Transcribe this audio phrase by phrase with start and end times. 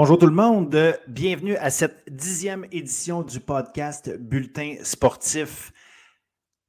[0.00, 5.72] Bonjour tout le monde, bienvenue à cette dixième édition du podcast Bulletin sportif.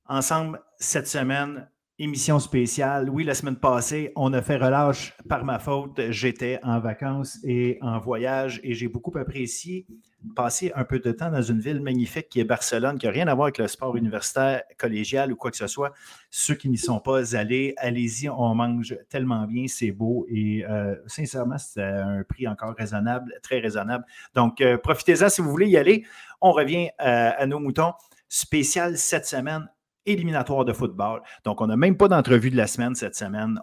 [0.07, 1.69] Ensemble, cette semaine,
[1.99, 3.09] émission spéciale.
[3.09, 5.99] Oui, la semaine passée, on a fait relâche par ma faute.
[6.09, 9.85] J'étais en vacances et en voyage et j'ai beaucoup apprécié
[10.35, 13.27] passer un peu de temps dans une ville magnifique qui est Barcelone, qui n'a rien
[13.27, 15.93] à voir avec le sport universitaire, collégial ou quoi que ce soit.
[16.29, 20.95] Ceux qui n'y sont pas allés, allez-y, on mange tellement bien, c'est beau et euh,
[21.07, 24.05] sincèrement, c'est un prix encore raisonnable, très raisonnable.
[24.35, 26.05] Donc, euh, profitez-en si vous voulez y aller.
[26.41, 27.93] On revient euh, à nos moutons.
[28.27, 29.67] Spécial cette semaine,
[30.05, 31.21] éliminatoire de football.
[31.43, 33.61] Donc, on n'a même pas d'entrevue de la semaine cette semaine.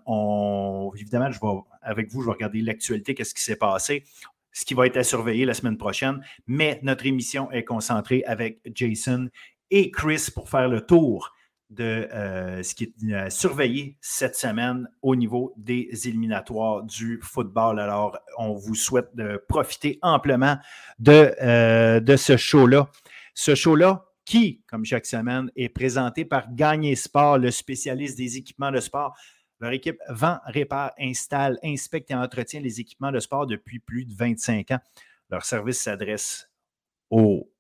[0.95, 4.05] Évidemment, je vais, avec vous, je vais regarder l'actualité, qu'est-ce qui s'est passé,
[4.53, 6.23] ce qui va être à surveiller la semaine prochaine.
[6.47, 9.29] Mais notre émission est concentrée avec Jason
[9.71, 11.33] et Chris pour faire le tour
[11.71, 17.81] de euh, ce qui est à surveiller cette semaine au niveau des éliminatoires du football.
[17.81, 20.59] Alors, on vous souhaite de profiter amplement
[20.99, 22.89] de, euh, de ce show-là.
[23.35, 28.73] Ce show-là, qui, comme chaque semaine, est présenté par Gagné Sport, le spécialiste des équipements
[28.73, 29.17] de sport.
[29.61, 34.15] Leur équipe vend, répare, installe, inspecte et entretient les équipements de sport depuis plus de
[34.15, 34.81] 25 ans.
[35.31, 36.51] Leur service s'adresse
[37.09, 37.51] aux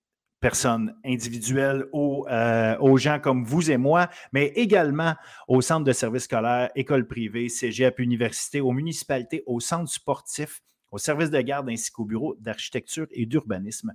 [0.41, 5.14] personnes individuelles, aux, euh, gens comme vous et moi, mais également
[5.48, 10.98] aux centres de services scolaires, écoles privées, cégep, universités, aux municipalités, aux centres sportifs, aux
[10.98, 13.95] services de garde ainsi qu'aux bureaux d'architecture et d'urbanisme.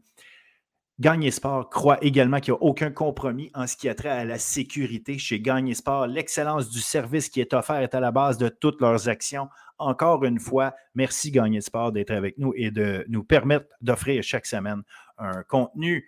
[1.01, 4.23] Gagné Sport croit également qu'il n'y a aucun compromis en ce qui a trait à
[4.23, 6.05] la sécurité chez Gagné Sport.
[6.05, 9.49] L'excellence du service qui est offert est à la base de toutes leurs actions.
[9.79, 14.45] Encore une fois, merci Gagné Sport d'être avec nous et de nous permettre d'offrir chaque
[14.45, 14.83] semaine
[15.17, 16.07] un contenu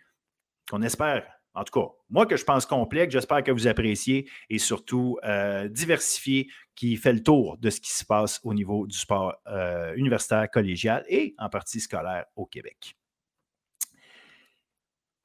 [0.69, 4.29] qu'on espère, en tout cas, moi que je pense complet, que j'espère que vous appréciez
[4.51, 8.85] et surtout euh, diversifié, qui fait le tour de ce qui se passe au niveau
[8.85, 12.95] du sport euh, universitaire, collégial et en partie scolaire au Québec.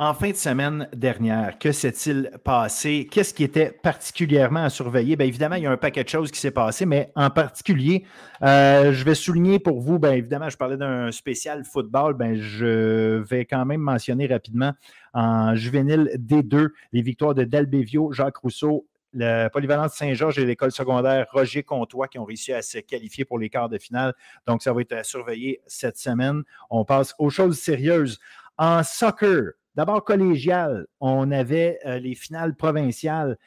[0.00, 3.08] En fin de semaine dernière, que s'est-il passé?
[3.10, 5.16] Qu'est-ce qui était particulièrement à surveiller?
[5.16, 8.04] Bien, évidemment, il y a un paquet de choses qui s'est passé, mais en particulier,
[8.42, 13.16] euh, je vais souligner pour vous, bien évidemment, je parlais d'un spécial football, bien, je
[13.24, 14.72] vais quand même mentionner rapidement
[15.14, 21.26] en juvénile D2 les victoires de Delbevio, Jacques Rousseau, le Polyvalence Saint-Georges et l'école secondaire
[21.32, 24.14] Roger Comtois qui ont réussi à se qualifier pour les quarts de finale.
[24.46, 26.44] Donc, ça va être à surveiller cette semaine.
[26.70, 28.20] On passe aux choses sérieuses.
[28.58, 33.38] En soccer, D'abord, collégial, on avait euh, les finales provinciales.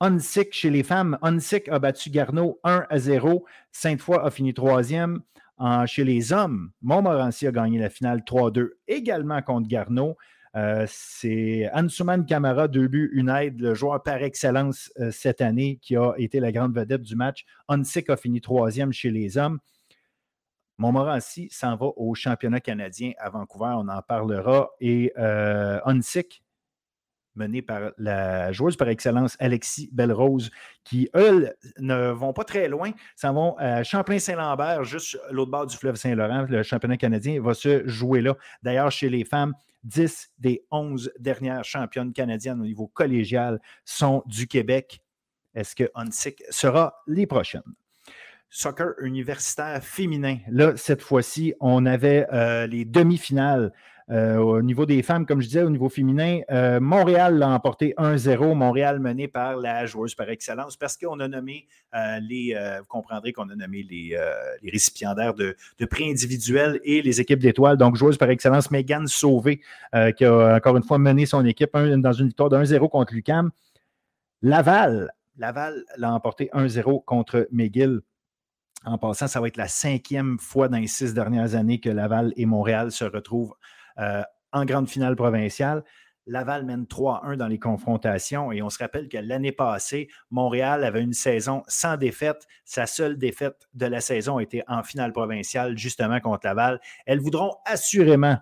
[0.00, 3.46] Onsic chez les femmes, Onsic a battu Garneau 1 à 0.
[3.70, 5.20] Sainte-Foy a fini troisième.
[5.86, 10.18] chez les hommes, Montmorency a gagné la finale 3-2 également contre Garneau.
[10.56, 15.78] Euh, c'est Ansuman Camara, deux buts, une aide, le joueur par excellence euh, cette année
[15.80, 17.46] qui a été la grande vedette du match.
[17.68, 19.58] Onsic a fini troisième chez les hommes.
[20.78, 24.70] Montmorency s'en va au championnat canadien à Vancouver, on en parlera.
[24.80, 26.42] Et euh, Onsic,
[27.34, 30.50] mené par la joueuse par excellence Alexis Belrose,
[30.84, 35.76] qui, eux, ne vont pas très loin, s'en vont à Champlain-Saint-Lambert, juste l'autre bord du
[35.76, 36.46] fleuve Saint-Laurent.
[36.48, 38.36] Le championnat canadien va se jouer là.
[38.62, 39.54] D'ailleurs, chez les femmes,
[39.84, 45.02] 10 des 11 dernières championnes canadiennes au niveau collégial sont du Québec.
[45.54, 47.62] Est-ce que Onsic sera les prochaines?
[48.52, 50.36] Soccer universitaire féminin.
[50.50, 53.72] Là, cette fois-ci, on avait euh, les demi-finales.
[54.10, 57.94] Euh, au niveau des femmes, comme je disais, au niveau féminin, euh, Montréal l'a emporté
[57.96, 58.54] 1-0.
[58.54, 61.66] Montréal mené par la joueuse par excellence parce qu'on a nommé
[62.20, 64.18] les, vous comprendrez qu'on a nommé les,
[64.70, 67.78] récipiendaires de, prix individuels et les équipes d'étoiles.
[67.78, 69.62] Donc, joueuse par excellence, Megan Sauvé,
[70.16, 73.50] qui a encore une fois mené son équipe dans une victoire de 1-0 contre Lucam.
[74.42, 78.02] Laval, Laval l'a emporté 1-0 contre McGill.
[78.84, 82.32] En passant, ça va être la cinquième fois dans les six dernières années que Laval
[82.36, 83.54] et Montréal se retrouvent
[83.98, 85.84] euh, en grande finale provinciale.
[86.26, 91.02] Laval mène 3-1 dans les confrontations et on se rappelle que l'année passée, Montréal avait
[91.02, 92.46] une saison sans défaite.
[92.64, 96.80] Sa seule défaite de la saison était en finale provinciale, justement contre Laval.
[97.06, 98.38] Elles voudront assurément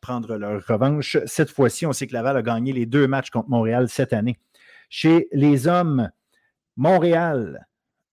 [0.00, 1.16] prendre leur revanche.
[1.24, 4.38] Cette fois-ci, on sait que Laval a gagné les deux matchs contre Montréal cette année.
[4.88, 6.10] Chez les hommes,
[6.76, 7.66] Montréal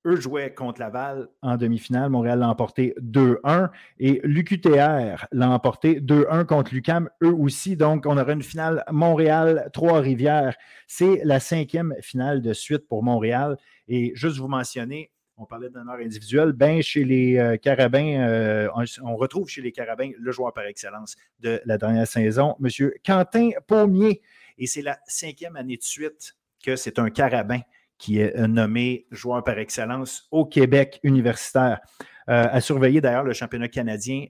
[0.05, 2.09] eux jouaient contre Laval en demi-finale.
[2.09, 3.69] Montréal l'a emporté 2-1.
[3.99, 7.75] Et l'UQTR l'a emporté 2-1 contre l'UCAM, eux aussi.
[7.75, 10.55] Donc, on aura une finale Montréal-Trois-Rivières.
[10.87, 13.57] C'est la cinquième finale de suite pour Montréal.
[13.87, 18.69] Et juste vous mentionner, on parlait d'honneur individuel, ben chez les euh, Carabins, euh,
[19.01, 22.91] on, retrouve chez les Carabins le joueur par excellence de la dernière saison, M.
[23.03, 24.21] Quentin Pommier.
[24.57, 27.61] Et c'est la cinquième année de suite que c'est un Carabin
[27.97, 31.79] qui est euh, nommé joueur par excellence au Québec universitaire.
[32.29, 34.25] Euh, à surveiller d'ailleurs le championnat canadien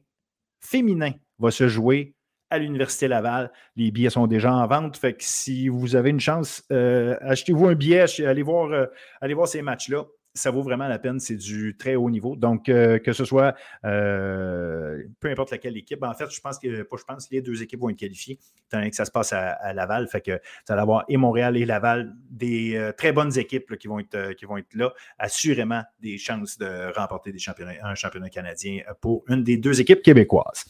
[0.60, 2.15] féminin va se jouer
[2.50, 3.51] à l'Université Laval.
[3.75, 5.00] Les billets sont déjà en vente.
[5.00, 8.88] Que si vous avez une chance, euh, achetez-vous un billet, allez voir,
[9.21, 11.19] allez voir ces matchs-là ça vaut vraiment la peine.
[11.19, 12.35] C'est du très haut niveau.
[12.35, 16.83] Donc, euh, que ce soit peu importe laquelle équipe, ben, en fait, je pense que
[16.83, 19.33] pas je pense, les deux équipes vont être qualifiées, étant donné que ça se passe
[19.33, 20.07] à, Laval.
[20.07, 24.00] Fait que vous allez avoir et Montréal et Laval, des très bonnes équipes qui, vont
[24.00, 24.94] être, qui vont être là.
[25.18, 30.01] Assurément des chances de remporter des championnats, un championnat canadien pour une des deux équipes
[30.01, 30.65] québécoises.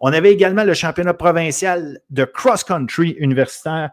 [0.00, 3.90] On avait également le championnat provincial de cross-country universitaire.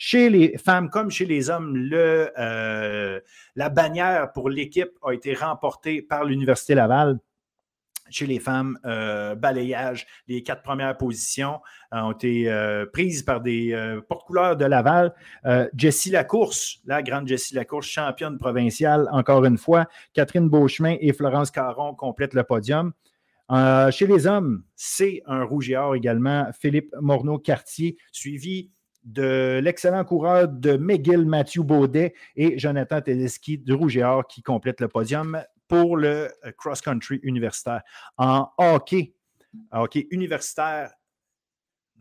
[0.00, 3.20] Chez les femmes comme chez les hommes, euh,
[3.56, 7.18] la bannière pour l'équipe a été remportée par l'Université Laval.
[8.08, 11.60] Chez les femmes, euh, balayage, les quatre premières positions
[11.92, 12.48] euh, ont été
[12.92, 15.12] prises par des porte-couleurs de Laval.
[15.76, 19.86] Jessie Lacourse, la grande Jessie Lacourse, championne provinciale, encore une fois.
[20.14, 22.92] Catherine Beauchemin et Florence Caron complètent le podium.
[23.50, 28.70] Euh, chez les hommes, c'est un rouge et or également, Philippe Morneau-Cartier, suivi
[29.08, 34.42] de l'excellent coureur de McGill, Mathieu Baudet et Jonathan Tedeschi du rouge et or qui
[34.42, 37.82] complète le podium pour le euh, cross-country universitaire.
[38.18, 39.14] En hockey,
[39.72, 40.92] hockey universitaire,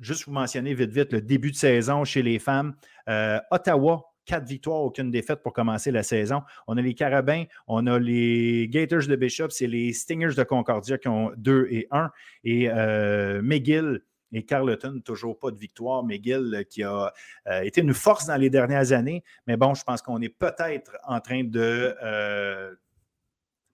[0.02, 2.76] juste vous mentionner vite vite le début de saison chez les femmes,
[3.08, 6.44] euh, Ottawa quatre victoires, aucune défaite pour commencer la saison.
[6.68, 10.98] On a les Carabins, on a les Gators de Bishop, c'est les Stingers de Concordia
[10.98, 12.12] qui ont 2 et 1.
[12.44, 14.02] Et euh, McGill
[14.34, 16.04] et Carleton, toujours pas de victoire.
[16.04, 17.14] McGill euh, qui a
[17.48, 19.24] euh, été une force dans les dernières années.
[19.46, 21.96] Mais bon, je pense qu'on est peut-être en train de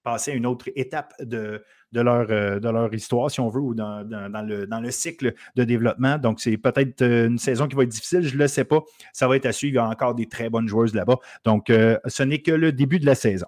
[0.03, 1.63] passer à une autre étape de,
[1.93, 6.17] leur, euh, histoire, si on veut, ou dans, le, dans le cycle de développement.
[6.17, 8.81] Donc, c'est peut-être euh, une saison qui va être difficile, je ne le sais pas.
[9.13, 9.73] Ça va être à suivre.
[9.73, 11.17] Il y a encore des très bonnes joueuses là-bas.
[11.45, 13.47] Donc, euh, ce n'est que le début de la saison.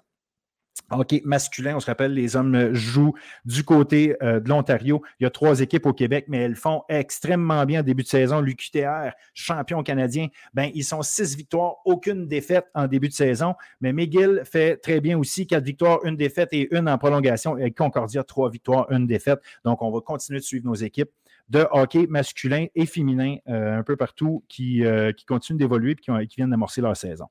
[0.92, 5.02] OK, masculin, on se rappelle, les hommes jouent du côté euh, de l'Ontario.
[5.18, 8.08] Il y a trois équipes au Québec, mais elles font extrêmement bien en début de
[8.08, 8.40] saison.
[8.40, 13.54] L'UQTR, champion canadien, ben, ils sont six victoires, aucune défaite en début de saison.
[13.80, 17.58] Mais McGill fait très bien aussi, quatre victoires, une défaite et une en prolongation.
[17.58, 19.40] Et Concordia, trois victoires, une défaite.
[19.64, 21.10] Donc, on va continuer de suivre nos équipes
[21.48, 26.26] de hockey masculin et féminin euh, un peu partout qui, euh, qui continuent d'évoluer et
[26.26, 27.26] qui viennent d'amorcer leur saison.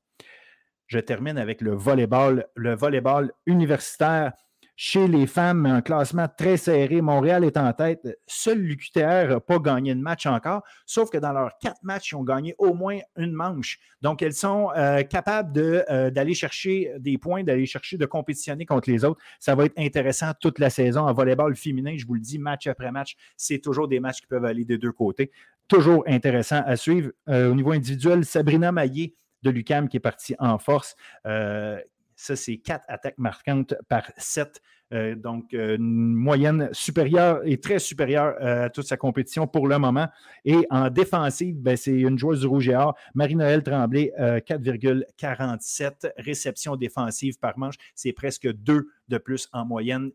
[0.86, 4.32] Je termine avec le volleyball, le volleyball universitaire.
[4.78, 7.00] Chez les femmes, un classement très serré.
[7.00, 8.06] Montréal est en tête.
[8.26, 12.16] Seul l'UQTR n'a pas gagné de match encore, sauf que dans leurs quatre matchs, ils
[12.16, 13.78] ont gagné au moins une manche.
[14.02, 18.90] Donc, elles sont euh, capables euh, d'aller chercher des points, d'aller chercher de compétitionner contre
[18.90, 19.18] les autres.
[19.40, 21.08] Ça va être intéressant toute la saison.
[21.08, 24.26] En volleyball féminin, je vous le dis, match après match, c'est toujours des matchs qui
[24.26, 25.30] peuvent aller des deux côtés.
[25.68, 27.12] Toujours intéressant à suivre.
[27.30, 30.96] Euh, au niveau individuel, Sabrina Maillé, de Lucam qui est parti en force.
[31.26, 31.80] Euh,
[32.14, 34.62] ça, c'est quatre attaques marquantes par sept.
[34.94, 39.78] Euh, donc, euh, une moyenne supérieure et très supérieure à toute sa compétition pour le
[39.78, 40.08] moment.
[40.44, 46.76] Et en défensive, ben, c'est une joueuse du Rouge et Or, Marie-Noël Tremblay, 4,47 réceptions
[46.76, 47.74] défensives par manche.
[47.94, 50.12] C'est presque deux de plus en moyenne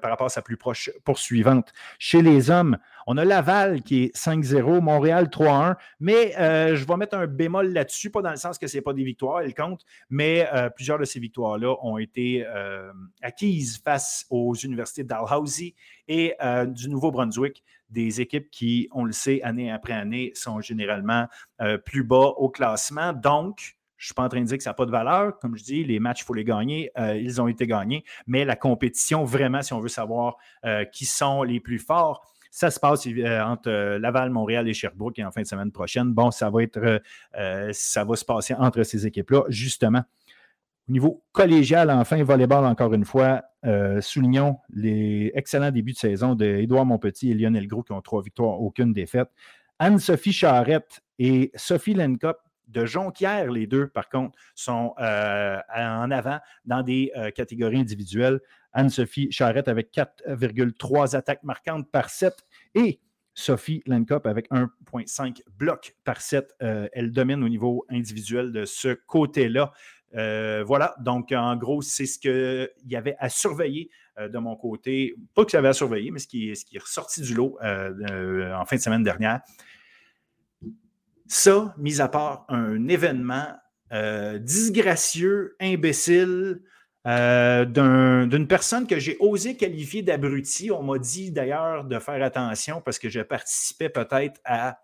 [0.00, 1.72] par rapport à sa plus proche poursuivante.
[1.98, 6.96] Chez les hommes, on a Laval qui est 5-0, Montréal 3-1, mais euh, je vais
[6.96, 9.54] mettre un bémol là-dessus, pas dans le sens que ce n'est pas des victoires, elles
[9.54, 15.74] comptent, mais euh, plusieurs de ces victoires-là ont été euh, acquises face aux universités Dalhousie
[16.06, 16.34] et
[16.66, 21.26] du Nouveau-Brunswick, des équipes qui, on le sait, année après année, sont généralement
[21.84, 23.12] plus bas au classement.
[23.12, 25.38] Donc, je ne suis pas en train de dire que ça n'a pas de valeur.
[25.40, 26.90] Comme je dis, les matchs, il faut les gagner.
[26.98, 28.04] Euh, ils ont été gagnés.
[28.28, 32.70] Mais la compétition, vraiment, si on veut savoir euh, qui sont les plus forts, ça
[32.70, 36.12] se passe euh, entre Laval, Montréal et Sherbrooke et en fin de semaine prochaine.
[36.12, 40.04] Bon, ça va se passer entre ces équipes-là, justement.
[40.88, 43.42] Au niveau collégial, enfin, volleyball, encore une fois,
[44.00, 48.62] soulignons les excellents débuts de saison d'Édouard Monpetit et Lionel Gros qui ont trois victoires,
[48.62, 49.28] aucune défaite.
[49.78, 52.38] Anne-Sophie Charrette et Sophie Lencop
[52.68, 58.40] de Jonquière, les deux, par contre, sont euh, en avant dans des euh, catégories individuelles.
[58.72, 62.34] Anne-Sophie Charrette avec 4,3 attaques marquantes par 7
[62.74, 63.00] et
[63.34, 66.54] Sophie Lenkop avec 1,5 blocs par 7.
[66.62, 69.72] Euh, elle domine au niveau individuel de ce côté-là.
[70.12, 75.14] voilà, donc en gros, c'est ce qu'il y avait à surveiller de mon côté.
[75.34, 78.64] Pas que j'avais à surveiller, mais ce qui, ce qui est ressorti du lot en
[78.64, 79.40] fin de semaine dernière.
[81.28, 83.48] Ça, mis à part un événement
[83.92, 86.62] euh, disgracieux, imbécile,
[87.06, 87.64] euh,
[88.24, 90.70] d'une personne que j'ai osé qualifier d'abruti.
[90.70, 94.78] On m'a dit d'ailleurs de faire attention parce que je participais peut-être à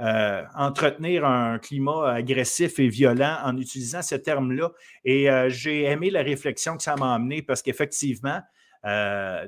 [0.00, 4.70] euh, entretenir un climat agressif et violent en utilisant ce terme-là.
[5.04, 8.40] Et j'ai aimé la réflexion que ça m'a amené parce qu'effectivement,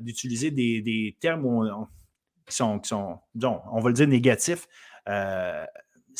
[0.00, 1.88] d'utiliser des, termes
[2.46, 4.68] qui, sont, sont on va le dire, négatifs.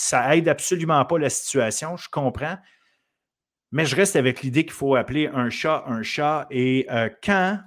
[0.01, 2.59] Ça aide absolument pas la situation, je comprends.
[3.73, 6.47] Mais je reste avec l'idée qu'il faut appeler un chat un chat.
[6.51, 6.87] Et
[7.23, 7.61] quand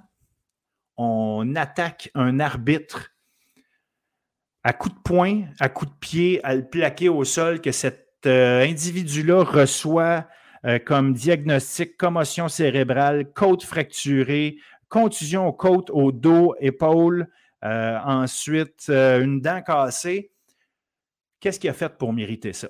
[0.96, 3.14] on attaque un arbitre
[4.64, 8.08] à coup de poing, à coup de pied, à le plaquer au sol, que cet
[8.26, 10.26] euh, individu-là reçoit
[10.64, 14.56] euh, comme diagnostic commotion cérébrale, côte fracturée,
[14.88, 17.28] contusion aux côtes, au dos, épaule,
[17.64, 20.30] euh, ensuite une dent cassée.
[21.44, 22.68] Qu'est-ce qu'il a fait pour mériter ça?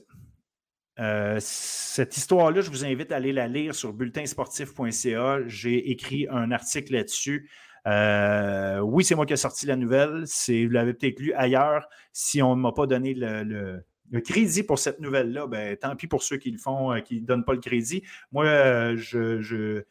[1.39, 5.47] cette histoire-là, je vous invite à aller la lire sur bulletinsportif.ca.
[5.47, 7.49] J'ai écrit un article là-dessus.
[7.87, 10.25] Euh, oui, c'est moi qui ai sorti la nouvelle.
[10.25, 11.89] Vous l'avez peut-être lu ailleurs.
[12.13, 13.85] Si on ne m'a pas donné le,
[14.25, 17.27] crédit pour cette nouvelle-là, ben, tant pis pour ceux qui le font, euh, qui ne
[17.27, 18.03] donnent pas le crédit.
[18.33, 19.85] Moi, euh, je,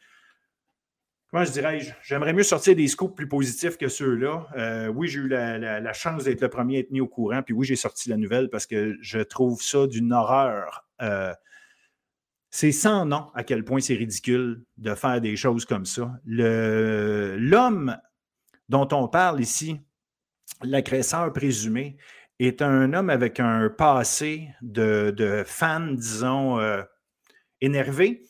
[1.34, 4.92] comment je dirais, j'aimerais mieux sortir des scoops plus positifs que ceux-là.
[4.96, 7.66] oui, j'ai eu la, chance d'être le premier à être mis au courant, puis oui,
[7.66, 10.86] j'ai sorti la nouvelle parce que je trouve ça d'une horreur.
[12.52, 16.12] C'est sans nom à quel point c'est ridicule de faire des choses comme ça.
[16.24, 17.98] L'homme
[18.70, 19.82] dont on parle ici,
[20.62, 21.98] l'agresseur présumé,
[22.38, 26.84] est un homme avec un passé de, de fan, disons, euh,
[27.60, 28.24] énervé.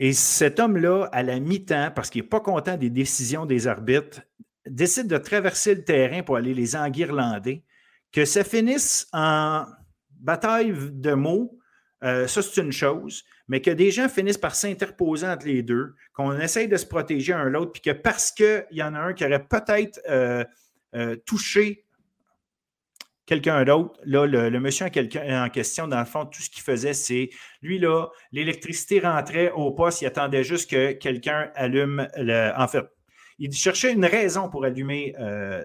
[0.00, 4.22] Et cet homme-là, à la mi-temps, parce qu'il n'est pas content des décisions des arbitres,
[4.66, 7.62] décide de traverser le terrain pour aller les enguirlander,
[8.10, 9.66] que ça finisse en
[10.10, 11.60] bataille de mots
[12.02, 15.94] euh, ça, c'est une chose, mais que des gens finissent par s'interposer entre les deux,
[16.14, 19.12] qu'on essaye de se protéger un l'autre, puis que parce qu'il y en a un
[19.12, 20.44] qui aurait peut-être euh,
[20.94, 21.84] euh, touché
[23.30, 26.94] quelqu'un d'autre, là, le, monsieur en, en, question, dans le fond, tout ce qu'il faisait,
[26.94, 27.30] c'est,
[27.62, 32.50] lui, là, l'électricité rentrait au poste, il attendait juste que quelqu'un allume le...
[32.56, 32.84] En fait,
[33.38, 35.14] il cherchait une raison pour allumer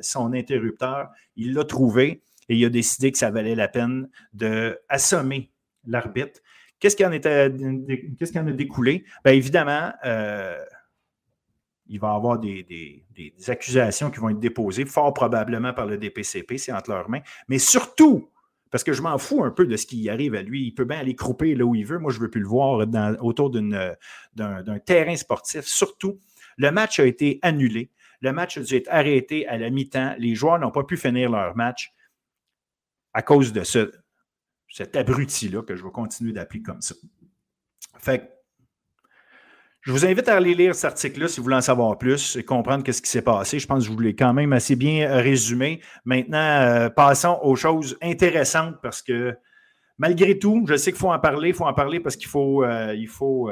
[0.01, 5.49] son interrupteur, il l'a trouvé, et il a décidé que ça valait la peine d'assommer
[5.87, 6.41] l'arbitre.
[6.79, 9.05] Qu'est-ce qui en, qu'est-ce qui en a découlé?
[9.23, 10.55] Bien évidemment, euh,
[11.87, 13.03] il va y avoir des,
[13.47, 17.59] accusations qui vont être déposées, fort probablement par le DPCP, c'est entre leurs mains, mais
[17.59, 18.29] surtout,
[18.71, 20.85] parce que je m'en fous un peu de ce qui arrive à lui, il peut
[20.85, 22.85] bien aller crouper là où il veut, moi je ne veux plus le voir
[23.21, 25.65] autour d'un, terrain sportif.
[25.65, 26.19] Surtout,
[26.57, 30.35] le match a été annulé, le match a dû être arrêté à la mi-temps, les
[30.35, 31.93] joueurs n'ont pas pu finir leur match
[33.13, 33.91] à cause de ce,
[34.69, 36.95] cet abruti-là que je vais continuer d'appeler comme ça.
[37.99, 38.34] Fait
[39.85, 42.43] je vous invite à aller lire cet article-là si vous voulez en savoir plus et
[42.43, 43.59] comprendre ce qui s'est passé.
[43.59, 45.79] Je pense que je vous l'ai quand même assez bien euh, résumé.
[46.05, 49.35] Maintenant, euh, passons aux choses intéressantes parce que
[49.99, 52.63] malgré tout, je sais qu'il faut en parler, il faut en parler parce qu'il faut,
[52.63, 53.51] euh, il faut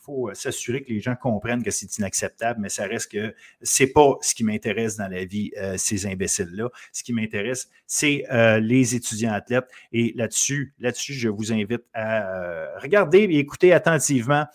[0.00, 4.14] faut s'assurer que les gens comprennent que c'est inacceptable, mais ça reste que c'est pas
[4.22, 6.70] ce qui m'intéresse dans la vie, ces imbéciles-là.
[6.94, 8.24] Ce qui m'intéresse, c'est
[8.58, 9.68] les étudiants athlètes.
[9.92, 14.46] Et là-dessus, là-dessus, je vous invite à regarder et écouter attentivement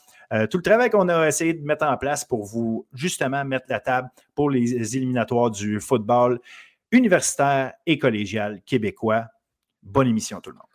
[0.50, 3.80] tout le travail qu'on a essayé de mettre en place pour vous justement mettre la
[3.80, 6.40] table pour les éliminatoires du football
[6.92, 9.26] universitaire et collégial québécois.
[9.82, 10.68] Bonne émission tout le monde.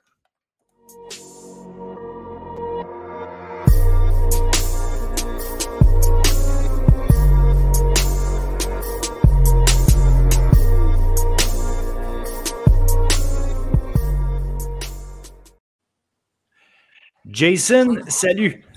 [17.31, 18.68] Jason, salut.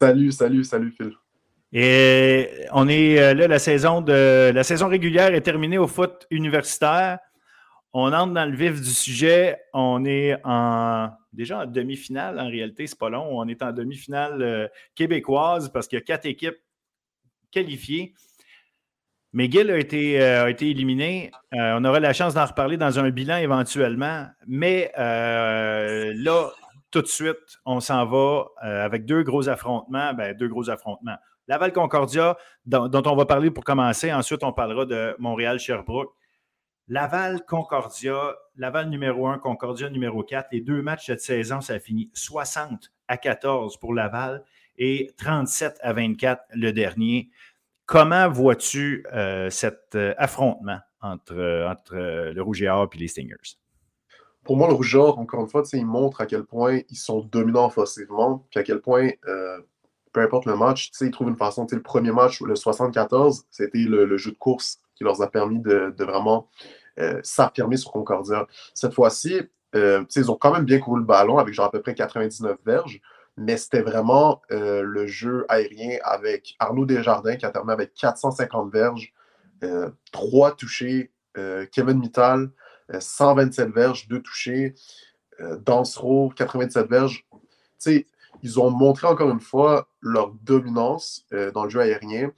[0.00, 1.12] Salut, salut, salut Phil.
[1.72, 6.26] Et on est euh, là, la saison, de, la saison régulière est terminée au foot
[6.30, 7.18] universitaire.
[7.92, 9.58] On entre dans le vif du sujet.
[9.72, 10.36] On est
[11.32, 13.26] déjà en demi-finale, en réalité, c'est pas long.
[13.30, 16.58] On est en demi-finale euh, québécoise parce qu'il y a quatre équipes
[17.50, 18.14] qualifiées.
[19.32, 21.32] McGill a été, euh, a été éliminé.
[21.52, 24.26] on aura la chance d'en reparler dans un bilan éventuellement.
[24.46, 26.50] Mais là,
[26.94, 30.14] tout de suite, on s'en va euh, avec deux gros affrontements.
[30.14, 31.16] Ben, deux gros affrontements.
[31.48, 32.36] Laval-Concordia,
[32.66, 34.12] dont, on va parler pour commencer.
[34.12, 36.14] Ensuite, on parlera de Montréal-Sherbrooke.
[36.86, 40.50] Laval-Concordia, Laval numéro 1, Concordia numéro 4.
[40.52, 44.44] Les deux matchs cette saison, ça a fini 60 à 14 pour Laval
[44.78, 47.30] et 37 à 24 le dernier.
[47.86, 53.58] Comment vois-tu euh, cet euh, affrontement entre, entre le Rouge et Or et les Stingers?
[54.44, 57.66] Pour moi, le Rougeur, encore une fois, il montre à quel point ils sont dominants
[57.66, 59.58] offensivement, puis à quel point, euh,
[60.12, 61.66] peu importe le match, ils trouvent une façon.
[61.70, 65.94] Le premier match, le 74, c'était le, jeu de course qui leur a permis de,
[65.98, 66.48] vraiment
[67.00, 68.46] euh, s'affirmer sur Concordia.
[68.74, 69.40] Cette fois-ci,
[69.74, 72.58] euh, ils ont quand même bien couru le ballon avec genre à peu près 99
[72.64, 73.00] verges.
[73.36, 79.12] mais c'était vraiment le jeu aérien avec Arnaud Desjardins qui a terminé avec 450 verges,
[80.12, 81.10] 3 touchés,
[81.72, 82.50] Kevin Mittal,
[82.98, 84.74] 127 verges, 2 touchés,
[85.64, 87.26] Dansero, 97 verges.
[88.42, 92.30] ils ont montré encore une fois leur dominance dans le jeu aérien.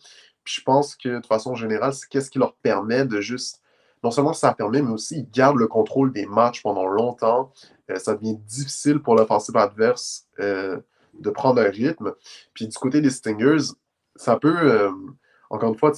[0.46, 3.60] Puis je pense que de façon générale, c'est qu'est-ce qui leur permet de juste.
[4.04, 7.52] Non seulement ça permet, mais aussi ils gardent le contrôle des matchs pendant longtemps.
[7.90, 10.78] Euh, ça devient difficile pour l'offensive adverse euh,
[11.18, 12.14] de prendre un rythme.
[12.54, 13.72] Puis du côté des Stingers,
[14.14, 14.56] ça peut.
[14.56, 14.90] Euh,
[15.50, 15.92] encore une fois,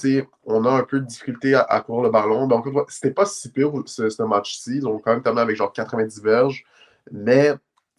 [0.45, 2.47] on a un peu de difficulté à, courir le ballon.
[2.47, 4.77] Donc, c'était pas si pire ce, match-ci.
[4.77, 6.63] Ils quand même terminé avec genre 90 verges.
[7.11, 7.53] Mais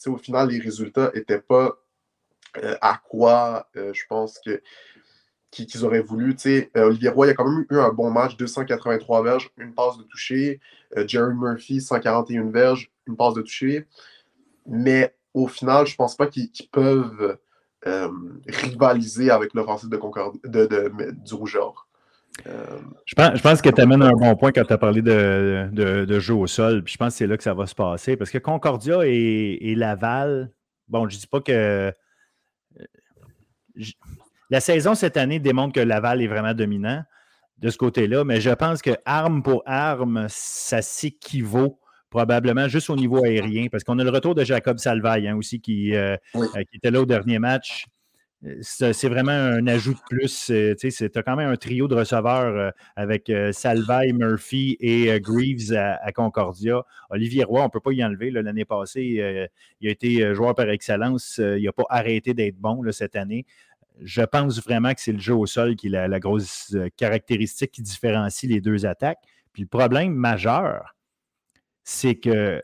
[0.07, 1.77] au final, les résultats n'étaient pas
[2.81, 4.61] à quoi je pense que
[5.51, 6.37] qu'ils auraient voulu.
[6.47, 9.99] Euh, Olivier Roy il a quand même eu un bon match, 283 verges, une passe
[9.99, 10.61] de toucher.
[10.97, 13.87] Euh, Jerry Murphy, 141 verges, une passe de toucher.
[14.67, 17.39] Mais au final, je ne pense pas qu'ils peuvent
[17.87, 18.09] euh,
[18.47, 19.97] rivaliser avec l'offensive de,
[20.67, 21.87] de, du Rougeur.
[22.45, 25.69] Je pense, je, pense, que tu amènes un bon point quand tu as parlé de,
[25.73, 26.83] de, jeu au sol.
[26.83, 28.17] Puis je pense que c'est là que ça va se passer.
[28.17, 30.53] Parce que Concordia et, Laval,
[30.89, 31.93] bon, je ne dis pas que.
[34.51, 37.03] La saison cette année démontre que Laval est vraiment dominant
[37.59, 41.79] de ce côté-là, mais je pense que arme pour arme, ça s'équivaut
[42.11, 45.61] probablement juste au niveau aérien, parce qu'on a le retour de Jacob Salvaille hein, aussi
[45.61, 47.87] qui, euh, euh, qui, était là au dernier match.
[48.63, 50.51] C'est vraiment un ajout de plus.
[50.51, 56.11] Euh, tu as quand même un trio de receveurs avec Salvaille, Murphy et Greaves à,
[56.11, 56.83] Concordia.
[57.11, 58.31] Olivier Roy, on ne peut pas y enlever.
[58.31, 59.51] L'année passée,
[59.83, 61.39] il a été joueur par excellence.
[61.39, 63.45] il n'a pas arrêté d'être bon cette année
[64.03, 67.73] je pense vraiment que c'est le jeu au sol qui est la, grosse euh, caractéristique
[67.73, 69.21] qui différencie les deux attaques.
[69.53, 70.95] Puis le problème majeur,
[71.85, 72.63] c'est que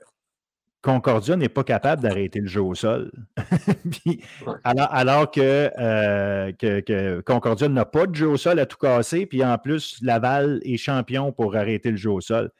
[0.83, 3.11] Concordia n'est pas capable d'arrêter le jeu au sol.
[4.65, 9.59] alors, euh, que, Concordia n'a pas de jeu au sol à tout casser, puis en
[9.59, 12.51] plus, Laval est champion pour arrêter le jeu au sol.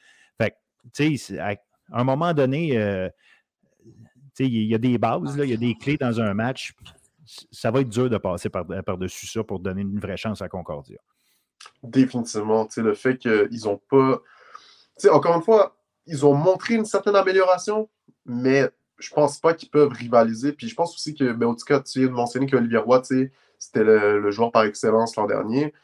[0.41, 0.57] Fait
[0.93, 1.57] tu sais, à
[1.93, 3.09] un moment donné, euh,
[4.39, 6.75] il y a des bases, il y a des clés dans un match
[7.51, 10.99] ça va être dur de passer par-dessus ça pour donner une vraie chance à Concordia.
[11.83, 12.69] Définitivement.
[12.77, 14.23] Le fait qu'ils n'ont pas.
[15.11, 15.76] encore une fois,
[16.07, 17.89] ils ont montré une certaine amélioration,
[18.25, 20.53] mais je pense pas qu'ils peuvent rivaliser.
[20.53, 23.03] Puis je pense aussi que, ben, en tout cas, tu viens de mentionner qu'Olivier Roy,
[23.59, 25.75] c'était le, joueur par excellence l'an dernier.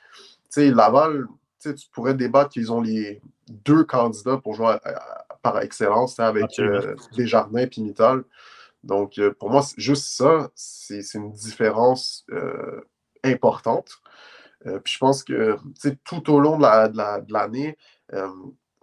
[0.49, 1.27] sais, Laval,
[1.61, 4.77] tu pourrais débattre qu'ils ont les deux candidats pour jouer
[5.43, 8.25] par excellence avec euh, Desjardins et Mittal.
[8.85, 12.81] Donc, euh, pour moi, juste ça, c'est une différence euh,
[13.23, 13.91] importante.
[14.85, 15.57] Puis je pense que
[16.05, 17.77] tout au long de l'année,
[18.13, 18.29] la,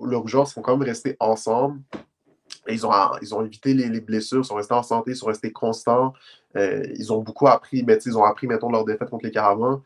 [0.03, 1.81] le Rougeur sont quand même restés ensemble.
[2.67, 5.51] Ils, ont, ils ont évité les, blessures, ils sont restés en santé, ils sont restés
[5.51, 6.13] constants.
[6.55, 9.81] ils ont beaucoup appris, mais ils ont appris, mettons, leur défaite contre les Caravans.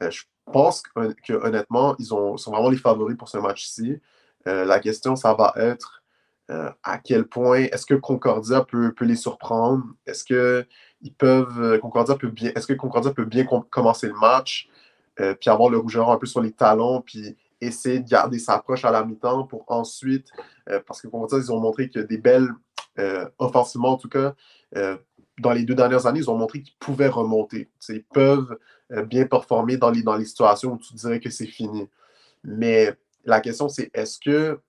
[0.00, 4.00] je pense que, honnêtement, ils ont, sont vraiment les favoris pour ce match-ci.
[4.46, 6.02] la question, ça va être
[6.50, 9.84] euh, à quel point est-ce que Concordia peut, peut les surprendre?
[10.06, 10.64] Est-ce que
[11.02, 14.68] ils peuvent euh, Concordia peut bien est-ce que Concordia peut bien commencer le match?
[15.18, 18.54] Euh, puis avoir le rougeur un peu sur les talons puis essayer de garder sa
[18.54, 20.28] approche à la mi-temps pour ensuite
[20.86, 22.50] parce que Concordia ils ont montré que des belles
[23.38, 24.34] offensivement en tout cas
[25.38, 28.58] dans les deux dernières années ils ont montré qu'ils pouvaient remonter ils peuvent
[29.06, 31.88] bien performer dans les, dans les situations où tu dirais que c'est fini
[32.44, 34.60] mais la question c'est est-ce que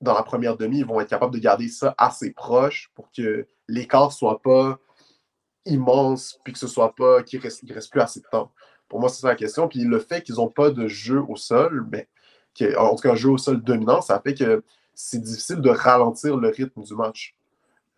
[0.00, 3.46] dans la première demi, ils vont être capables de garder ça assez proche pour que
[3.66, 4.78] l'écart ne soit pas
[5.64, 8.52] immense, puis que ce soit pas qu'il ne reste, reste, plus assez de temps?
[8.88, 9.68] Pour moi, c'est ça la question.
[9.68, 12.08] Puis le fait qu'ils n'ont pas de jeu au sol, mais
[12.76, 14.62] en tout cas jeu au sol dominant, ça fait que
[14.94, 17.36] c'est difficile de ralentir le rythme du match.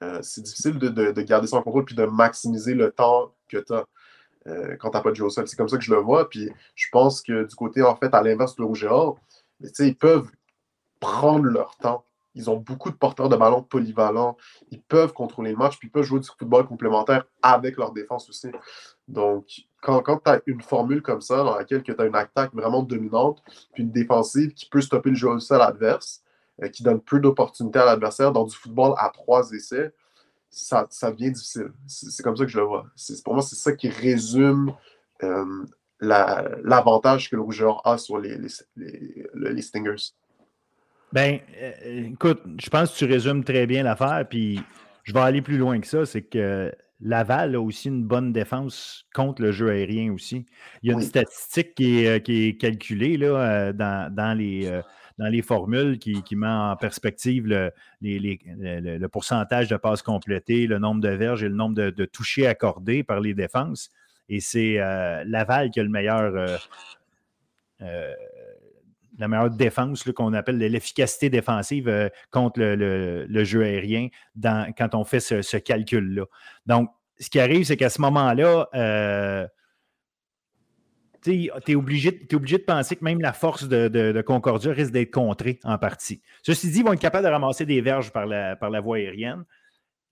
[0.02, 3.84] Euh, c'est difficile de, garder en contrôle puis de maximiser le temps que tu as
[4.46, 5.46] euh, quand tu n'as pas de jeu au sol.
[5.46, 6.28] C'est comme ça que je le vois.
[6.28, 10.30] Puis je pense que du côté, en fait, à l'inverse de rouge et ils peuvent
[11.00, 12.04] prendre leur temps.
[12.34, 14.36] Ils ont beaucoup de porteurs de ballon polyvalents.
[14.70, 18.28] Ils peuvent contrôler le match, puis ils peuvent jouer du football complémentaire avec leur défense
[18.28, 18.48] aussi.
[19.10, 19.44] Donc,
[19.80, 22.82] quand, quand tu as une formule comme ça, dans laquelle tu as une attaque vraiment
[22.82, 23.42] dominante,
[23.72, 26.22] puis une défensive qui peut stopper le jeu au sol adverse,
[26.62, 29.92] euh, qui donne peu d'opportunités à l'adversaire dans du football à trois essais,
[30.50, 31.72] ça, ça devient difficile.
[31.86, 32.86] C'est comme ça que je le vois.
[33.24, 34.72] Pour moi, c'est ça qui résume
[35.22, 35.64] euh,
[36.00, 38.36] l'avantage que le rougeur a sur les,
[38.76, 40.12] les, les Stingers.
[41.12, 44.60] Ben, euh, écoute, je pense que tu résumes très bien l'affaire, puis
[45.02, 49.06] je vais aller plus loin que ça, c'est que Laval a aussi une bonne défense
[49.14, 50.46] contre le jeu aérien aussi.
[50.82, 54.82] Il y a une statistique qui est, euh, calculée là, euh, dans, les,
[55.20, 61.10] dans les formules qui, met en perspective le, pourcentage de passes complétées, le nombre de
[61.10, 63.90] verges et le nombre de, touchés accordés par les défenses.
[64.30, 66.56] Et c'est euh, Laval qui a le meilleur, euh,
[67.82, 68.14] euh,
[69.20, 74.09] la meilleure défense qu'on appelle l'efficacité défensive contre le, jeu aérien
[74.42, 76.24] quand on fait ce, calcul-là.
[76.66, 78.68] Donc, ce qui arrive, c'est qu'à ce moment-là,
[81.22, 85.61] tu es obligé, obligé de penser que même la force de, Concordia risque d'être contrée
[85.64, 86.22] en partie.
[86.42, 88.96] Ceci dit, ils vont être capables de ramasser des verges par la, par la voie
[88.96, 89.44] aérienne.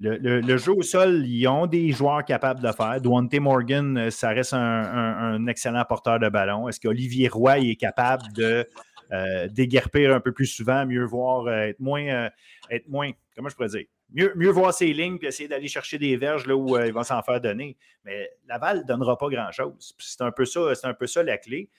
[0.00, 3.00] Le, jeu au sol, ils ont des joueurs capables de faire.
[3.00, 6.68] Duante Morgan, euh, ça reste un, excellent porteur de ballon.
[6.68, 8.64] Est-ce qu'Olivier Roy est capable de
[9.12, 12.28] euh, déguerpir un peu plus souvent, mieux voir, euh, être moins,
[12.70, 16.16] être moins, comment je pourrais dire, mieux, voir ses lignes puis essayer d'aller chercher des
[16.16, 17.76] verges là où euh, il va s'en faire donner.
[18.04, 19.94] Mais Laval ne donnera pas grand-chose.
[19.98, 21.70] C'est un, peu ça, c'est un peu ça la clé.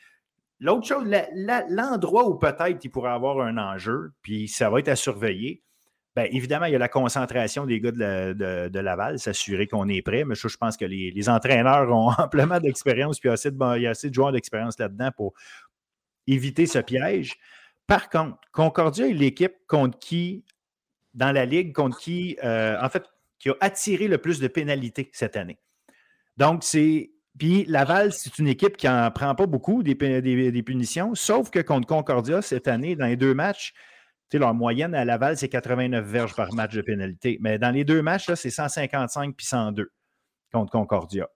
[0.60, 1.06] L'autre chose,
[1.70, 5.63] l'endroit où peut-être il pourrait avoir un enjeu, puis ça va être à surveiller,
[6.15, 10.26] bien, évidemment, il y a la concentration des gars de, Laval, s'assurer qu'on est prêt.
[10.26, 14.10] Mais je, pense que les, entraîneurs ont amplement d'expérience, puis de, il y a assez
[14.10, 15.34] de joueurs d'expérience là-dedans pour
[16.34, 17.38] éviter ce piège.
[17.88, 20.46] Par contre, Concordia est l'équipe contre qui
[21.13, 23.04] dans la ligue contre qui, euh, en fait,
[23.39, 25.60] qui a attiré le plus de pénalités cette année.
[26.38, 27.12] Donc, c'est.
[27.38, 31.60] Puis Laval, c'est une équipe qui n'en prend pas beaucoup des, des, punitions, sauf que
[31.60, 33.74] contre Concordia, cette année, dans les deux matchs,
[34.38, 37.38] leur moyenne à Laval, c'est 89 verges par match de pénalité.
[37.39, 39.89] Mais dans les deux matchs, c'est 155 puis 102
[40.52, 41.28] contre Concordia.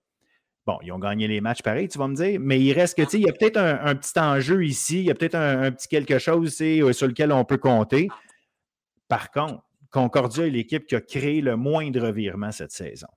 [0.66, 3.02] Bon, ils ont gagné les matchs pareil, tu vas me dire, mais il reste que,
[3.04, 5.72] tu sais, il y a peut-être un, petit enjeu ici, il y a peut-être un,
[5.72, 8.08] petit quelque chose sur lequel on peut compter.
[9.10, 13.08] Par contre, Concordia est l'équipe qui a créé le moindre virement cette saison.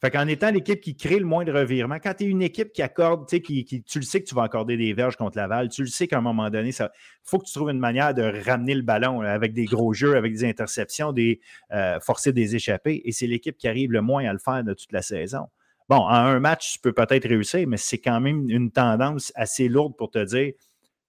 [0.00, 2.80] Fait qu'en étant l'équipe qui crée le moindre revirement, quand tu es une équipe qui
[2.80, 5.82] accorde, qui, qui, tu le sais que tu vas accorder des verges contre Laval, tu
[5.82, 6.88] le sais qu'à un moment donné, il
[7.22, 10.32] faut que tu trouves une manière de ramener le ballon avec des gros jeux, avec
[10.32, 11.40] des interceptions, des
[11.72, 14.72] euh, forcer des échappées, et c'est l'équipe qui arrive le moins à le faire de
[14.72, 15.48] toute la saison.
[15.90, 19.66] Bon, en un match, tu peux peut-être réussir, mais c'est quand même une tendance assez
[19.66, 20.52] lourde pour te dire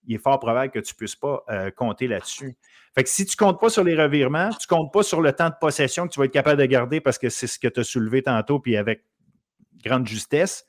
[0.08, 2.58] il est fort probable que tu ne puisses pas euh, compter là-dessus.
[2.96, 5.22] Fait que si tu ne comptes pas sur les revirements, tu ne comptes pas sur
[5.22, 7.60] le temps de possession que tu vas être capable de garder parce que c'est ce
[7.60, 9.04] que tu as soulevé tantôt, puis avec
[9.86, 10.66] grande justesse,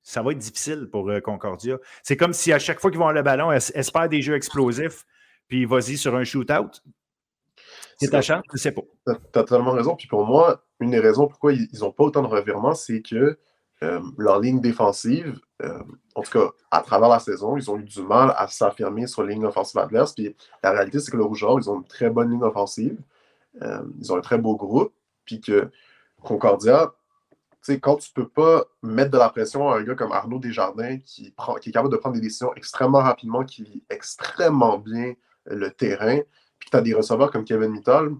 [0.00, 1.78] ça va être difficile pour euh, Concordia.
[2.04, 5.04] C'est comme si à chaque fois qu'ils vont avoir le ballon, espère des jeux explosifs,
[5.48, 6.70] puis vas-y sur un shootout.
[7.98, 8.82] C'est ta chance, je ne sais pas.
[9.06, 9.96] Tu as, totalement raison.
[9.96, 13.38] Puis pour moi, une des raisons pourquoi ils n'ont pas autant de revirements, c'est que
[13.82, 15.82] euh, leur ligne défensive, euh,
[16.14, 19.22] en tout cas, à travers la saison, ils ont eu du mal à s'affirmer sur
[19.22, 20.14] la ligne offensive adverse.
[20.14, 22.98] Puis la réalité, c'est que le Rougeur, ils ont une très bonne ligne offensive.
[23.62, 24.92] Euh, ils ont un très beau groupe.
[25.24, 25.70] Puis que
[26.22, 26.94] Concordia,
[27.64, 30.38] tu sais, quand tu peux pas mettre de la pression à un gars comme Arnaud
[30.38, 34.78] Desjardins qui, prend, qui est capable de prendre des décisions extrêmement rapidement, qui lit extrêmement
[34.78, 35.14] bien
[35.46, 36.20] le terrain,
[36.64, 38.10] puis tu as des receveurs comme Kevin Mittal,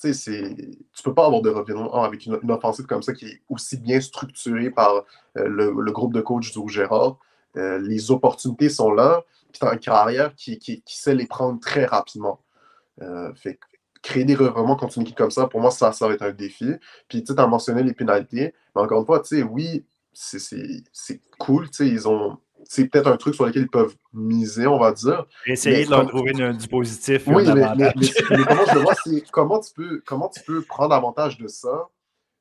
[0.00, 3.76] tu ne peux pas avoir de revirement avec une, offensive comme ça qui est aussi
[3.76, 5.04] bien structurée par
[5.38, 7.18] euh, le, groupe de coach du Gérard.
[7.56, 9.22] Euh, les opportunités sont là,
[9.52, 12.40] puis tu as un carrière qui, qui, sait les prendre très rapidement.
[13.00, 13.60] Euh, fait
[14.02, 16.32] créer des revirements contre une équipe comme ça, pour moi, ça, ça va être un
[16.32, 16.72] défi.
[17.06, 22.38] Puis tu as mentionné les pénalités, mais encore une fois, oui, c'est cool, ils ont
[22.64, 25.26] c'est peut-être un truc sur lequel ils peuvent miser, on va dire.
[25.46, 27.24] Essayer de leur trouver du positif.
[27.26, 27.62] Oui, mais,
[28.46, 31.88] comment je le vois, c'est comment tu, peux, comment tu peux prendre avantage de ça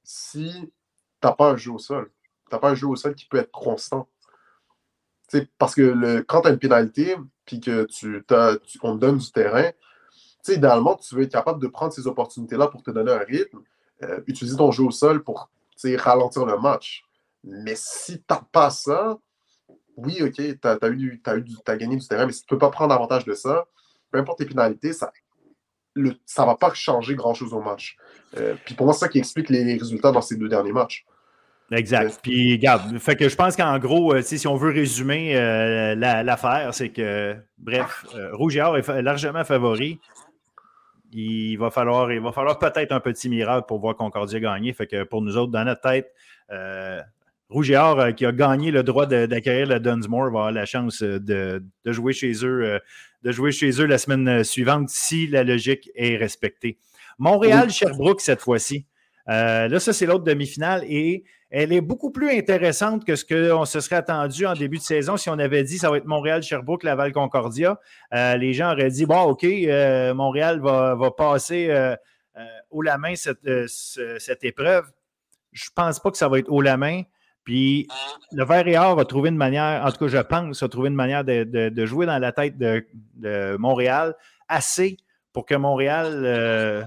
[0.04, 2.12] si tu n'as pas un jeu au sol?
[2.50, 4.08] Tu n'as pas un jeu au sol qui peut être constant.
[5.58, 8.24] parce que le, quand tu as une pénalité, puis que tu,
[8.82, 9.72] on te donne du terrain,
[10.48, 13.60] idéalement, tu veux être capable de prendre ces opportunités-là pour te donner un rythme,
[14.04, 15.50] euh, utiliser ton jeu au sol pour
[15.98, 17.04] ralentir le match.
[17.44, 19.18] Mais si tu n'as pas ça,
[19.98, 22.94] oui, OK, tu as, as, gagné du terrain, mais si tu ne peux pas prendre
[22.94, 23.66] avantage de ça,
[24.12, 25.12] peu importe tes pénalités, ça
[25.96, 27.98] ne va pas changer grand-chose au match.
[28.38, 31.06] Euh, puis pour moi, c'est ça qui explique les, résultats dans ces deux derniers matchs.
[31.72, 32.20] Exact.
[32.22, 36.74] Puis, regarde, fait que je pense qu'en gros, euh, si on veut résumer euh, l'affaire,
[36.74, 40.00] c'est que, bref, Rouge et Or est largement favori.
[41.14, 44.74] Il va falloir, il va falloir peut-être un petit miracle pour voir Concordia gagner.
[44.74, 46.14] Fait que pour nous autres, dans notre tête,
[47.52, 50.66] Rouge et Or, euh, qui a gagné le droit d'acquérir le Dunsmore, va avoir la
[50.66, 51.62] chance euh, de,
[51.92, 52.80] jouer chez eux, euh,
[53.24, 56.78] de jouer chez eux la semaine suivante si la logique est respectée.
[57.20, 58.86] Montréal-Sherbrooke cette fois-ci.
[59.28, 63.82] là, ça, c'est l'autre demi-finale et elle est beaucoup plus intéressante que ce qu'on se
[63.82, 67.80] serait attendu en début de saison si on avait dit ça va être Montréal-Sherbrooke, Laval-Concordia.
[68.12, 69.46] les gens auraient dit bon, OK,
[70.16, 71.96] Montréal va, passer
[72.70, 74.86] haut la main cette, cette épreuve.
[75.52, 77.04] Je ne pense pas que ça va être haut la main.
[77.44, 77.88] Puis
[78.32, 80.90] le Vert et Or a trouvé une manière, en tout cas, je pense, a trouvé
[80.90, 84.16] une manière de, jouer dans la tête de, Montréal
[84.48, 84.98] assez
[85.34, 86.84] pour que Montréal euh,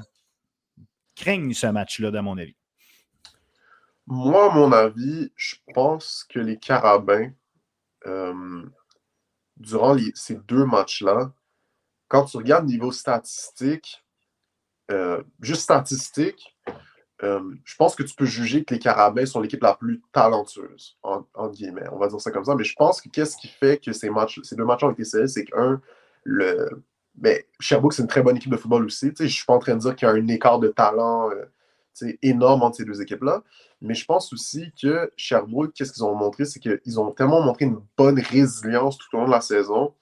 [1.14, 2.56] craigne ce match-là, dans mon avis.
[4.06, 7.30] Moi, à mon avis, je pense que les Carabins,
[8.06, 8.62] euh,
[9.56, 11.32] durant ces deux matchs-là,
[12.08, 14.04] quand tu regardes niveau statistique,
[14.90, 16.53] euh, juste statistique,
[17.24, 20.98] euh, je pense que tu peux juger que les Carabins sont l'équipe la plus talentueuse,
[21.02, 21.88] en, guillemets.
[21.92, 22.54] On va dire ça comme ça.
[22.54, 25.44] Mais je pense que qu'est-ce qui fait que ces, deux matchs ont été serrés, c'est
[25.44, 25.80] qu'un,
[26.24, 26.82] le.
[27.14, 29.12] Ben, Sherbrooke, c'est une très bonne équipe de football aussi.
[29.16, 31.30] Je ne suis pas en train de dire qu'il y a un écart de talent
[31.30, 33.42] euh, énorme entre ces deux équipes-là.
[33.80, 37.66] Mais je pense aussi que Sherbrooke, qu'est-ce qu'ils ont montré, c'est qu'ils ont tellement montré
[37.66, 39.94] une bonne résilience tout au long de la saison.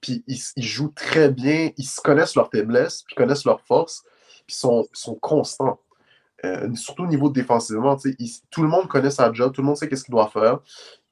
[0.00, 4.04] Puis ils, jouent très bien, ils se connaissent leurs faiblesses, puis connaissent leurs forces,
[4.46, 5.80] puis sont, sont constants.
[6.46, 7.96] Euh, surtout au niveau défensivement,
[8.50, 10.60] tout le monde connaît sa job, tout le monde sait qu'est-ce qu'il doit faire.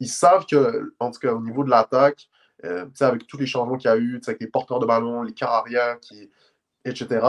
[0.00, 2.28] Ils savent que, en tout cas, au niveau de l'attaque,
[2.64, 5.34] euh, avec tous les changements qu'il y a eu, avec les porteurs de ballon, les
[5.34, 5.98] carrières,
[6.84, 7.26] etc.,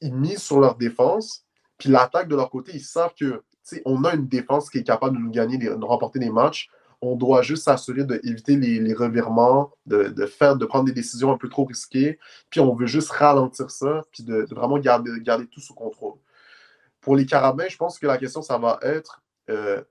[0.00, 1.44] ils misent sur leur défense.
[1.78, 3.42] Puis l'attaque de leur côté, ils savent que
[3.84, 6.68] on a une défense qui est capable de nous gagner, de remporter des matchs.
[7.02, 11.48] On doit juste s'assurer d'éviter les, revirements, de, faire, de prendre des décisions un peu
[11.48, 12.18] trop risquées.
[12.50, 16.14] Puis on veut juste ralentir ça, puis de, vraiment garder tout sous contrôle.
[17.00, 19.82] Pour les carabins, je pense que la question, ça va être euh,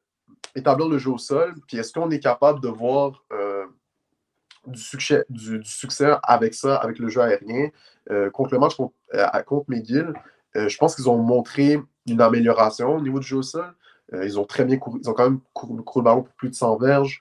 [0.56, 3.66] établir le jeu au sol, puis est-ce qu'on est capable de voir euh,
[4.68, 5.26] du, succès,
[6.24, 7.70] avec ça, avec le jeu aérien?
[8.12, 8.94] Euh, contre le match contre,
[9.46, 10.14] contre McGill,
[10.56, 13.74] je pense qu'ils ont montré une amélioration au niveau du jeu au sol.
[14.14, 16.56] Ils ont très bien couru, ils ont quand même couru, le ballon pour plus de
[16.56, 17.20] 100 verges.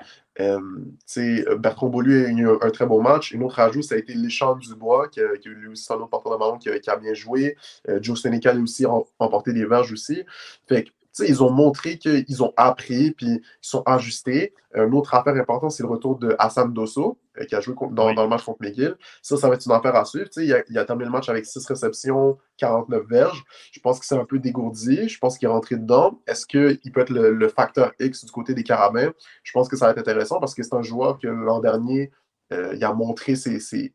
[1.58, 3.32] Bertrand Beaulieu a eu un, très beau match.
[3.32, 6.32] Une autre ajout, ça a été Léchant Dubois, qui, qui a eu aussi autre porteur
[6.32, 7.56] de ballon qui, a bien joué.
[8.00, 8.86] Joe Sénécal aussi
[9.18, 10.24] remporté des verges aussi.
[10.68, 14.54] Fait que ils ont montré qu'ils ont appris puis ils sont ajustés.
[14.74, 18.08] Une autre affaire importante, c'est le retour de Hassan Dosso, euh, qui a joué dans,
[18.10, 18.96] le match contre McGill.
[19.22, 20.28] Ça, ça va être une affaire à suivre.
[20.36, 23.44] Il a, il a, terminé le match avec 6 réceptions, 49 verges.
[23.72, 25.08] Je pense que c'est un peu dégourdi.
[25.08, 26.20] Je pense qu'il est rentré dedans.
[26.26, 29.12] Est-ce qu'il peut être le, facteur X du côté des Carabins?
[29.42, 32.10] Je pense que ça va être intéressant parce que c'est un joueur que l'an dernier,
[32.52, 33.94] euh, il a montré ses, ses,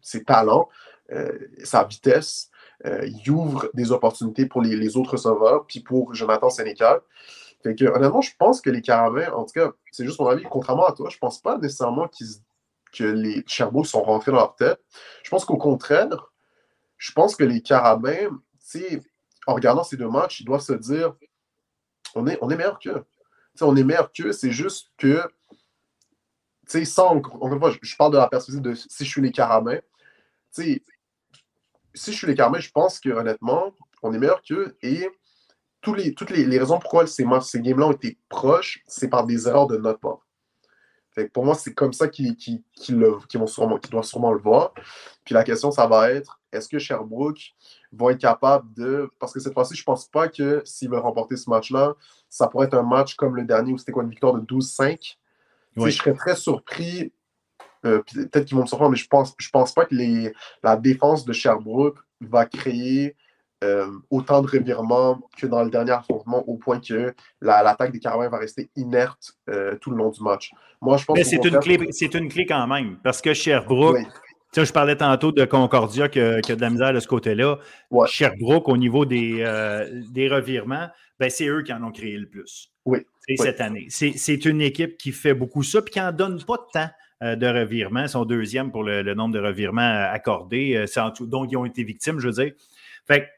[0.00, 0.68] ses talents,
[1.12, 2.50] euh, sa vitesse.
[2.86, 7.00] Euh, il ouvre des opportunités pour les, autres sauveurs, puis pour Jonathan Sénécal.
[7.62, 10.44] Fait que, honnêtement, je pense que les Caravans, en tout cas, c'est juste mon avis,
[10.44, 12.10] contrairement à toi, je pense pas nécessairement
[12.92, 14.80] que les Sherbrooke sont rentrés dans leur tête.
[15.22, 16.32] Je pense qu'au contraire,
[16.98, 18.30] je pense que les Carabins,
[19.46, 21.14] en regardant ces deux matchs, ils doivent se dire
[22.14, 23.04] on est, on est meilleur qu'eux.
[23.60, 25.22] on est meilleur qu'eux, c'est juste que,
[26.84, 29.80] sans, encore une fois, je, parle de la perspective de si je suis les Carabins,
[31.94, 34.76] si je suis les Carmets, je pense que honnêtement, on est meilleur qu'eux.
[34.82, 35.08] Et
[35.80, 39.46] tous les, toutes les, raisons pourquoi ces, ces games-là ont été proches, c'est par des
[39.46, 40.26] erreurs de notre part.
[41.32, 42.36] pour moi, c'est comme ça qu'ils
[42.90, 44.72] vont sûrement, doivent sûrement le voir.
[45.24, 47.52] Puis la question, ça va être est-ce que Sherbrooke
[47.92, 49.10] vont être capables de.
[49.18, 51.94] Parce que cette fois-ci, je ne pense pas que s'ils veulent remporter ce match-là,
[52.30, 55.16] ça pourrait être un match comme le dernier où c'était quoi une victoire de 12-5.
[55.76, 57.12] Je serais très surpris
[57.84, 60.76] euh, peut-être qu'ils vont me surprendre, mais je pense, je pense pas que les, la
[60.76, 63.14] défense de Sherbrooke va créer
[63.62, 68.28] euh, autant de revirements que dans le dernier affrontement, au point que l'attaque des Carabins
[68.28, 70.50] va rester inerte euh, tout le long du match.
[70.80, 71.78] Moi, je pense Mais c'est une, clé,
[72.14, 73.98] une clé quand même, parce que Sherbrooke,
[74.54, 77.58] je parlais tantôt de Concordia qui a, de la misère de ce côté-là.
[78.06, 79.44] Sherbrooke, au niveau des,
[80.10, 82.70] des revirements, ben, c'est eux qui en ont créé le plus.
[82.84, 82.98] Oui.
[83.36, 83.86] Cette année.
[83.88, 86.90] C'est une équipe qui fait beaucoup ça, puis qui n'en donne pas de temps.
[87.24, 91.56] Euh, de revirements, sont deuxième pour le, nombre de revirements euh, accordés, euh, dont ils
[91.56, 92.52] ont été victimes, je veux dire.
[93.06, 93.30] Fait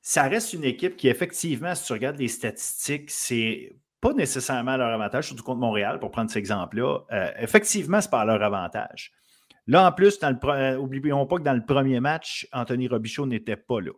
[0.00, 4.76] ça reste une équipe qui, effectivement, si tu regardes les statistiques, c'est pas nécessairement à
[4.76, 7.00] leur avantage, surtout contre Montréal, pour prendre cet exemple-là.
[7.38, 9.12] effectivement, c'est pas à leur avantage.
[9.66, 13.92] Là, en plus, n'oublions pas que dans le premier match, Anthony Robichaud n'était pas là.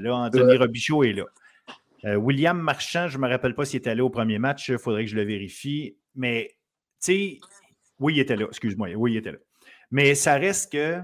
[0.00, 2.16] là, Anthony Robichaud est là.
[2.16, 5.04] William Marchand, je ne me rappelle pas s'il était là au premier match, il faudrait
[5.04, 5.96] que je le vérifie.
[6.16, 6.56] Mais
[7.02, 7.40] sais,
[7.98, 9.38] oui, il était là, excuse-moi, oui, il était là.
[9.90, 11.00] Mais ça reste que,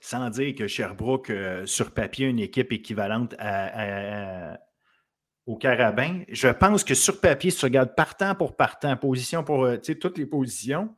[0.00, 3.34] sans dire que Sherbrooke, euh, sur papier, une équipe équivalente
[5.46, 9.64] au Carabin, je pense que sur papier, si tu regardes partant pour partant, position pour
[9.64, 10.94] euh, toutes les positions,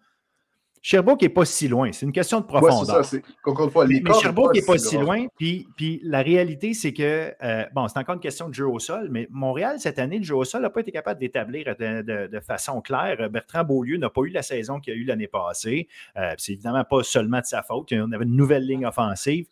[0.88, 1.92] Sherbrooke n'est pas si loin.
[1.92, 3.05] C'est une question de profondeur.
[3.05, 3.85] c'est ça.
[3.87, 5.27] mais, Sherbrooke n'est pas, si loin.
[5.37, 8.79] Puis, puis, la réalité, c'est que, euh, bon, c'est encore une question de jeu au
[8.79, 12.40] sol, mais Montréal, cette année, le jeu au sol n'a pas été capable d'établir de,
[12.40, 13.29] façon claire.
[13.29, 15.88] Bertrand Beaulieu n'a pas eu la saison qu'il a eu l'année passée.
[16.16, 17.92] Euh, c'est évidemment pas seulement de sa faute.
[17.92, 19.44] On avait une nouvelle ligne offensive.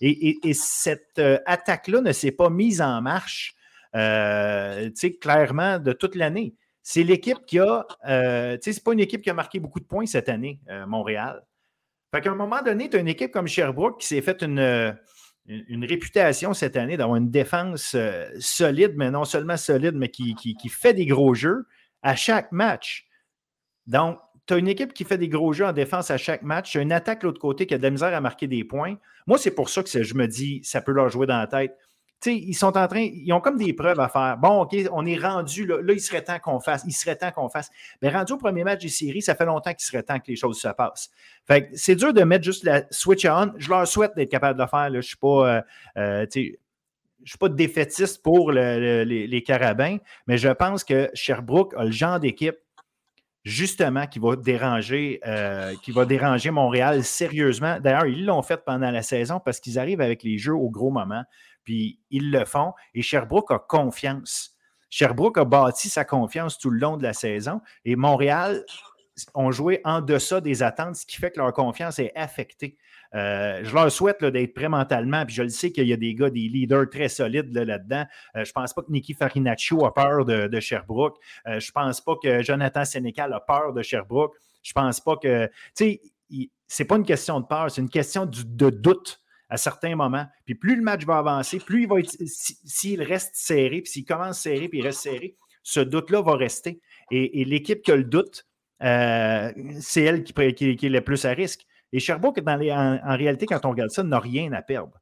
[0.00, 3.54] Et, cette euh, attaque-là ne s'est pas mise en marche
[3.94, 4.88] euh,
[5.20, 6.54] clairement de toute l'année.
[6.82, 7.86] C'est l'équipe qui a.
[8.08, 11.42] Euh, c'est pas une équipe qui a marqué beaucoup de points cette année, euh, Montréal.
[12.14, 14.96] Fait qu'à un moment donné, tu as une équipe comme Sherbrooke qui s'est fait une,
[15.84, 17.96] réputation cette année d'avoir une défense
[18.40, 21.66] solide, mais non seulement solide, mais qui, qui, fait des gros jeux
[22.02, 23.06] à chaque match.
[23.86, 26.72] Donc, tu as une équipe qui fait des gros jeux en défense à chaque match.
[26.72, 28.64] Tu as une attaque de l'autre côté qui a de la misère à marquer des
[28.64, 28.96] points.
[29.26, 31.76] Moi, c'est pour ça que je me dis, ça peut leur jouer dans la tête.
[32.26, 34.36] Ils sont en train, ils ont comme des preuves à faire.
[34.38, 35.78] Bon, OK, on est rendu là.
[35.88, 36.82] Il serait temps qu'on fasse.
[36.86, 37.70] Il serait temps qu'on fasse.
[38.02, 40.36] Mais rendu au premier match des séries, ça fait longtemps qu'il serait temps que les
[40.36, 41.10] choses se passent.
[41.46, 43.52] Fait c'est dur de mettre juste la switch on.
[43.56, 44.88] Je leur souhaite d'être capable de le faire.
[44.90, 45.56] Je ne suis pas.
[45.56, 45.62] Euh,
[45.96, 46.26] euh,
[47.24, 52.18] suis pas défaitiste pour les, les, carabins, mais je pense que Sherbrooke a le genre
[52.18, 52.56] d'équipe
[53.44, 57.78] justement qui va déranger, euh, qui va déranger Montréal sérieusement.
[57.80, 60.90] D'ailleurs, ils l'ont fait pendant la saison parce qu'ils arrivent avec les jeux au gros
[60.90, 61.24] moment,
[61.64, 62.72] puis ils le font.
[62.94, 64.56] Et Sherbrooke a confiance.
[64.88, 68.64] Sherbrooke a bâti sa confiance tout le long de la saison et Montréal
[69.34, 72.76] ont joué en deçà des attentes, ce qui fait que leur confiance est affectée.
[73.14, 75.24] Euh, je leur souhaite d'être prêts mentalement.
[75.26, 78.04] Puis je le sais qu'il y a des gars, des leaders très solides là-dedans.
[78.36, 81.16] Euh, je ne pense pas que Nicky Farinaccio a peur de, Sherbrooke.
[81.46, 84.34] Euh, je ne pense pas que Jonathan Sénécal a peur de Sherbrooke.
[84.62, 85.46] Je ne pense pas que.
[85.46, 86.00] Tu sais,
[86.68, 90.26] c'est pas une question de peur, c'est une question de doute à certains moments.
[90.46, 92.16] Puis plus le match va avancer, plus il va être.
[92.24, 96.80] S'il reste serré, puis s'il commence serré, puis il reste serré, ce doute-là va rester.
[97.10, 98.46] Et, l'équipe qui a le doute,
[98.80, 101.66] c'est elle qui, est le plus à risque.
[101.92, 105.00] Et Sherbrooke, dans en, réalité, quand on regarde ça, n'a rien à perdre.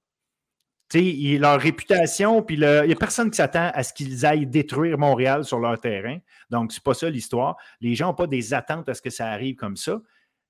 [0.91, 1.03] sais,
[1.39, 5.45] leur réputation, puis il n'y a personne qui s'attend à ce qu'ils aillent détruire Montréal
[5.45, 6.19] sur leur terrain.
[6.49, 7.57] Donc, c'est pas ça l'histoire.
[7.81, 10.01] Les gens n'ont pas des attentes à ce que ça arrive comme ça.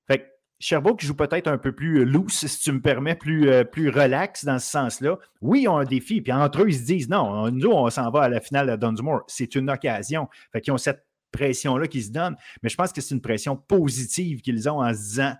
[0.06, 3.64] Fait que Sherbrooke joue peut-être un peu plus loose, si tu me permets, plus, euh,
[3.64, 5.18] plus relax dans ce sens-là.
[5.40, 8.11] Oui, ils ont un défi, puis entre eux, ils se disent non, nous, on s'en
[8.11, 9.23] va à la finale de Dunsmore.
[9.29, 10.29] C'est une occasion.
[10.53, 13.57] Fait qu'ils ont cette pression-là qui se donne, mais je pense que c'est une pression
[13.57, 15.35] positive qu'ils ont en se disant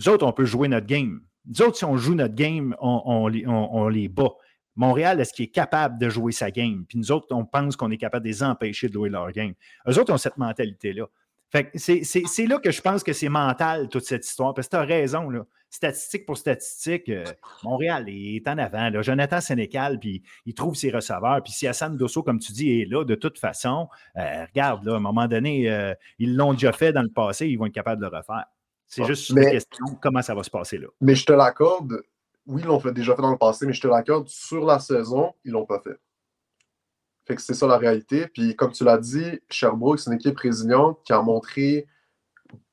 [0.00, 1.20] nous autres, on peut jouer notre game.
[1.46, 4.30] Nous autres, si on joue notre game, on, les bat.
[4.76, 6.86] Montréal, est-ce qu'il est capable de jouer sa game?
[6.88, 9.52] Puis nous autres, on pense qu'on est capable de les empêcher de jouer leur game.
[9.86, 11.06] Eux autres ont cette mentalité-là.
[11.74, 14.54] C'est là que je pense que c'est mental, toute cette histoire.
[14.54, 15.44] Parce que tu as raison, là.
[15.72, 17.24] Statistique pour statistique, euh,
[17.62, 18.90] Montréal est en avant.
[19.02, 21.42] Jonathan Sénécal, puis il trouve ses receveurs.
[21.44, 24.94] Puis si Hassan Dosso, comme tu dis, est là, de toute façon, euh, regarde, là,
[24.94, 27.72] à un moment donné, euh, ils l'ont déjà fait dans le passé, ils vont être
[27.72, 28.46] capables de le refaire.
[28.88, 30.88] C'est juste une question comment ça va se passer là.
[31.00, 32.02] Mais je te l'accorde,
[32.46, 35.32] oui, ils l'ont déjà fait dans le passé, mais je te l'accorde, sur la saison,
[35.44, 35.96] ils ne l'ont pas fait.
[37.38, 38.26] C'est ça la réalité.
[38.28, 41.86] Puis comme tu l'as dit, Sherbrooke, c'est une équipe résiliente qui a montré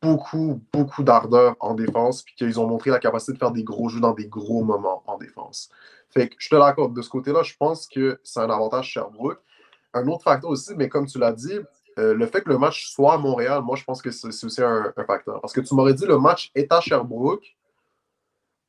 [0.02, 3.90] beaucoup, beaucoup d'ardeur en défense, puis qu'ils ont montré la capacité de faire des gros
[3.90, 5.70] jeux dans des gros moments en défense.
[6.10, 6.96] Fait que je te l'accorde.
[6.96, 9.40] De ce côté-là, je pense que c'est un avantage Sherbrooke.
[9.94, 11.60] Un autre facteur aussi, mais comme tu l'as dit,
[12.00, 14.62] euh, le fait que le match soit à Montréal, moi, je pense que c'est aussi
[14.62, 15.42] un, facteur.
[15.42, 17.56] Parce que tu m'aurais dit le match est à Sherbrooke.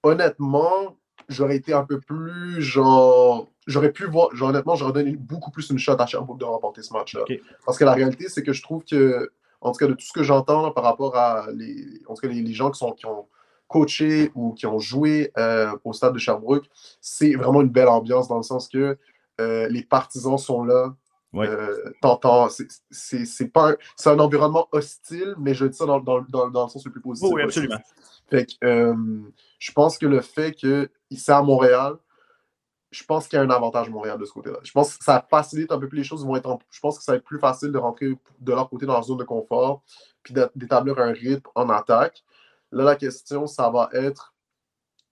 [0.02, 0.96] Honnêtement,
[1.28, 3.48] j'aurais été un peu plus genre.
[3.66, 4.34] J'aurais pu voir.
[4.34, 7.24] Genre, honnêtement, j'aurais donné beaucoup plus une shot à Sherbrooke de remporter ce match-là.
[7.64, 10.12] Parce que la réalité, c'est que je trouve que, en tout cas, de tout ce
[10.12, 13.26] que j'entends par rapport à les, en tout cas, les, gens qui, sont, qui ont
[13.66, 16.64] coaché ou qui ont joué euh, au stade de Sherbrooke,
[17.00, 18.96] c'est vraiment une belle ambiance dans le sens que
[19.40, 20.94] euh, les partisans sont là.
[21.34, 21.92] Euh,
[22.90, 26.70] c'est pas un, un environnement hostile, mais je dis ça dans, dans, dans, dans le
[26.70, 27.30] sens le plus positif.
[27.34, 27.76] oui, absolument.
[28.30, 28.94] Fait que, euh,
[29.58, 31.96] je pense que le fait qu'il c'est à Montréal,
[32.90, 34.58] je pense qu'il y a un avantage Montréal de ce côté-là.
[34.62, 36.26] Je pense que ça facilite un peu plus les choses.
[36.70, 38.08] Je pense que ça va être plus facile de rentrer
[38.40, 39.82] de leur côté dans la zone de confort,
[40.22, 42.24] puis d'établir un rythme en attaque.
[42.72, 44.34] Là, la question, ça va être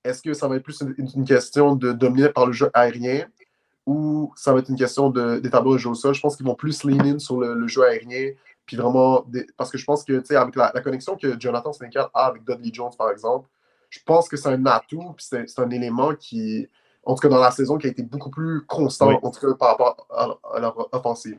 [0.07, 3.27] est-ce que ça va être plus une question de dominer par le jeu aérien
[3.87, 6.15] ou ça va être une question d'établir le jeu au sol?
[6.15, 8.31] Je pense qu'ils vont plus lean in sur le, jeu aérien.
[8.67, 9.25] Puis vraiment,
[9.57, 12.45] parce que je pense que, tu sais, avec la, connexion que Jonathan Sneaker a avec
[12.45, 13.49] Dudley Jones, par exemple,
[13.89, 16.69] je pense que c'est un atout, puis c'est un élément qui,
[17.05, 19.55] en tout cas dans la saison, qui a été beaucoup plus constant, en tout cas
[19.55, 21.39] par rapport à, leur offensive.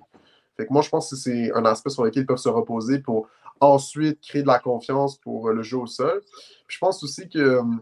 [0.55, 2.99] Fait que moi, je pense que c'est un aspect sur lequel ils peuvent se reposer
[2.99, 3.27] pour
[3.59, 6.21] ensuite créer de la confiance pour le jeu au sol.
[6.67, 7.75] je pense aussi que, tu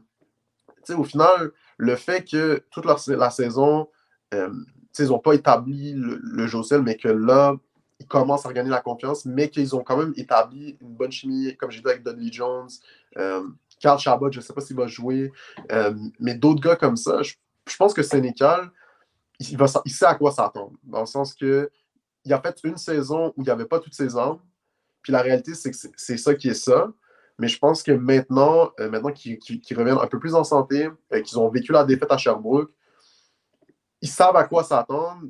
[0.84, 3.88] sais, au final, le fait que toute la saison,
[4.34, 4.50] euh,
[4.98, 7.56] ils n'ont pas établi le, jeu au sol, mais que là,
[8.00, 11.56] ils commencent à regagner la confiance, mais qu'ils ont quand même établi une bonne chimie,
[11.58, 12.70] comme j'ai dit avec Dudley Jones,
[13.18, 13.48] euh,
[13.80, 15.32] Carl Chabot, je ne sais pas s'il va jouer,
[15.72, 17.36] euh, mais d'autres gars comme ça, je,
[17.78, 18.70] pense que Sénécal,
[19.40, 21.70] il, va, il sait à quoi s'attendre, dans le sens que
[22.26, 24.40] il a fait une saison où il n'y avait pas toutes ses armes,
[25.02, 26.92] puis la réalité, c'est que c'est ça qui est ça.
[27.38, 29.38] Mais je pense que maintenant, maintenant qu'ils
[29.78, 30.90] reviennent un peu plus en santé,
[31.24, 32.72] qu'ils ont vécu la défaite à Sherbrooke,
[34.02, 35.22] ils savent à quoi s'attendre.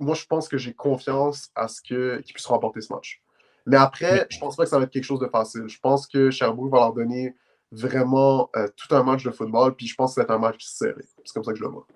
[0.00, 3.22] Moi, je pense que j'ai confiance à ce qu'ils puissent remporter ce match.
[3.66, 5.64] Mais après, je pense pas que ça va être quelque chose de facile.
[5.68, 7.34] Je pense que Sherbrooke va leur donner
[7.70, 11.02] vraiment euh, tout un match de football, puis je pense que c'est un match serré.
[11.24, 11.86] C'est comme ça que je le vois.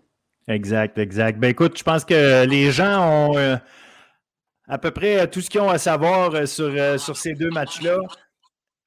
[0.49, 1.39] Exact, exact.
[1.39, 3.57] Ben écoute, je pense que les gens ont euh,
[4.69, 7.99] à peu près tout ce qu'ils ont à savoir euh, sur, sur ces deux matchs-là.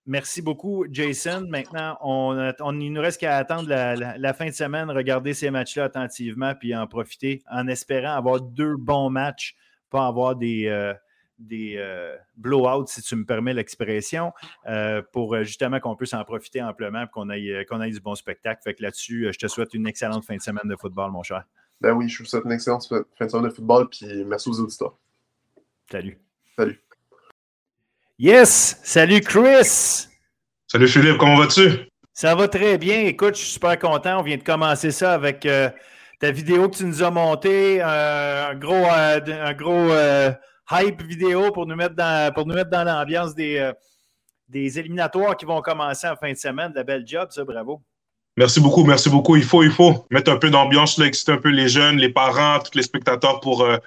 [0.05, 1.45] Merci beaucoup, Jason.
[1.49, 5.83] Maintenant, on, on il nous reste qu'à attendre la, fin de semaine, regarder ces matchs-là
[5.85, 9.55] attentivement, puis en profiter en espérant avoir deux bons matchs,
[9.89, 10.95] pas avoir des,
[11.39, 14.33] des euh, blowouts, si tu me permets l'expression,
[14.67, 18.01] euh, pour euh, justement qu'on puisse en profiter amplement et qu'on ait, qu'on ait du
[18.01, 18.61] bon spectacle.
[18.63, 21.45] Fait que là-dessus, je te souhaite une excellente fin de semaine de football, mon cher.
[21.81, 24.59] Ben oui, je vous souhaite une excellente fin de semaine de football, puis merci aux
[24.59, 24.97] auditeurs.
[25.89, 26.19] Salut.
[26.57, 26.81] Salut.
[28.22, 28.78] Yes!
[28.84, 30.09] Salut Chris!
[30.67, 31.88] Salut Philippe, comment vas-tu?
[32.11, 33.03] Ça va très bien.
[33.03, 34.20] Écoute, je suis super content.
[34.20, 35.47] On vient de commencer ça avec
[36.20, 37.82] ta vidéo que tu nous as montée.
[37.82, 39.93] un gros, un gros
[40.70, 43.72] hype vidéo pour nous mettre dans, pour nous mettre dans l'ambiance des, euh,
[44.49, 46.74] des éliminatoires qui vont commencer en fin de semaine.
[46.74, 47.82] De bel job, ça, bravo.
[48.36, 49.38] Merci beaucoup, merci beaucoup.
[49.38, 52.59] Il faut, il faut mettre un peu d'ambiance, exciter un peu les jeunes, les parents,
[52.59, 53.78] tous les spectateurs pour euh,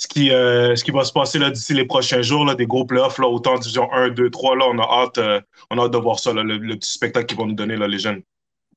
[0.00, 2.84] ce, qui, euh, ce qui va se passer d'ici les prochains jours, là, des gros
[2.84, 4.56] playoffs, là, autant division 1, 2, 3.
[4.56, 7.46] Là, on, a hâte, on a hâte de voir ça, le, petit spectacle qu'ils vont
[7.46, 8.22] nous donner, là, les jeunes.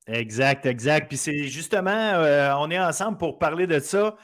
[0.06, 1.08] Exact, exact.
[1.08, 2.12] Puis c'est justement,
[2.60, 4.16] on est ensemble pour parler de ça.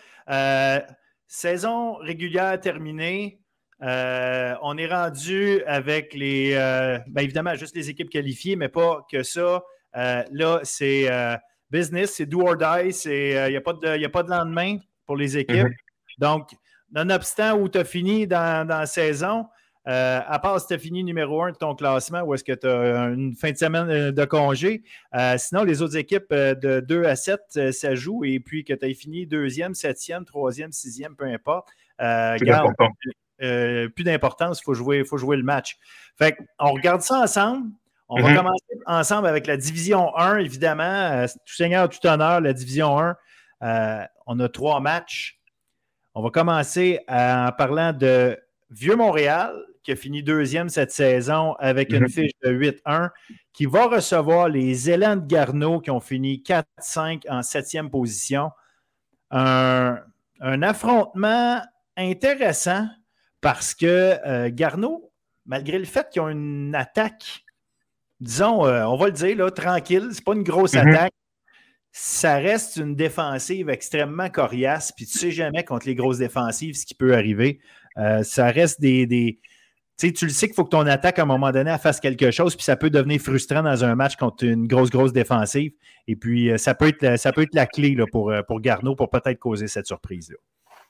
[1.27, 3.41] Saison régulière terminée.
[3.83, 9.07] Euh, on est rendu avec les, euh, bien évidemment, juste les équipes qualifiées, mais pas
[9.11, 9.63] que ça.
[9.97, 11.09] Euh, là, c'est
[11.71, 15.17] business, c'est do or die, il n'y a, pas de, a pas de lendemain pour
[15.17, 15.67] les équipes.
[15.67, 16.19] Mm-hmm.
[16.19, 16.51] Donc,
[16.93, 19.47] nonobstant où tu as fini dans, dans la saison,
[19.89, 22.53] euh, à part si tu as fini numéro un de ton classement ou est-ce que
[22.53, 24.83] tu as une fin de semaine euh, de congé.
[25.15, 28.25] Euh, sinon, les autres équipes de 2 à 7, ça joue.
[28.25, 31.69] Et puis que tu aies fini deuxième, septième, troisième, sixième, peu importe.
[31.99, 35.79] plus d'importance, il faut jouer, faut jouer le match.
[36.19, 37.71] Fait on regarde ça ensemble.
[38.13, 38.37] On va mm-hmm.
[38.37, 41.25] commencer ensemble avec la division 1, évidemment.
[41.27, 43.17] tout seigneur, tout honneur, la division 1.
[44.27, 45.40] on a trois matchs.
[46.15, 48.39] On va commencer en parlant de
[48.71, 52.09] Vieux-Montréal, qui a fini deuxième cette saison avec une mhm.
[52.09, 53.11] fiche de 8-1,
[53.53, 58.51] qui va recevoir les élans de Garneau qui ont fini 4-5 en septième position.
[59.31, 59.99] Un,
[60.43, 61.61] affrontement
[61.97, 62.89] intéressant
[63.41, 65.13] parce que euh, Garneau,
[65.47, 67.45] malgré le fait qu'ils ont une attaque,
[68.21, 70.89] disons, euh, on va le dire, là, tranquille, c'est pas une grosse mhm.
[70.89, 71.13] attaque,
[71.93, 76.87] ça reste une défensive extrêmement coriace, puis tu sais jamais contre les grosses défensives ce
[76.87, 77.61] qui peut arriver.
[77.99, 79.07] Euh, ça reste des,
[80.09, 82.57] tu le sais qu'il faut que ton attaque, à un moment donné, fasse quelque chose,
[82.57, 85.73] puis ça peut devenir frustrant dans un match contre une grosse, grosse défensive.
[86.09, 88.61] Et puis, euh, ça peut être, ça peut être la clé là, pour, euh, pour
[88.97, 90.37] pour peut-être causer cette surprise-là.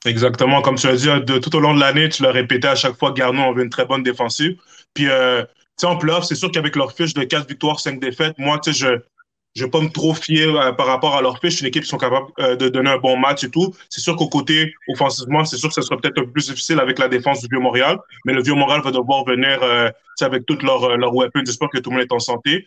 [0.09, 0.63] Exactement.
[0.63, 2.97] Comme tu l'as dit, de, tout au long de l'année, tu l'as répété à chaque
[2.97, 4.57] fois, Garneau avait une très bonne défensive.
[4.95, 5.45] Puis, euh,
[5.83, 8.79] en playoff, c'est sûr qu'avec leur fiche de 4 victoires, 5 défaites, moi, tu sais,
[8.79, 9.01] je,
[9.61, 11.61] je ne vais pas me trop fier euh, par rapport à leur fiche.
[11.61, 13.75] Une équipe qui sont capables euh, de donner un bon match et tout.
[13.91, 16.81] C'est sûr qu'au côté offensivement, c'est sûr que ce sera peut-être un peu plus difficile
[16.81, 17.99] avec la défense du Vieux-Montréal.
[18.25, 19.91] Mais le Vieux-Montréal va devoir venir euh,
[20.23, 21.43] avec toutes leurs leur weapons.
[21.45, 22.67] J'espère que tout le monde est en santé.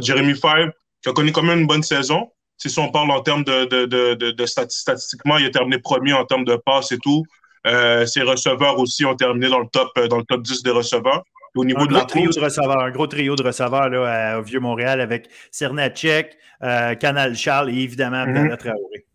[0.00, 0.70] Jeremy Five,
[1.02, 2.30] qui a connu quand même une bonne saison.
[2.56, 6.24] Si on parle en termes de, de, de, de, statistiquement, il a terminé premier en
[6.24, 7.24] termes de passes et tout.
[7.64, 11.64] Ses receveurs aussi ont terminé dans le top, dans le top 10 des receveurs au
[11.64, 15.00] niveau un de gros trio de receveurs, un gros trio de receveurs là, au Vieux-Montréal
[15.00, 19.06] avec Cernacek, euh, Canal Charles et évidemment mm Traoré.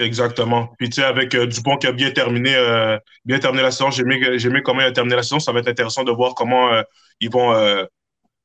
[0.00, 0.72] Exactement.
[0.78, 3.90] Puis tu sais, avec euh, Dupont qui a bien terminé, euh, bien terminé la saison,
[3.90, 5.38] j'ai aimé, comment il a terminé la saison.
[5.38, 6.70] Ça va être intéressant de voir comment
[7.20, 7.52] ils vont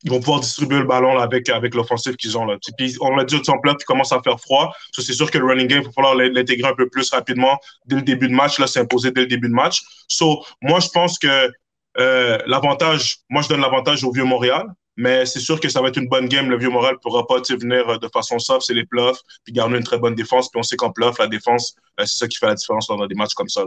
[0.04, 2.46] ils vont pouvoir distribuer le ballon là, avec, avec l'offensive qu'ils ont.
[2.46, 2.58] Là.
[2.78, 4.74] Puis on l'a dit au plat, puis commence à faire froid.
[4.94, 7.98] C'est sûr que le running game, il va falloir l'intégrer un peu plus rapidement dès
[7.98, 8.60] le début de match.
[8.60, 9.82] Là, c'est imposé dès le début de match.
[10.08, 11.52] So, moi, je pense que
[11.98, 15.98] euh, l'avantage, moi, je donne l'avantage au Vieux-Montréal, mais c'est sûr que ça va être
[15.98, 16.50] une bonne game.
[16.50, 19.78] Le Vieux-Montréal ne pourra pas venir euh, de façon soft, c'est les playoffs, puis garder
[19.78, 20.50] une très bonne défense.
[20.50, 23.06] Puis on sait qu'en playoff, la défense, euh, c'est ça qui fait la différence dans
[23.06, 23.64] des matchs comme ça.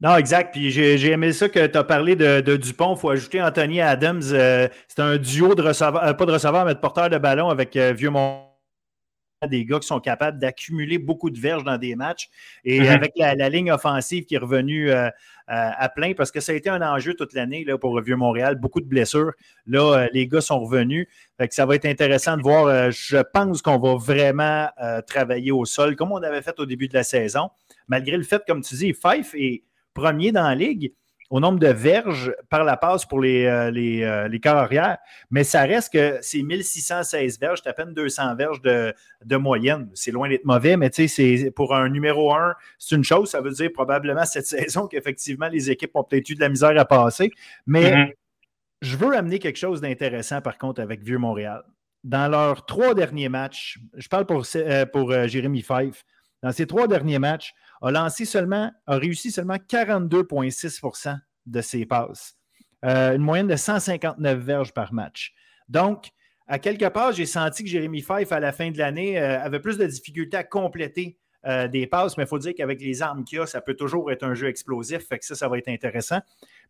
[0.00, 0.52] Non, exact.
[0.52, 2.94] Puis j'ai aimé ça que tu as parlé de, Dupont.
[2.94, 4.22] Il faut ajouter Anthony Adams.
[4.22, 8.48] c'est un duo de receveurs, pas de receveurs, mais de porteurs de ballon avec Vieux-Montréal
[9.46, 12.28] des gars qui sont capables d'accumuler beaucoup de verges dans des matchs.
[12.64, 12.88] Et mm-hmm.
[12.88, 15.10] avec la, ligne offensive qui est revenue euh,
[15.46, 18.86] à plein, parce que ça a été un enjeu toute l'année pour Vieux-Montréal, beaucoup de
[18.86, 19.32] blessures.
[19.66, 21.06] Là, euh, les gars sont revenus.
[21.50, 22.66] ça va être intéressant de voir.
[22.66, 24.68] Euh, je pense qu'on va vraiment
[25.06, 27.50] travailler au sol, comme on avait fait au début de la saison.
[27.86, 29.62] Malgré le fait, comme tu dis, Fife est
[29.94, 30.92] premier dans la ligue.
[31.30, 34.98] au nombre de verges par la passe pour les, euh, les, euh, les arrière,
[35.30, 39.90] mais ça reste que c'est 1616 verges, c'est à peine 200 verges de, de moyenne.
[39.94, 43.30] C'est loin d'être mauvais, mais c'est pour un numéro 1, c'est une chose.
[43.30, 46.78] Ça veut dire probablement cette saison qu'effectivement, les équipes ont peut-être eu de la misère
[46.78, 47.30] à passer.
[47.66, 48.12] Mais mm-hmm.
[48.80, 51.62] je veux amener quelque chose d'intéressant, par contre, avec Vieux-Montréal.
[52.04, 56.04] Dans leurs trois derniers matchs, je parle pour, euh, pour Jérémy Fife,
[56.42, 62.38] dans ces trois derniers matchs, a lancé seulement, a réussi seulement 42,6% de ses passes.
[62.84, 65.34] Euh, une moyenne de 159 verges par match.
[65.68, 66.10] Donc,
[66.46, 69.60] à quelque part, j'ai senti que Jérémy Fife, à la fin de l'année, euh, avait
[69.60, 73.24] plus de difficultés à compléter euh, des passes, mais il faut dire qu'avec les armes
[73.24, 75.68] qu'il a, ça peut toujours être un jeu explosif, fait que ça, ça va être
[75.68, 76.20] intéressant.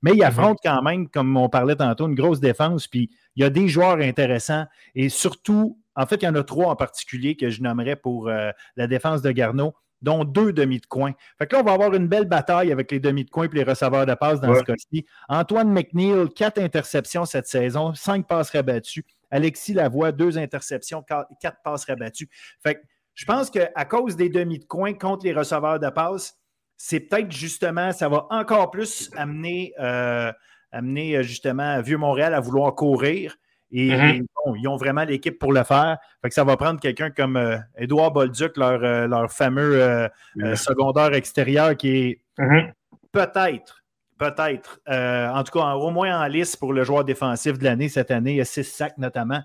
[0.02, 0.24] Mais il mhm.
[0.24, 3.68] affronte quand même, comme on parlait tantôt, une grosse défense, puis il y a des
[3.68, 7.62] joueurs intéressants, et surtout, en fait, il y en a trois en particulier que je
[7.62, 11.12] nommerais pour la défense de Garneau dont deux demi de coin.
[11.38, 13.54] Fait que là, on va avoir une belle bataille avec les demi de coin et
[13.54, 15.04] les receveurs de passe dans ce cas-ci.
[15.28, 19.04] Antoine McNeil, quatre interceptions cette saison, cinq passes rabattues.
[19.30, 21.04] Alexis Lavoie, deux interceptions,
[21.40, 22.28] quatre passes rabattues.
[22.62, 22.80] Fait que
[23.14, 26.38] je pense qu'à cause des demi de coin contre les receveurs de passe,
[26.76, 30.32] c'est peut-être justement, ça va encore plus amener, euh,
[30.70, 33.36] amener euh, justement Vieux-Montréal à vouloir courir.
[33.70, 34.26] Et, mm-hmm.
[34.56, 35.98] ils ont vraiment l'équipe pour le faire.
[36.22, 40.08] Fait que ça va prendre quelqu'un comme euh, Édouard Bolduc, leur, euh, leur fameux euh,
[40.54, 42.72] secondaire extérieur, qui est mm-hmm.
[43.12, 43.84] peut-être,
[44.18, 48.10] peut-être, en tout cas au moins en liste pour le joueur défensif de l'année cette
[48.10, 48.32] année.
[48.32, 49.42] Il y a six sacs notamment.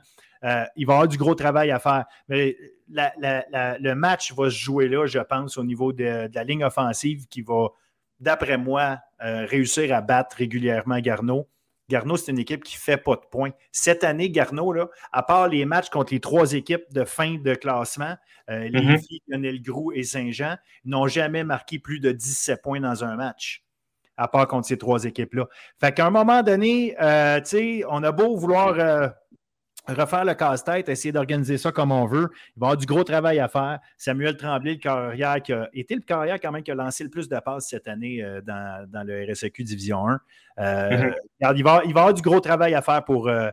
[0.76, 2.06] il va avoir du gros travail à faire.
[2.30, 2.56] Mais
[2.90, 7.28] le match va se jouer là, je pense, au niveau de, de la ligne offensive
[7.28, 7.68] qui va,
[8.22, 11.50] d'après moi, réussir à battre régulièrement Garneau.
[11.90, 13.52] Garneau, c'est une équipe qui ne fait pas de points.
[13.72, 17.54] Cette année, Garneau, là, à part les matchs contre les trois équipes de fin de
[17.56, 18.16] classement,
[18.50, 23.04] euh, les mm Lionel Groux et Saint-Jean, n'ont jamais marqué plus de 17 points dans
[23.04, 23.64] un match,
[24.18, 25.48] à part contre ces trois équipes-là.
[25.80, 27.42] Fait qu'à un moment donné, euh,
[27.90, 29.10] on a beau vouloir euh,
[29.88, 32.30] refaire le casse-tête, essayer d'organiser ça comme on veut.
[32.56, 33.80] Il va y avoir du gros travail à faire.
[33.98, 37.10] Samuel Tremblay, le carrière qui a été le carrière quand même qui a lancé le
[37.10, 40.20] plus de passes cette année euh, dans, le RSEQ Division 1.
[40.60, 41.54] Euh, mm-hmm.
[41.56, 43.50] il, va, il va y avoir du gros travail à faire pour, euh,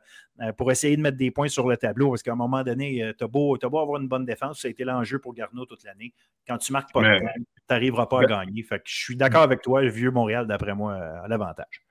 [0.57, 3.24] pour essayer de mettre des points sur le tableau parce qu'à un moment donné, tu
[3.24, 4.61] as, beau, avoir une bonne défense.
[4.61, 6.12] Ça a été l'enjeu pour Garneau toute l'année.
[6.47, 8.62] Quand tu marques pas de points, tu n'arriveras pas à gagner.
[8.62, 11.83] Fait que je suis d'accord avec toi, le vieux Montréal, d'après moi, a l'avantage.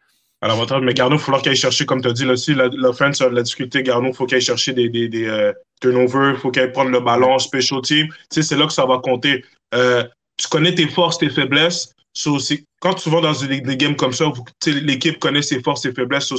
[0.41, 2.53] Alors, mais Garneau, il va falloir qu'il aille chercher, comme tu as dit, là, aussi,
[2.53, 6.35] l'offense, la, la difficulté, Garneau, il faut qu'il aille chercher des, des, des euh, turnovers,
[6.35, 8.07] il faut qu'il aille prendre le ballon, special team.
[8.07, 9.43] Tu sais, c'est là que ça va compter.
[9.75, 10.03] Euh,
[10.37, 11.93] tu connais tes forces, tes faiblesses.
[12.13, 12.37] So,
[12.79, 14.25] quand tu vas dans des, des games comme ça,
[14.65, 16.33] l'équipe connaît ses forces, ses faiblesses.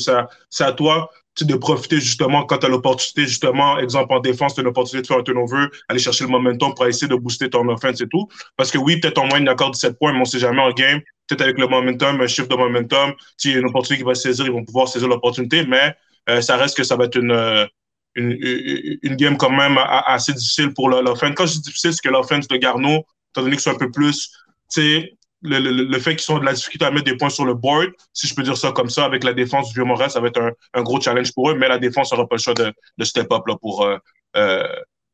[0.48, 4.60] c'est à toi de profiter justement quand tu as l'opportunité, justement, exemple en défense, tu
[4.60, 7.66] as l'opportunité de faire un turnover, aller chercher le momentum pour essayer de booster ton
[7.68, 8.28] offense et tout.
[8.56, 10.72] Parce que oui, peut-être en moins d'accord 17 points, mais on ne sait jamais en
[10.72, 14.06] game peut-être avec le momentum, un chiffre de momentum, s'il y a une opportunité qui
[14.06, 15.94] va se saisir, ils vont pouvoir saisir l'opportunité, mais
[16.28, 17.66] euh, ça reste que ça va être une, euh,
[18.14, 18.36] une,
[19.02, 21.32] une game quand même assez difficile pour l'offense.
[21.36, 23.90] Quand je dis difficile, c'est que l'offense de Garneau, étant donné que c'est un peu
[23.90, 24.30] plus,
[24.72, 25.12] tu sais,
[25.42, 27.54] le, le, le, fait qu'ils ont de la difficulté à mettre des points sur le
[27.54, 30.28] board, si je peux dire ça comme ça, avec la défense du Vieux-Montréal, ça va
[30.28, 32.72] être un, un, gros challenge pour eux, mais la défense n'aura pas le choix de,
[32.98, 33.96] de step up là, pour euh,
[34.36, 34.68] euh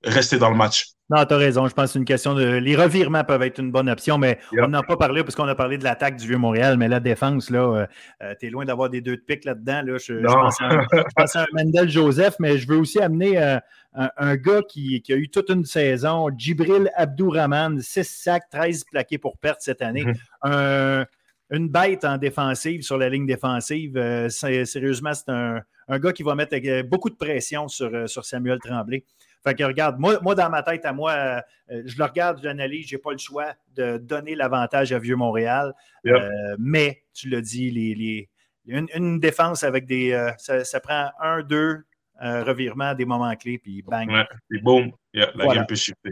[0.05, 0.97] rester dans le match.
[1.09, 1.69] Non, tu as raison.
[1.69, 2.45] Je pense que c'est une question de.
[2.45, 5.47] Les revirements peuvent être une bonne option, mais on n'en a pas parlé parce qu'on
[5.47, 7.87] a parlé de l'attaque du Vieux-Montréal, mais la défense, là, euh,
[8.23, 9.83] euh, tu es loin d'avoir des deux de pique là-dedans.
[9.85, 9.99] Là.
[9.99, 10.15] Je,
[11.15, 13.59] pense à, un Mendel Joseph, mais je veux aussi amener euh,
[13.95, 19.19] un, gars qui, qui, a eu toute une saison, Djibril Abdourahman, 6 sacs, 13 plaqués
[19.19, 20.05] pour perte cette année.
[20.45, 21.07] Mm-hmm.
[21.51, 24.29] une bête en défensive sur la ligne défensive.
[24.29, 29.05] sérieusement, c'est un, un, gars qui va mettre beaucoup de pression sur, sur Samuel Tremblay.
[29.47, 32.89] Fait que regarde, moi, moi dans ma tête, à moi, euh, je le regarde, j'analyse,
[32.89, 35.73] je n'ai pas le choix de donner l'avantage à Vieux-Montréal.
[36.07, 38.29] Euh, mais, tu l'as dit, les,
[38.67, 40.13] une, défense avec des.
[40.13, 41.85] Euh, ça, prend un, deux
[42.19, 44.11] revirements des moments clés, puis bang.
[44.11, 46.11] Ouais, puis boum, la game peut shifter.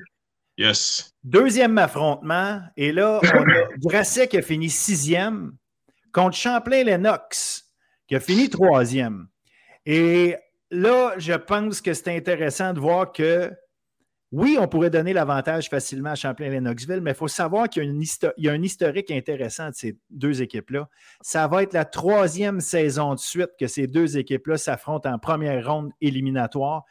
[0.57, 1.13] Yes.
[1.25, 5.57] Deuxième affrontement, et là, on a Grasset qui a fini sixième
[6.13, 7.65] contre Champlain-Lennox
[8.07, 9.27] qui a fini troisième.
[9.87, 10.37] Et
[10.71, 13.53] là, je pense que c'est intéressant de voir que
[14.33, 18.53] oui, on pourrait donner l'avantage facilement à Champlain-Lennoxville, mais il faut savoir qu'il y, a
[18.53, 20.89] un historique intéressant de ces deux équipes-là.
[21.21, 25.65] Ça va être la troisième saison de suite que ces deux équipes-là s'affrontent en première
[25.65, 26.83] ronde éliminatoire.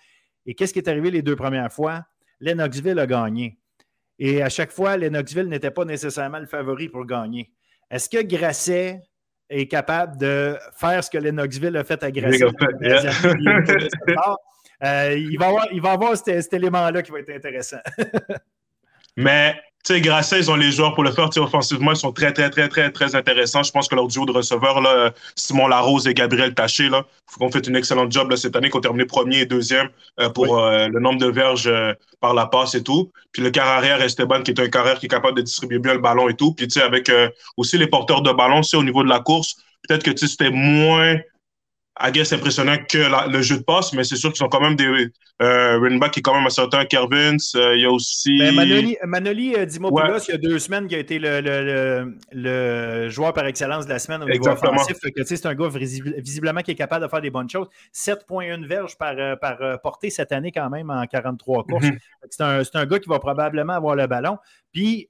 [0.45, 2.05] Et qu'est-ce qui est arrivé les deux premières fois?
[2.39, 3.59] Lennoxville a gagné.
[4.19, 7.51] Et à chaque fois, Lennoxville n'était pas nécessairement le favori pour gagner.
[7.91, 9.01] Est-ce que Grasset,
[9.49, 12.45] est capable de faire ce que Lennoxville a fait à Grasset.
[14.83, 17.77] Euh, il va avoir, il va avoir cet, élément-là qui va être intéressant.
[19.15, 19.55] Mais
[19.85, 21.29] tu sais, Grasset, ils ont les joueurs pour le faire.
[21.37, 23.63] offensivement, ils sont très, très, très, très, très intéressants.
[23.63, 27.39] Je pense que leur duo de receveurs, là, Simon Larose et Gabriel Taché, là, faut
[27.39, 29.89] qu'on fait une excellente job là, cette année, qu'on termine premier et deuxième
[30.21, 33.11] euh, pour euh, le nombre de verges euh, par la passe et tout.
[33.33, 35.95] Puis le quart arrière, Esteban, qui est un carrière qui est capable de distribuer bien
[35.95, 36.53] le ballon et tout.
[36.53, 37.11] Puis, tu sais, avec
[37.57, 41.17] aussi les porteurs de ballon, c'est au niveau de la course, peut-être que c'était moins
[41.99, 44.75] I guess, impressionnant que le jeu de passe, mais c'est sûr qu'ils sont quand même
[44.75, 47.37] des euh, running back qui est quand même un certain Kervins.
[47.55, 48.39] Euh, il y a aussi.
[48.39, 52.17] Ben, Manoli, Manoli euh, Dimopoulos, il y a deux semaines, qui a été le, le,
[52.31, 54.97] le, joueur par excellence de la semaine au niveau offensif.
[55.25, 57.67] C'est un gars visiblement qui est capable de faire des bonnes choses.
[57.93, 61.85] 7,1 verges par, par portée cette année, quand même, en 43 courses.
[61.85, 61.97] Mm-hmm.
[62.29, 64.37] C'est un, un, gars qui va probablement avoir le ballon.
[64.71, 65.09] Puis,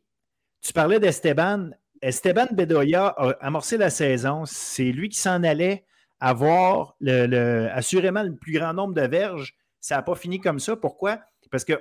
[0.61, 1.69] tu parlais d'Esteban.
[2.01, 4.43] Esteban Bedoya a amorcé la saison.
[4.45, 5.85] C'est lui qui s'en allait
[6.23, 9.55] avoir le, assurément le plus grand nombre de verges.
[9.81, 10.77] Ça n'a pas fini comme ça.
[10.77, 11.19] Pourquoi?
[11.51, 11.73] Parce que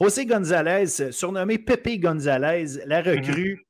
[0.00, 3.08] José González, surnommé Pepe González, la mhm.
[3.08, 3.66] recrue,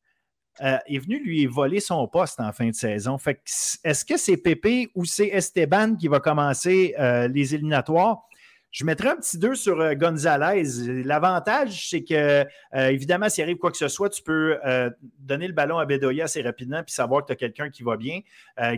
[0.63, 3.19] euh, est venu lui voler son poste en fin de saison.
[3.19, 3.41] Fait
[3.85, 8.23] est-ce que c'est Pepe ou c'est Esteban qui va commencer euh, les éliminatoires?
[8.71, 11.03] Je mettrai un petit 2 sur euh, Gonzalez.
[11.05, 12.45] L'avantage, c'est que,
[12.75, 14.59] évidemment, s'il arrive quoi que ce soit, tu peux
[15.19, 17.97] donner le ballon à Bedoya assez rapidement puis savoir que tu as quelqu'un qui va
[17.97, 18.21] bien,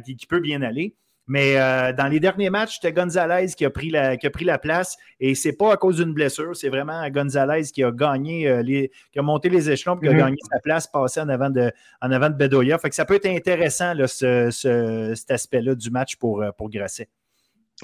[0.04, 0.94] qui, peut bien aller.
[1.28, 4.44] Mais euh, dans les derniers matchs, c'était Gonzalez qui a pris la, qui a pris
[4.44, 8.48] la place et c'est pas à cause d'une blessure, c'est vraiment Gonzalez qui a gagné,
[8.48, 10.18] euh, les, qui a monté les échelons, qui a mhm.
[10.18, 11.70] gagné sa place, passé en avant de,
[12.00, 12.76] en avant de Bedoya.
[12.78, 14.50] Fait que ça peut être intéressant là, ce,
[15.14, 17.08] cet aspect-là du match pour, euh, pour Grasset.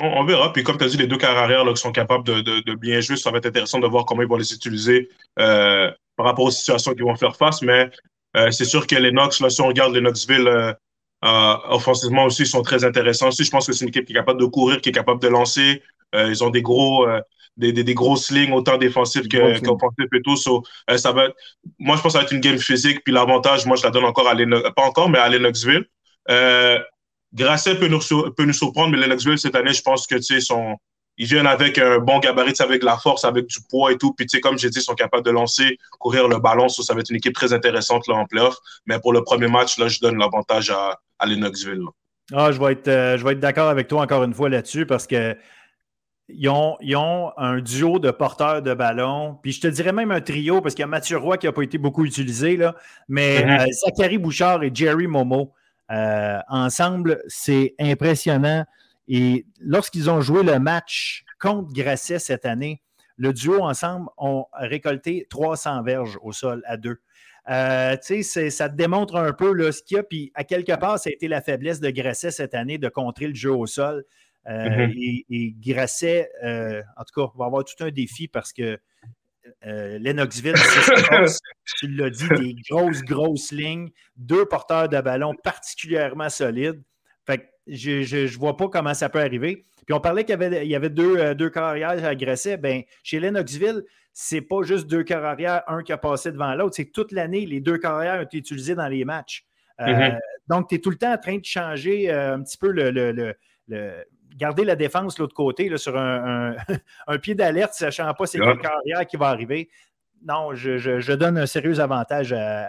[0.00, 0.52] On, verra.
[0.52, 3.00] Puis comme tu as dit, les deux carrières arrière qui sont capables de, de, bien
[3.00, 5.94] jouer, ça va être intéressant de voir comment ils vont les utiliser par
[6.26, 7.62] rapport aux situations qu'ils vont faire face.
[7.62, 7.90] Mais
[8.52, 10.76] c'est sûr que les Knox, là, si on regarde les Knoxville
[11.24, 13.44] euh, offensivement aussi, ils sont très intéressants aussi.
[13.44, 15.28] Je pense que c'est une équipe qui est capable de courir, qui est capable de
[15.28, 15.82] lancer.
[16.14, 17.20] Euh, ils ont des gros, euh,
[17.56, 20.36] des, des, des, grosses lignes, autant défensives qu'offensives et tout.
[20.36, 21.28] ça va
[21.78, 23.02] moi, je pense que ça va être une game physique.
[23.04, 25.86] Puis l'avantage, moi, je la donne encore à Lennox, pas encore, mais à Lennoxville.
[26.30, 26.78] Euh,
[27.34, 28.00] Grasset peut nous,
[28.36, 30.76] peut nous surprendre, mais Lennoxville, cette année, je pense que, tu sais, sont,
[31.18, 34.14] ils viennent avec un bon gabarit, avec la force, avec du poids et tout.
[34.14, 36.68] Puis, tu sais, comme j'ai dit, ils sont capables de lancer, courir le ballon.
[36.68, 38.56] Ça, ça va être une équipe très intéressante là, en playoff.
[38.86, 41.84] Mais pour le premier match, là, je donne l'avantage à, à Lennoxville.
[42.32, 45.36] Ah, je vais être, euh, être d'accord avec toi encore une fois là-dessus parce que
[46.28, 49.38] ils ont, ont, un duo de porteurs de ballon.
[49.42, 51.52] Puis je te dirais même un trio parce qu'il y a Mathieu Roy qui n'a
[51.52, 52.74] pas été beaucoup utilisé, là,
[53.08, 53.62] mais mm-hmm.
[53.62, 55.54] euh, Zachary Bouchard et Jerry Momo,
[55.90, 58.66] euh, ensemble, c'est impressionnant.
[59.08, 62.82] Et lorsqu'ils ont joué le match contre Grasset cette année,
[63.16, 67.00] le duo ensemble ont récolté 300 verges au sol à deux.
[67.48, 70.02] Euh, ça te démontre un peu là, ce qu'il y a.
[70.02, 73.26] Puis à quelque part, ça a été la faiblesse de Grasset cette année de contrer
[73.26, 74.04] le jeu au sol.
[74.48, 75.24] Euh, mm-hmm.
[75.30, 78.78] et, Grasset, euh, en tout cas, va avoir tout un défi parce que
[79.62, 80.54] Lennoxville,
[81.78, 86.82] tu l'as dit, des grosses, grosses lignes, deux porteurs de ballon particulièrement solides.
[87.26, 89.64] Fait je ne vois pas comment ça peut arriver.
[89.86, 92.58] Puis on parlait qu'il y avait, il y avait deux, deux carrières à Grasset.
[92.58, 93.84] Ben, chez Lennoxville,
[94.20, 96.74] c'est pas juste deux carrières, un qui a passé devant l'autre.
[96.74, 99.46] C'est toute l'année, les deux carrières ont été utilisées dans les matchs.
[99.80, 100.18] Euh, mm-hmm.
[100.48, 103.36] Donc, tu es tout le temps en train de changer euh, un petit peu le,
[104.34, 106.56] garder la défense de l'autre côté là, sur un,
[107.22, 109.70] pied d'alerte, sachant pas c'est quelle carrière qui va arriver.
[110.26, 112.66] Non, je, donne un sérieux avantage à,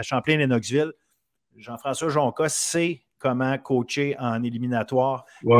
[0.00, 0.94] Champlain et Knoxville.
[1.58, 5.26] Jean-François Jonca sait comment coacher en éliminatoire.
[5.42, 5.52] Il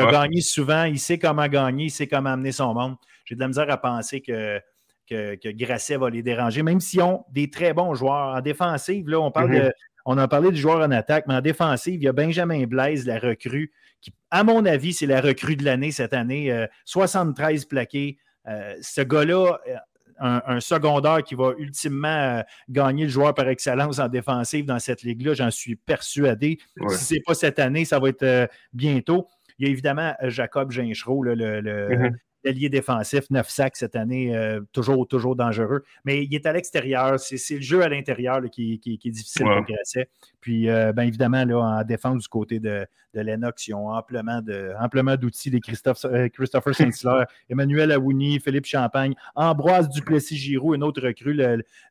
[0.00, 2.94] a, gagné, souvent, il sait comment gagner, il sait comment amener son monde
[3.30, 4.60] j'ai de la misère à penser que,
[5.08, 8.34] que, Grasset va les déranger, même s'ils ont des très bons joueurs.
[8.34, 9.72] En défensive, là, on parle.
[10.06, 13.06] On a parlé du joueur en attaque, mais en défensive, il y a Benjamin Blaise,
[13.06, 13.70] la recrue,
[14.00, 16.66] qui, à mon avis, c'est la recrue de l'année cette année.
[16.86, 18.18] 73 euh, plaqués.
[18.48, 19.76] Euh, ce gars-là, euh,
[20.18, 25.34] un, secondaire qui va ultimement gagner le joueur par excellence en défensive dans cette ligue-là,
[25.34, 26.58] j'en suis persuadé.
[26.88, 29.28] Si ce n'est pas cette année, ça va être bientôt.
[29.58, 34.60] Il y a évidemment Jacob Ginchereau, le, mm-hmm l'allié défensif, 9 sacs cette année, euh,
[34.72, 35.84] toujours, toujours dangereux.
[36.04, 37.18] Mais il est à l'extérieur.
[37.18, 40.08] C'est le jeu à l'intérieur qui, est difficile pour Grasset.
[40.40, 45.16] Puis, euh, bien évidemment, là, en défense du côté de, de Lennox, ils ont amplement
[45.16, 51.38] d'outils, des Christophe, euh, Christopher Saint-Hilaire, Emmanuel Aouni, Philippe Champagne, Ambroise Duplessis-Giroux, un autre recrue,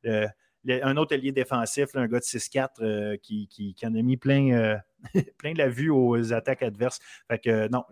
[0.03, 4.79] un autre allié défensif, un gars de 6-4 qui, qui, en a mis plein,
[5.37, 6.99] plein la vue aux attaques adverses.
[7.27, 7.83] Fait que non,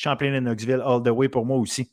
[0.00, 1.90] Champlain et Knoxville all the way pour moi aussi.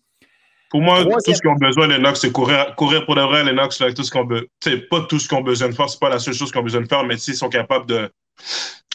[0.69, 3.43] Pour moi, tout ce qu'ils ont besoin, les Knox, c'est courir, courir pour de vrai,
[3.43, 4.47] les Knox, tout ce qu'on veut.
[4.59, 6.59] C'est pas tout ce qu'on a besoin de faire, c'est pas la seule chose qu'on
[6.59, 8.11] a besoin de faire, mais s'ils sont capables de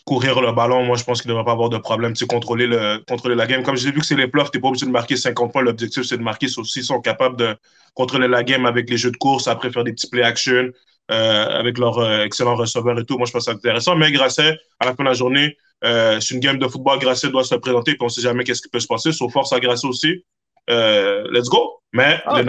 [0.04, 2.12] courir le ballon, moi, je pense qu'il ne devrait pas avoir de problème.
[2.12, 3.64] Tu contrôler, le, contrôler la game.
[3.64, 5.62] Comme j'ai vu que c'est les playoffs, tu n'es pas obligé de marquer 50 points.
[5.62, 6.46] L'objectif, c'est de marquer.
[6.46, 7.56] S'ils sont capables de
[7.94, 10.70] contrôler la game avec les jeux de course, après faire des petits play action,
[11.10, 13.18] euh, avec leur euh, excellent receveur et tout.
[13.18, 13.96] Moi, je pense que c'est intéressant.
[13.96, 16.98] Mais Grasset, à la fin de la journée, euh, c'est une game de football.
[16.98, 19.12] Grasset doit se présenter, puis on ne sait jamais qu'est-ce qui peut se passer.
[19.12, 20.24] Sauf force à Grasset aussi.
[20.68, 21.80] let's go!
[21.92, 22.42] Mais ah,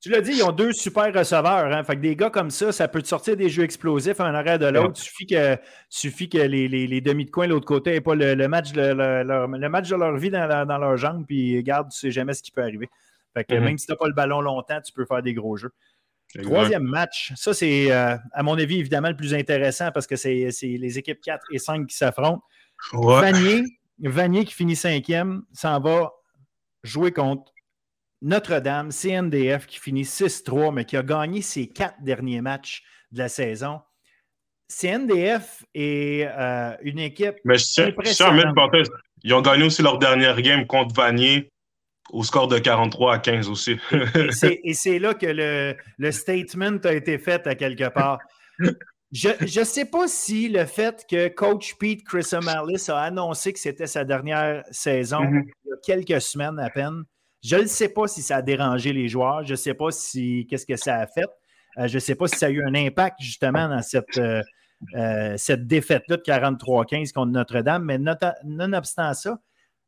[0.00, 1.72] tu l'as dit, ils ont deux super receveurs.
[1.72, 1.82] Hein?
[1.82, 4.56] Fait que des gars comme ça, ça peut te sortir des jeux explosifs un arrêt
[4.56, 4.92] de l'autre.
[4.96, 5.56] Il suffit que,
[5.88, 8.80] suffit que les, les, demi de coin de l'autre côté n'aient pas le, match de,
[8.80, 11.24] leur, le match de leur vie dans, dans leurs jambes.
[11.26, 12.88] Puis, regarde, tu sais jamais ce qui peut arriver.
[13.34, 13.60] Fait que mm-hmm.
[13.60, 15.72] même si tu n'as pas le ballon longtemps, tu peux faire des gros jeux.
[16.42, 20.50] Troisième match, ça c'est, euh, à mon avis, évidemment le plus intéressant parce que c'est
[20.62, 22.42] les équipes 4 et 5 qui s'affrontent.
[24.00, 26.12] Vanier, qui finit cinquième, s'en va
[26.84, 27.52] jouer contre
[28.22, 33.28] Notre-Dame, CNDF qui finit 6-3, mais qui a gagné ses quatre derniers matchs de la
[33.28, 33.80] saison.
[34.68, 37.36] CNDF est euh, une équipe.
[37.44, 37.90] Mais je tiens,
[39.24, 41.50] ils ont gagné aussi leur dernière game contre Vanier
[42.10, 43.76] au score de 43 à 15 aussi.
[44.42, 48.18] et c'est là que le, le, statement a été fait à quelque part.
[49.10, 53.58] Je ne sais pas si le fait que coach Pete Chris O'Malley a annoncé que
[53.58, 55.44] c'était sa dernière saison mm-hmm.
[55.64, 57.04] il y a quelques semaines à peine.
[57.42, 59.44] Je ne sais pas si ça a dérangé les joueurs.
[59.44, 61.28] Je ne sais pas si qu'est-ce que ça a fait.
[61.78, 64.42] Euh, je ne sais pas si ça a eu un impact justement dans cette, euh,
[64.96, 67.84] euh, cette défaite-là de 43-15 contre Notre-Dame.
[67.84, 67.98] Mais
[68.44, 69.38] nonobstant ça,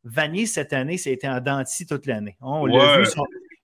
[0.05, 2.37] Vanier, cette année, c'était en denti toute l'année.
[2.41, 3.07] On l'a vu.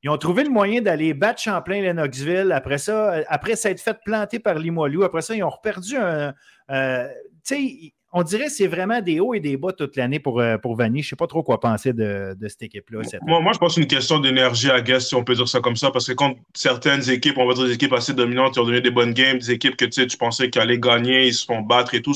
[0.03, 2.53] Ils ont trouvé le moyen d'aller battre Champlain-Lennoxville.
[2.53, 5.03] Après ça, euh, après ça être fait planter par Limoilou.
[5.03, 6.33] Après ça, ils ont reperdu un.
[6.71, 7.09] Euh,
[7.45, 10.41] tu sais, on dirait que c'est vraiment des hauts et des bas toute l'année pour,
[10.41, 11.03] euh, pour Vanier.
[11.03, 13.01] Je ne sais pas trop quoi penser de, cette équipe-là.
[13.23, 15.49] Moi, moi, je pense que c'est une question d'énergie à guess, si on peut dire
[15.49, 18.55] ça comme ça, parce que quand certaines équipes, on va dire des équipes assez dominantes,
[18.55, 21.35] qui ont donné des bonnes games, des équipes que tu pensais qu'elles allaient gagner, ils
[21.35, 22.15] se font battre et tout.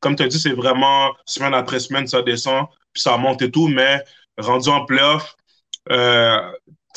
[0.00, 2.66] comme tu as dit, c'est vraiment semaine après semaine, ça descend
[3.00, 4.02] ça monte et tout, mais
[4.38, 5.36] rendu en playoff,
[5.90, 6.40] euh,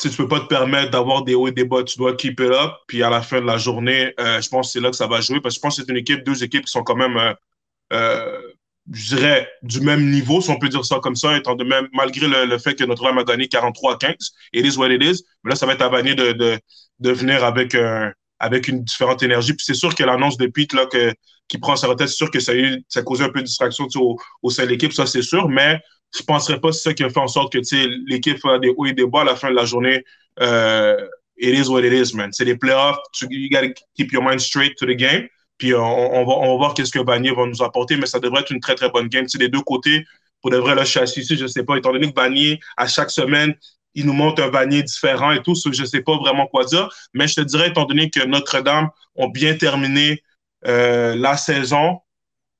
[0.00, 1.82] tu ne peux pas te permettre d'avoir des hauts et des bas.
[1.84, 2.72] Tu dois keep it up.
[2.86, 5.06] Puis à la fin de la journée, euh, je pense que c'est là que ça
[5.06, 5.40] va jouer.
[5.40, 7.34] Parce que je pense que c'est une équipe, deux équipes qui sont quand même, euh,
[7.92, 8.40] euh,
[8.92, 11.88] je dirais, du même niveau, si on peut dire ça comme ça, étant de même,
[11.92, 14.14] malgré le, fait que Notre-Dame a gagné 43 à 15.
[14.52, 15.24] It is what it is.
[15.44, 16.58] Mais là, ça va être à Vanier de, de,
[16.98, 17.76] de venir avec,
[18.42, 19.54] avec une différente énergie.
[19.54, 20.86] Puis c'est sûr que l'annonce de Pete, là,
[21.48, 23.38] qui prend sa retraite, c'est sûr que ça a, eu, ça a causé un peu
[23.38, 23.86] de distraction
[24.42, 25.48] au, sein de l'équipe, ça c'est sûr.
[25.48, 25.80] Mais
[26.12, 27.58] je ne penserais pas que c'est ça qui a fait en sorte que
[28.10, 30.04] l'équipe fasse des hauts et des bas à la fin de la journée.
[30.40, 30.96] Euh,
[31.38, 32.30] it is what it is, man.
[32.32, 32.98] C'est les playoffs.
[33.30, 35.28] You gotta keep your mind straight to the game.
[35.56, 38.58] Puis on, va, voir qu'est-ce que Vanier va nous apporter, mais ça devrait être une
[38.58, 39.28] très, très bonne game.
[39.28, 40.04] C'est les deux côtés.
[40.40, 42.20] Pour de vrai, là, je suis assis ici, je ne sais pas, étant donné que
[42.20, 43.54] Vanier, à chaque semaine,
[43.94, 46.88] il nous montre un Vanier différent et tout, je ne sais pas vraiment quoi dire.
[47.12, 50.22] Mais je te dirais, étant donné que Notre-Dame ont bien terminé
[50.66, 52.00] euh, la saison,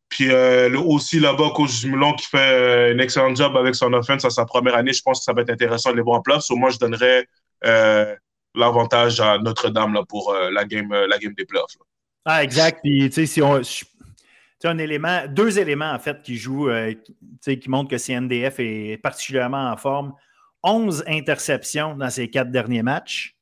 [0.09, 4.25] puis euh, aussi là-bas, coach Dumulon qui fait euh, un excellent job avec son offense
[4.25, 4.93] à sa première année.
[4.93, 6.51] Je pense que ça va être intéressant de les voir en place.
[6.51, 7.27] Au moins, je donnerais
[8.55, 11.77] l'avantage à Notre-Dame pour la, game, la game des playoffs.
[12.25, 12.81] Ah, exact.
[12.83, 13.61] Puis, tu sais, si on.
[14.65, 16.71] Un élément, deux éléments en fait qui jouent,
[17.45, 20.15] qui montrent que CNDF est particulièrement en forme.
[20.63, 23.37] 11 interceptions dans ses quatre derniers matchs.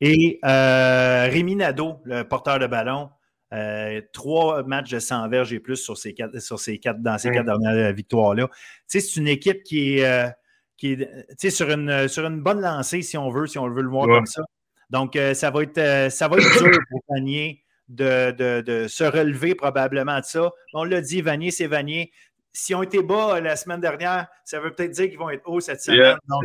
[0.00, 3.10] Et Rémi Nadeau, le porteur de ballon,
[3.52, 7.16] euh, trois matchs de 100 verges et plus sur ces quatre, sur ces quatre, dans
[7.16, 8.48] ces quatre dernières euh, victoires-là.
[8.88, 10.28] C'est une équipe qui est, euh,
[10.76, 13.88] qui est sur, une, sur une bonne lancée, si on veut, si on veut le
[13.88, 14.42] voir comme ça.
[14.90, 19.54] Donc, ça, va être, ça va être dur pour Vanier de, de, de, se relever
[19.54, 20.50] probablement de ça.
[20.74, 22.12] On l'a dit, Vanier, c'est Vanier.
[22.58, 25.60] S'ils ont été bas la semaine dernière, ça veut peut-être dire qu'ils vont être hauts
[25.60, 26.16] cette semaine.
[26.26, 26.44] Donc,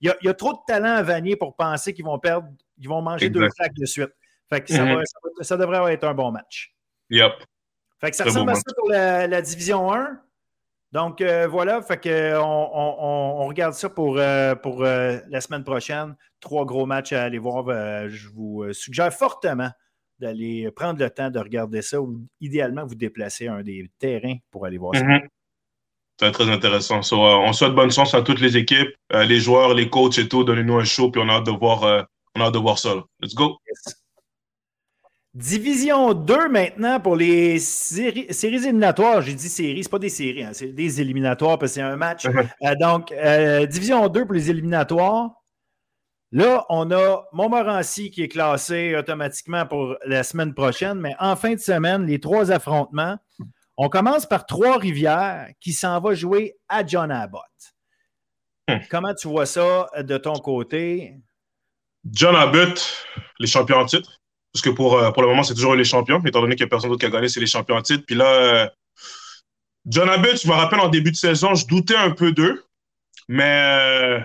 [0.00, 2.48] il, y a, y, a trop de talent à Vanier pour penser qu'ils vont perdre,
[2.80, 4.10] qu'ils vont manger deux sacs de suite.
[4.50, 5.02] Mhm.
[5.40, 6.74] ça, devrait être un bon match.
[7.10, 7.32] Yep.
[8.00, 10.18] Fait que ça ressemble à ça pour la, division 1.
[10.92, 16.16] Donc euh, voilà, fait que on, regarde ça pour, euh, pour euh, la semaine prochaine.
[16.40, 17.66] Trois gros matchs à aller voir.
[18.08, 19.70] je vous suggère fortement
[20.22, 24.36] d'aller prendre le temps de regarder ça ou idéalement vous déplacer à un des terrains
[24.50, 25.04] pour aller voir ça.
[25.04, 25.20] Mhm.
[26.20, 27.00] C'est très intéressant.
[27.12, 30.44] on souhaite bonne chance à toutes les équipes, les joueurs, les coachs et tout.
[30.44, 32.06] Donnez-nous un show, puis on a hâte de voir,
[32.36, 32.94] on a hâte de voir ça.
[33.20, 33.58] Let's go.
[35.34, 39.22] Division 2 maintenant pour les séries, éliminatoires.
[39.22, 41.96] J'ai dit séries, c'est pas des séries, hein, c'est des éliminatoires parce que c'est un
[41.96, 42.26] match.
[42.26, 45.41] Euh, donc, euh, Division 2 pour les éliminatoires.
[46.32, 51.52] Là, on a Montmorency qui est classé automatiquement pour la semaine prochaine, mais en fin
[51.52, 53.18] de semaine, les trois affrontements.
[53.76, 57.42] On commence par Trois-Rivières qui s'en va jouer à John Abbott.
[58.66, 58.78] Hmm.
[58.90, 61.16] Comment tu vois ça de ton côté?
[62.10, 63.06] John Abbott,
[63.38, 64.18] les champions en titre.
[64.54, 66.68] Parce que pour, euh, pour le moment, c'est toujours les champions, étant donné qu'il n'y
[66.68, 68.04] a personne d'autre qui a gagné, c'est les champions en titre.
[68.06, 68.68] Puis là, euh,
[69.86, 72.64] John Abbott, je me rappelle en début de saison, je doutais un peu d'eux,
[73.28, 74.24] mais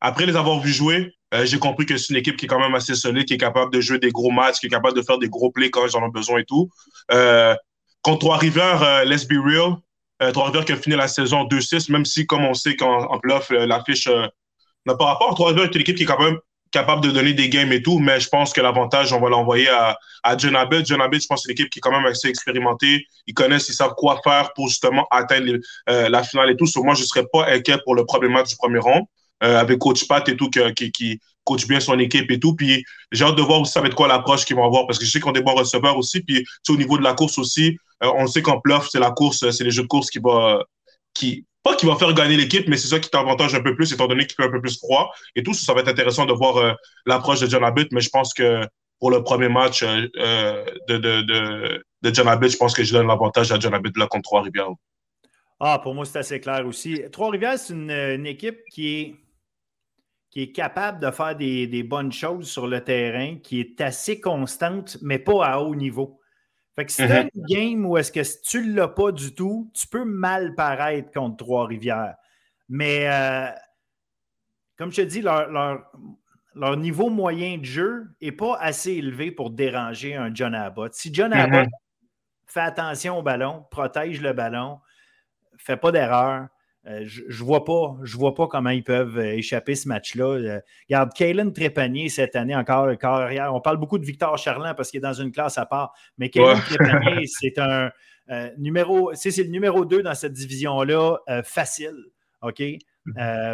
[0.00, 1.12] après les avoir vus jouer,
[1.44, 3.72] j'ai compris que c'est une équipe qui est quand même assez solide, qui est capable
[3.72, 5.96] de jouer des gros matchs, qui est capable de faire des gros plays quand ils
[5.96, 6.68] en ont besoin et tout.
[8.02, 9.76] contre Trois-Rivières, let's be real,
[10.32, 14.08] Trois-Rivières qui a fini la saison 2-6, même si, comme on sait qu'en playoff, l'affiche
[14.86, 15.34] n'a pas rapport.
[15.34, 16.38] Trois-Rivières est une équipe qui est quand même
[16.70, 19.68] capable de donner des games et tout, mais je pense que l'avantage, on va l'envoyer
[19.68, 20.86] à, à John Abbott.
[20.86, 23.04] John Abbott, je pense que c'est une équipe qui est quand même assez expérimentée.
[23.26, 25.52] Ils connaissent, ils savent quoi faire pour justement atteindre
[25.88, 26.66] euh, la finale et tout.
[26.66, 29.06] Sur moi, je ne serais pas inquiet pour le premier match du premier rond.
[29.42, 32.54] Euh, avec coach Pat et tout, qui, coach bien son équipe et tout.
[32.54, 34.98] Puis j'ai hâte de voir aussi ça va être quoi l'approche qu'ils vont avoir parce
[34.98, 36.20] que je sais qu'on est bons receveurs aussi.
[36.20, 39.50] Puis au niveau de la course aussi, euh, on sait qu'en playoff, c'est la course,
[39.50, 40.62] c'est les jeux de course qui va,
[41.14, 43.90] qui, pas qui va faire gagner l'équipe, mais c'est ça qui t'avantage un peu plus,
[43.94, 45.10] étant donné qu'il fait un peu plus froid.
[45.34, 46.72] Et tout, ça va être intéressant de voir euh,
[47.06, 48.60] l'approche de John Abbott, mais je pense que
[48.98, 50.10] pour le premier match de,
[50.88, 51.22] de,
[52.02, 54.74] de, John Abbott, je pense que je donne l'avantage à John Abbott là contre Trois-Rivières.
[55.58, 57.02] Ah, pour moi, c'est assez clair aussi.
[57.12, 59.14] Trois-Rivières, c'est une, équipe qui est,
[60.30, 64.20] qui est capable de faire des, des bonnes choses sur le terrain, qui est assez
[64.20, 66.20] constante, mais pas à haut niveau.
[66.76, 69.34] Fait que si tu une game où est-ce que si tu ne l'as pas du
[69.34, 72.14] tout, tu peux mal paraître contre Trois-Rivières.
[72.68, 73.50] Mais euh,
[74.78, 75.50] comme je te dis, leur,
[76.54, 80.94] leur, niveau moyen de jeu n'est pas assez élevé pour déranger un John Abbott.
[80.94, 81.56] Si John mm-hmm.
[81.56, 81.68] Abbott
[82.46, 84.78] fait attention au ballon, protège le ballon,
[85.56, 86.48] fait pas d'erreur,
[86.90, 90.24] euh, je ne vois, pas, vois pas comment ils peuvent euh, échapper ce match-là.
[90.24, 93.54] Euh, regarde, Kalen Trépanier cette année encore carrière.
[93.54, 95.94] On parle beaucoup de Victor Charland parce qu'il est dans une classe à part.
[96.18, 97.90] Mais Kalen Trépanier, c'est un
[98.58, 101.96] numéro, c'est le numéro 2 dans cette division-là, facile.
[102.42, 102.62] OK?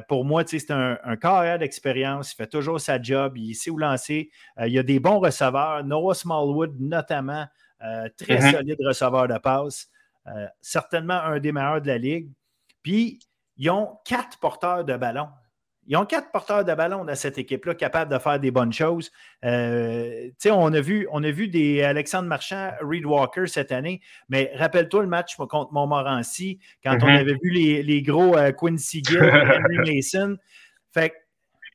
[0.07, 2.33] pour moi, c'est un, un, carrière d'expérience.
[2.33, 3.39] Il fait toujours sa job.
[3.39, 4.31] Il sait où lancer.
[4.61, 5.83] il y a des bons receveurs.
[5.83, 7.47] Noah Smallwood, notamment,
[7.81, 8.51] très mm-hmm.
[8.51, 9.91] solide receveur de passe.
[10.61, 12.29] certainement un des meilleurs de la ligue.
[12.87, 13.19] Puis,
[13.57, 15.27] ils ont quatre porteurs de ballon.
[15.89, 19.11] Ils ont quatre porteurs de ballon dans cette équipe-là capables de faire des bonnes choses.
[19.45, 24.53] Euh, on, a vu, on a vu des Alexandre Marchand, Reed Walker cette année, mais
[24.55, 27.19] rappelle-toi le match contre Montmorency, quand on mm-hmm.
[27.19, 30.37] avait vu les, gros euh, Quincy Gill, Henry Mason.
[30.95, 31.13] Fait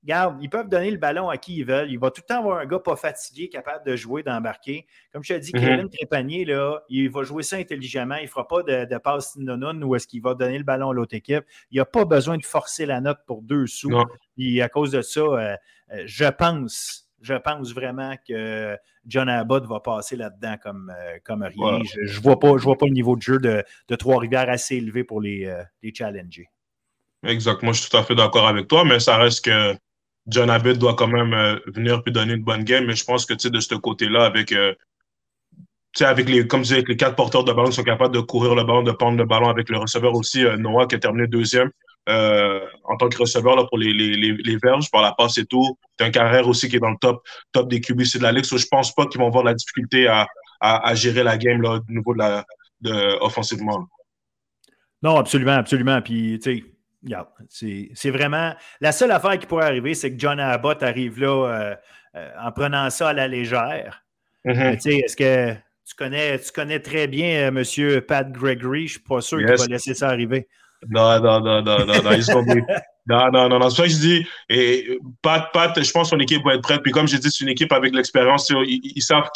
[0.03, 1.91] Regarde, ils peuvent donner le ballon à qui ils veulent.
[1.91, 4.87] Il va tout le temps avoir un gars pas fatigué, capable de jouer, d'embarquer.
[5.13, 8.15] Comme je te dis, mm Kevin Trépanier, là, il va jouer ça intelligemment.
[8.15, 10.89] Il ne fera pas de, de passe non ou est-ce qu'il va donner le ballon
[10.89, 11.43] à l'autre équipe.
[11.69, 13.91] Il n'a pas besoin de forcer la note pour deux sous.
[14.39, 15.55] Et à cause de ça, euh,
[15.93, 18.75] euh, je pense, je pense vraiment que
[19.05, 21.79] John Abbott va passer là-dedans comme, euh, comme rien.
[21.93, 23.63] Je ne vois, pas, vois pas le niveau de jeu de,
[23.95, 26.49] Trois-Rivières assez élevé pour les, les challenger.
[27.23, 27.61] Exact.
[27.61, 29.75] Moi, je suis tout à fait d'accord avec toi, mais ça reste que
[30.27, 32.85] John Abbott doit quand même euh, venir puis donner une bonne game.
[32.85, 34.73] Mais je pense que de ce côté-là, avec, euh,
[35.99, 38.83] les, comme avec les quatre porteurs de ballon qui sont capables de courir le ballon,
[38.83, 41.71] de prendre le ballon avec le receveur aussi, euh, Noah qui a terminé deuxième
[42.07, 45.77] en tant que receveur pour les, les, verges, par la passe et tout.
[45.97, 48.43] C'est un carrière aussi qui est dans le top, des QBC de la Ligue.
[48.43, 51.91] So, je pense pas qu'ils vont avoir la difficulté à, gérer la game là, au
[51.91, 52.41] niveau de
[52.81, 53.87] de, offensivement.
[55.03, 56.01] Non, absolument, absolument.
[57.49, 58.53] C'est vraiment.
[58.79, 61.75] La seule affaire qui pourrait arriver, c'est que John Abbott arrive là euh,
[62.15, 64.03] euh, en prenant ça à la légère.
[64.45, 65.03] Mm-hmm.
[65.03, 68.01] Est-ce que tu connais, tu connais très bien euh, M.
[68.01, 68.81] Pat Gregory?
[68.81, 70.47] Je ne suis pas sûr qu'il va laisser ça arriver.
[70.89, 72.01] Non, non, non, non, non, non.
[73.07, 73.69] non, non, non, non.
[73.69, 74.27] C'est ça que je dis.
[74.49, 76.81] Et Pat, Pat, je pense que son équipe va être prête.
[76.81, 78.51] Puis comme j'ai dit, c'est une équipe avec l'expérience.
[78.65, 79.29] Ils, savent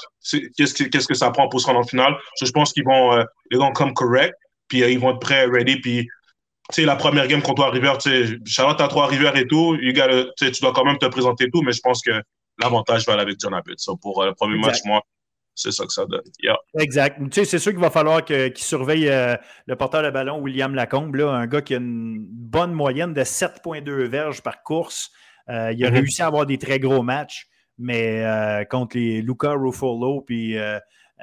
[0.57, 2.15] qu'est-ce que, que ça prend pour se rendre en finale.
[2.41, 4.33] Je pense qu'ils vont, ils vont come correct.
[4.67, 5.79] Puis ils vont être prêts, ready.
[5.79, 6.09] Puis
[6.71, 10.97] sais, la première game contre sais, Charlotte à Trois-Rivières et tout, tu dois quand même
[10.97, 12.11] te présenter tout, mais je pense que
[12.61, 13.77] l'avantage va aller avec John Abbott.
[14.01, 15.01] pour euh, le premier match, moi,
[15.53, 16.21] c'est ça que ça donne.
[16.79, 17.19] Exact.
[17.19, 19.35] Tu sais, c'est sûr qu'il va falloir qu'il surveille euh,
[19.65, 23.21] le porteur de ballon, William Lacombe, là, un gars qui a une bonne moyenne de
[23.21, 25.11] 7,2 verges par course.
[25.49, 25.93] Euh, il a mm-hmm.
[25.93, 27.47] réussi à avoir des très gros matchs,
[27.77, 28.23] mais
[28.69, 30.57] contre les Luca Ruffalo, puis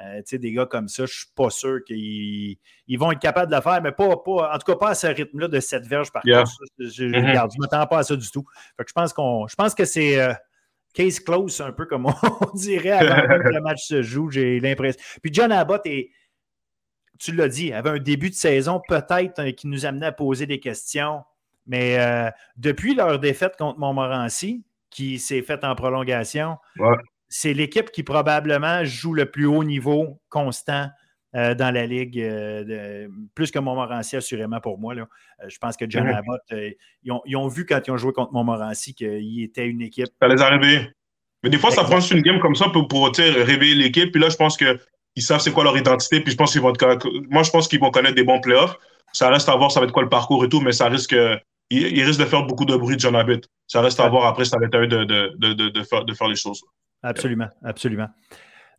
[0.01, 2.57] euh, des gars comme ça, je ne suis pas sûr qu'ils
[2.97, 5.07] vont être capables de le faire, mais pas, pas en tout cas pas à ce
[5.07, 6.51] rythme-là de cette verge par contre.
[6.79, 7.59] Je ne mm-hmm.
[7.59, 8.43] m'attends pas à ça du tout.
[8.79, 10.33] je, pense qu'on, je pense que c'est euh,
[10.95, 12.07] case close, un peu comme
[12.41, 14.99] on dirait avant que le match se joue, j'ai l'impression.
[15.21, 16.09] Puis John Abbott est,
[17.19, 20.47] tu l'as dit, avait un début de saison peut-être euh, qui nous amenait à poser
[20.47, 21.21] des questions,
[21.67, 21.97] mais
[22.57, 26.57] depuis leur défaite contre Montmorency, qui s'est faite en prolongation,
[27.35, 30.87] c'est l'équipe qui probablement joue le plus haut niveau constant
[31.35, 34.93] euh, dans la ligue, euh, plus que Montmorency, assurément pour moi.
[34.93, 35.07] Là.
[35.41, 36.07] Euh, je pense que John.
[36.07, 36.41] Abbott,
[37.01, 40.09] ils ont, vu quand ils ont joué contre Montmorency qu'il était une équipe.
[40.21, 40.91] Ça les a réveillés.
[41.41, 44.11] Mais des fois, ça prend une game comme ça pour, pour réveiller l'équipe.
[44.11, 44.77] Puis là, je pense que
[45.15, 46.73] ils savent c'est quoi leur identité, puis je pense qu'ils vont
[47.29, 48.77] moi je pense qu'ils vont connaître des bons playoffs.
[49.11, 51.15] Ça reste à voir, ça va être quoi le parcours et tout, mais ça risque,
[51.71, 53.47] il, risque de faire beaucoup de bruit, John Abbott.
[53.65, 56.05] Ça reste à voir après, ça va être à eux de, de, de, de, faire,
[56.05, 56.63] de faire les choses.
[57.03, 58.07] Absolument, absolument.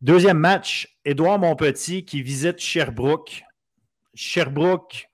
[0.01, 3.45] Deuxième match, Édouard Monpetit qui visite Sherbrooke.
[4.15, 5.09] Sherbrooke,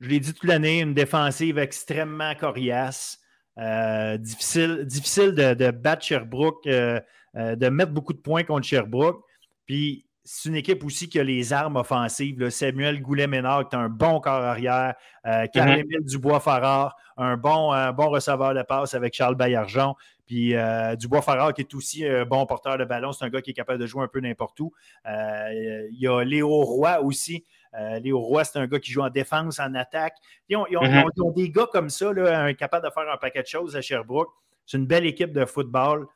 [0.00, 3.18] je l'ai dit toute l'année, une défensive extrêmement coriace.
[3.58, 7.00] Euh, difficile difficile de, battre Sherbrooke, euh,
[7.36, 9.22] euh, de mettre beaucoup de points contre Sherbrooke.
[9.66, 12.50] Puis c'est une équipe aussi qui a les armes offensives.
[12.50, 14.94] Samuel Goulet-Ménard, qui est un bon corps arrière.
[15.26, 15.84] Euh, mhm.
[16.04, 19.94] Dubois-Farrar, un bon, bon receveur de passe avec Charles Baillargeon.
[20.26, 20.54] Puis
[20.98, 23.12] Dubois-Farrar, qui est aussi un bon porteur de ballon.
[23.12, 24.72] C'est un gars qui est capable de jouer un peu n'importe où.
[25.06, 27.44] Il y a Léo Roy aussi,
[27.74, 30.14] euh, Léo Roy, c'est un gars qui joue en défense, en attaque.
[30.48, 31.34] Ils ont, mhm.
[31.34, 34.30] des gars comme ça, là, capables de faire un paquet de choses à Sherbrooke.
[34.66, 36.06] C'est une belle équipe de football.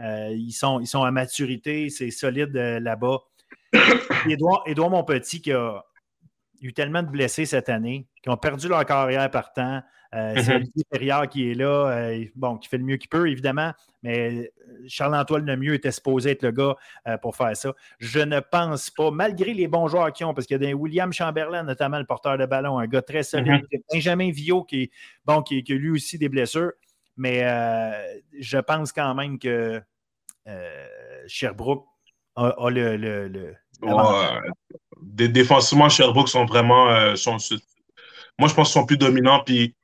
[0.00, 3.20] Euh, ils, sont, ils sont à maturité, c'est solide euh, là-bas.
[4.28, 5.82] Édouard, Édouard Monpetit qui a
[6.60, 9.82] eu tellement de blessés cette année, qui ont perdu leur carrière par temps.
[10.14, 10.56] Euh, c'est mhm.
[10.56, 14.52] Olivier Perriard qui est là, euh, bon, qui fait le mieux qu'il peut, évidemment, mais
[14.86, 16.76] Charles-Antoine Lemieux était supposé être le gars
[17.08, 17.72] euh, pour faire ça.
[17.98, 20.72] Je ne pense pas, malgré les bons joueurs qu'ils ont, parce qu'il y a des
[20.72, 23.80] William Chamberlain, notamment le porteur de ballon, un gars très solide, mhm.
[23.92, 24.90] Benjamin Villot, qui,
[25.24, 26.72] bon, qui, a lui aussi des blessures,
[27.16, 27.40] mais
[28.38, 29.82] je pense quand même que
[31.26, 31.86] Sherbrooke
[32.36, 32.96] a, le.
[32.96, 33.54] le,
[35.28, 36.86] défensivement, Sherbrooke sont vraiment.
[36.86, 39.42] moi, je pense qu'ils sont plus dominants.
[39.44, 39.74] Puis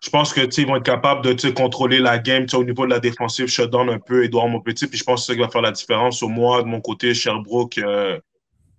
[0.00, 3.00] je pense que ils vont être capables de contrôler la game au niveau de la
[3.00, 4.86] défensive, shutdown un peu Edouard petit.
[4.86, 6.22] Puis je pense que c'est ça qui va faire la différence.
[6.22, 8.18] Au moi, de mon côté, Sherbrooke, euh,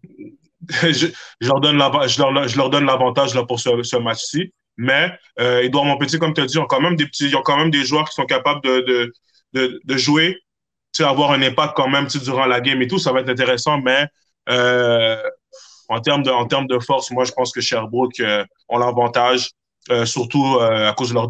[0.70, 1.07] je,
[1.41, 4.53] leur donne je, leur, donne l'avantage pour ce, match-ci.
[4.78, 7.36] Mais euh, Edouard petit, comme tu as dit, ils ont quand même des petits, ils
[7.36, 9.12] ont quand même des joueurs qui sont capables de,
[9.53, 10.38] de, de, jouer,
[11.00, 13.00] avoir un impact quand même durant la game et tout.
[13.00, 14.08] Ça va être intéressant, mais
[14.50, 15.18] euh,
[15.90, 19.52] en termes de, en termes de force, moi, je pense que Sherbrooke euh, ont l'avantage.
[19.90, 21.28] Euh, surtout euh, à cause de leur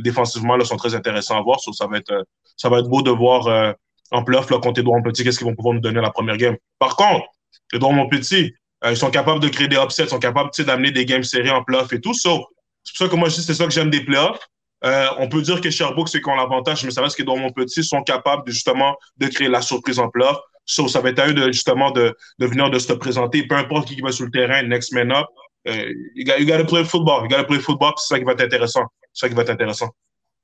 [0.00, 1.58] défensivement, là, sont très intéressants à voir.
[1.60, 2.24] ça, va être,
[2.56, 3.74] ça va être beau de voir
[4.12, 6.56] en playoff là, contre Edouard Petit, qu'est-ce qu'ils vont pouvoir nous donner la première game.
[6.78, 7.26] Par contre,
[7.72, 8.54] Edouard Montpetit,
[8.84, 11.64] ils sont capables de créer des upsets, ils sont capables d'amener des games serrées en
[11.64, 12.14] playoff et tout.
[12.14, 12.46] c'est pour
[12.94, 14.38] ça que moi, je dis c'est ça que j'aime des playoffs.
[15.18, 18.42] On peut dire que Sherbrooke, c'est qu'on l'avantage, mais ça reste qu'Edouard Montpetit sont capables
[18.46, 20.38] justement de créer la surprise en playoff.
[20.66, 24.00] ça va être à eux de, justement de, venir de se présenter, peu importe qui
[24.00, 25.26] va sur le terrain, next man up.
[25.68, 27.24] Euh, you gotta play football.
[27.24, 28.84] You gotta play football, c'est ça qui va être intéressant.
[29.12, 29.88] C'est ça qui va être intéressant.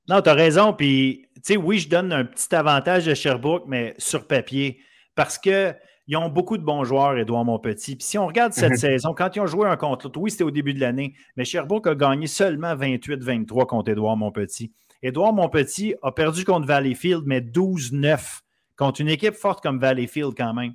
[0.09, 0.73] Non, tu as raison.
[0.73, 4.79] Puis, tu sais, oui, je donne un petit avantage à Sherbrooke, mais sur papier.
[5.15, 5.73] Parce que
[6.07, 7.95] ils ont beaucoup de bons joueurs, Edouard Monpetit.
[7.95, 10.43] Puis si on regarde cette saison, quand ils ont joué un contre l'autre, oui, c'était
[10.43, 14.71] au début de l'année, mais Sherbrooke a gagné seulement 28-23 contre Edouard Monpetit.
[15.01, 18.41] Edouard Monpetit a perdu contre Valleyfield, mais 12-9
[18.77, 20.73] contre une équipe forte comme Valleyfield quand même.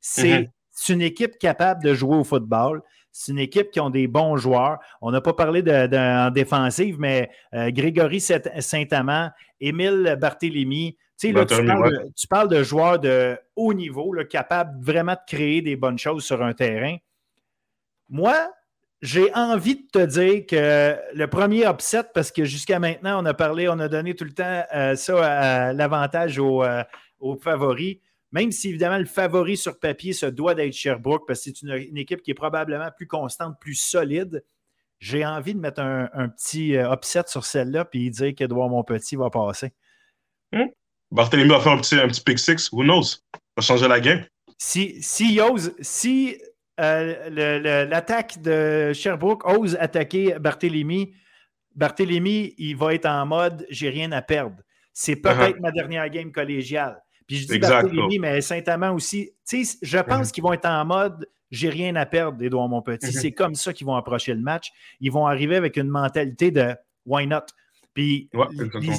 [0.00, 0.46] C'est mhm.
[0.90, 2.82] une équipe capable de jouer au football.
[3.12, 4.78] C'est une équipe qui ont des bons joueurs.
[5.00, 10.96] On n'a pas parlé de, en défensive, mais euh, Grégory Saint-Amand, Émile Barthélémy.
[11.20, 11.46] Tu, sais,
[12.16, 16.42] tu, parles de, joueurs de haut niveau, capables vraiment de créer des bonnes choses sur
[16.42, 16.96] un terrain.
[18.08, 18.50] Moi,
[19.02, 23.34] j'ai envie de te dire que le premier upset, parce que jusqu'à maintenant, on a
[23.34, 26.82] parlé, on a donné tout le temps euh, ça, l'avantage aux, euh,
[27.18, 27.98] aux favoris
[28.32, 31.96] même si évidemment le favori sur papier se doit d'être Sherbrooke parce que c'est une,
[31.96, 34.44] équipe qui est probablement plus constante, plus solide,
[34.98, 39.30] j'ai envie de mettre un, petit euh, upset sur celle-là et dire qu'Edouard Monpetit va
[39.30, 39.72] passer.
[40.52, 40.66] Hmm?
[41.10, 43.18] Barthélemy va faire un petit, un petit pick six, who knows?
[43.56, 44.24] Va changer la game.
[44.58, 46.36] Si, si, ose, si
[46.80, 51.12] euh, l'attaque de Sherbrooke ose attaquer Barthélemy,
[51.74, 54.56] Barthélemy, il va être en mode j'ai rien à perdre.
[54.92, 55.60] C'est peut-être uh-huh.
[55.60, 57.00] ma dernière game collégiale.
[57.26, 59.30] Puis je dis Barthélemy, mais Saint-Amand aussi.
[59.50, 60.32] je pense mhm.
[60.32, 63.06] qu'ils vont être en mode j'ai rien à perdre, Edouard Monpetit.
[63.06, 63.16] petit.
[63.16, 63.22] Mhm.
[63.22, 64.70] C'est comme ça qu'ils vont approcher le match.
[65.00, 66.74] Ils vont arriver avec une mentalité de
[67.06, 67.46] why not?
[67.94, 68.30] Puis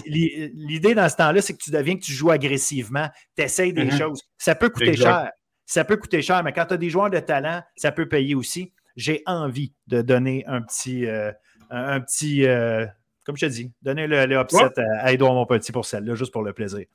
[0.05, 3.85] l'idée dans ce temps-là, c'est que tu deviens que tu joues agressivement, tu essayes des
[3.85, 3.97] mhm.
[3.97, 4.21] choses.
[4.37, 5.29] Ça peut coûter cher.
[5.65, 8.35] Ça peut coûter cher, mais quand tu as des joueurs de talent, ça peut payer
[8.35, 8.73] aussi.
[8.97, 11.31] J'ai envie de donner un petit, euh,
[11.69, 12.85] un petit euh,
[13.23, 14.69] comme je te dis, donner le, le upset
[15.01, 16.85] à, Edouard Monpetit pour celle-là, juste pour le plaisir.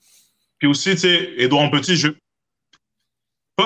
[0.59, 2.09] Puis aussi, tu sais, Edouard Petit, je.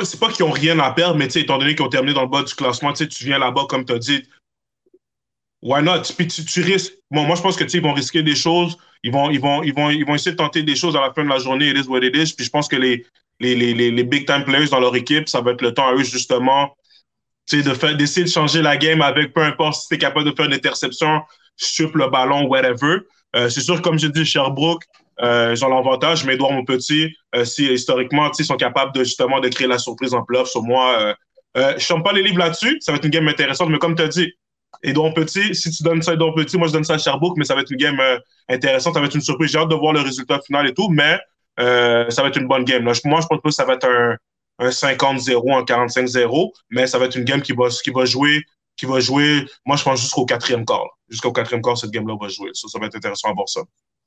[0.04, 2.28] C'est pas qu'ils ont rien à perdre, mais étant donné qu'ils ont terminé dans le
[2.28, 4.22] bas du classement, tu viens là-bas, comme tu as dit.
[5.62, 6.02] Why not?
[6.16, 6.92] Puis tu, risques.
[7.10, 8.76] Bon, moi, je pense que tu sais, ils vont risquer des choses.
[9.02, 11.12] Ils vont, ils, vont, ils, vont, ils vont essayer de tenter des choses à la
[11.12, 11.68] fin de la journée.
[11.68, 12.32] It is what it is.
[12.34, 13.04] Puis je pense que les,
[13.40, 15.94] les, les, les big time players dans leur équipe, ça va être le temps à
[15.94, 16.74] eux, justement,
[17.48, 19.98] tu sais, de faire, d'essayer de changer la game avec peu importe si tu es
[19.98, 21.22] capable de faire une interception,
[21.56, 22.98] sur le ballon, whatever.
[23.36, 24.84] Euh, c'est sûr, comme je dis, Sherbrooke,
[25.22, 29.40] euh, ils ont l'avantage, mais Edouard Monpetit, euh, si historiquement, ils sont capables de justement
[29.40, 31.14] de créer la surprise en playoff, sur moi,
[31.56, 32.78] Euh, je ne pas les livres là-dessus.
[32.80, 34.32] Ça va être une game intéressante, mais comme tu as dit,
[34.82, 37.36] Edouard Petit, si tu donnes ça à Edouard Petit, moi je donne ça à Sherbrooke,
[37.36, 38.18] mais ça va être une game euh,
[38.48, 38.94] intéressante.
[38.94, 39.50] Ça va être une surprise.
[39.50, 41.18] J'ai hâte de voir le résultat final et tout, mais
[41.58, 42.82] euh, ça va être une bonne game.
[42.82, 44.16] Moi, je pense que ça va être un,
[44.58, 48.44] un 50-0, un 45-0, mais ça va être une game qui va, qui va jouer
[48.80, 50.98] qui va jouer, moi, je pense jusqu'au quatrième quart.
[51.10, 52.48] Jusqu'au quatrième quart, cette game-là va jouer.
[52.54, 53.60] Ça, ça va être intéressant à voir ça.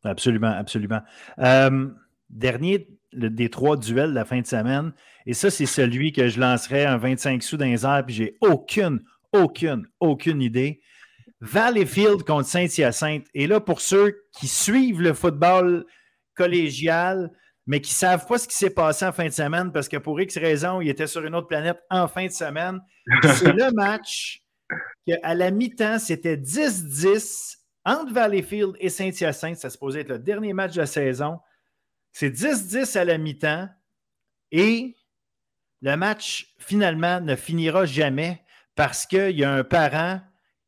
[0.03, 0.99] Absolument, absolument.
[1.37, 1.89] Euh,
[2.31, 4.91] dernier des trois duels de la fin de semaine,
[5.27, 8.37] et ça, c'est celui que je lancerai un 25 sous dans les airs, puis j'ai
[8.41, 9.01] aucune,
[9.33, 10.81] aucune, aucune idée.
[11.41, 13.27] Valleyfield contre Saint-Hyacinthe.
[13.33, 15.85] Et là, pour ceux qui suivent le football
[16.35, 17.31] collégial,
[17.65, 19.97] mais qui ne savent pas ce qui s'est passé en fin de semaine parce que
[19.97, 22.79] pour X raisons, ils étaient sur une autre planète en fin de semaine.
[23.23, 24.41] C'est le match
[25.21, 29.57] à la mi-temps, c'était 10-10 entre Valleyfield et Saint-Hyacinthe.
[29.57, 31.39] Ça se posait être le dernier match de la saison.
[32.11, 33.69] C'est 10-10 à la mi-temps.
[34.51, 34.95] Et
[35.81, 38.42] le match, finalement, ne finira jamais
[38.75, 40.21] parce qu'il y a un parent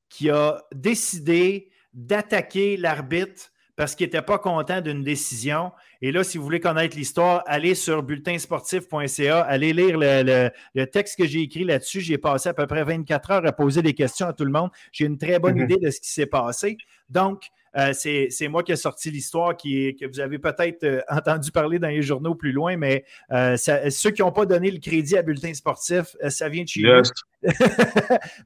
[0.09, 5.71] qui a décidé d'attaquer l'arbitre parce qu'il n'était pas content d'une décision.
[6.01, 11.25] Et là, si vous voulez connaître l'histoire, allez sur bulletinsportif.ca, allez lire le, texte que
[11.25, 11.99] j'ai écrit là-dessus.
[11.99, 14.69] J'ai passé à peu près 24 heures à poser des questions à tout le monde.
[14.91, 15.65] J'ai une très bonne mhm.
[15.65, 16.77] idée de ce qui s'est passé.
[17.09, 21.51] Donc, euh, c'est moi qui ai sorti l'histoire qui, que vous avez peut-être euh, entendu
[21.51, 25.17] parler dans les journaux plus loin, mais euh, ceux qui n'ont pas donné le crédit
[25.17, 27.11] à Bulletin Sportif, ça vient de chez yes.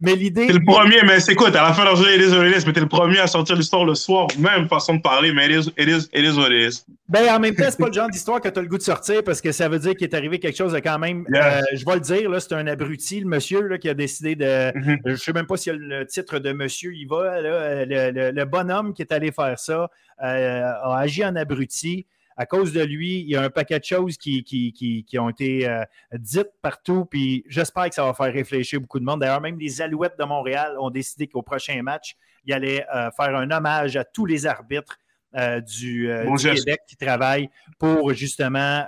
[0.01, 0.47] Mais l'idée.
[0.47, 1.49] C'est le premier, mais c'est quoi?
[1.49, 3.85] À la fin de la journée, it is mais t'es le premier à sortir l'histoire
[3.85, 7.65] le soir, même façon de parler, mais it is, it is, Ben, en même temps,
[7.69, 9.69] c'est pas le genre d'histoire que tu as le goût de sortir parce que ça
[9.69, 11.25] veut dire qu'il est arrivé quelque chose de quand même.
[11.29, 14.45] je vais le dire, là, c'est un abruti, le monsieur là, qui a décidé de.
[14.45, 14.99] Mm-hmm.
[15.05, 18.93] Je sais même pas a le titre de monsieur, il va, là, le, le, bonhomme
[18.93, 19.89] qui est allé faire ça
[20.23, 22.05] euh, a agi en abruti
[22.39, 25.67] à cause de lui, il y a un paquet de choses qui, qui, ont été
[25.67, 25.83] euh,
[26.13, 29.19] dites partout, puis j'espère que ça va faire réfléchir beaucoup de monde.
[29.19, 32.15] D'ailleurs, même les Alouettes de Montréal ont décidé qu'au prochain match,
[32.45, 34.97] il allait euh, faire un hommage à tous les arbitres
[35.35, 38.85] euh, du, Québec qui travaillent pour justement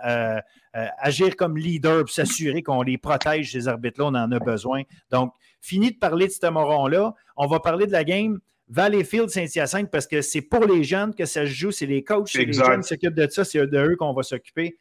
[0.73, 4.83] agir comme leader, pour s'assurer qu'on les protège, ces arbitres-là, on en a besoin.
[5.09, 7.13] Donc, fini de parler de ce moron-là.
[7.35, 8.39] On va parler de la game.
[8.71, 12.29] Valleyfield, Saint-Hyacinthe, parce que c'est pour les jeunes que ça se joue, c'est les coachs,
[12.29, 14.77] c'est les jeunes qui s'occupent de ça, c'est de eux qu'on va s'occuper.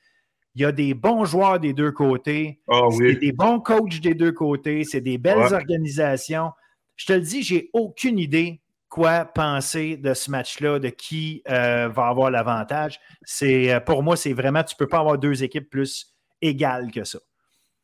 [0.54, 4.14] Il y a des bons joueurs des deux côtés, oh, c'est des bons coachs des
[4.14, 6.50] deux côtés, c'est des belles organisations.
[6.94, 11.88] Je te le dis, j'ai aucune idée quoi penser de ce match-là, de qui euh,
[11.88, 13.00] va avoir l'avantage.
[13.22, 16.90] C'est euh, pour moi, c'est vraiment, tu ne peux pas avoir deux équipes plus égales
[16.90, 17.18] que ça.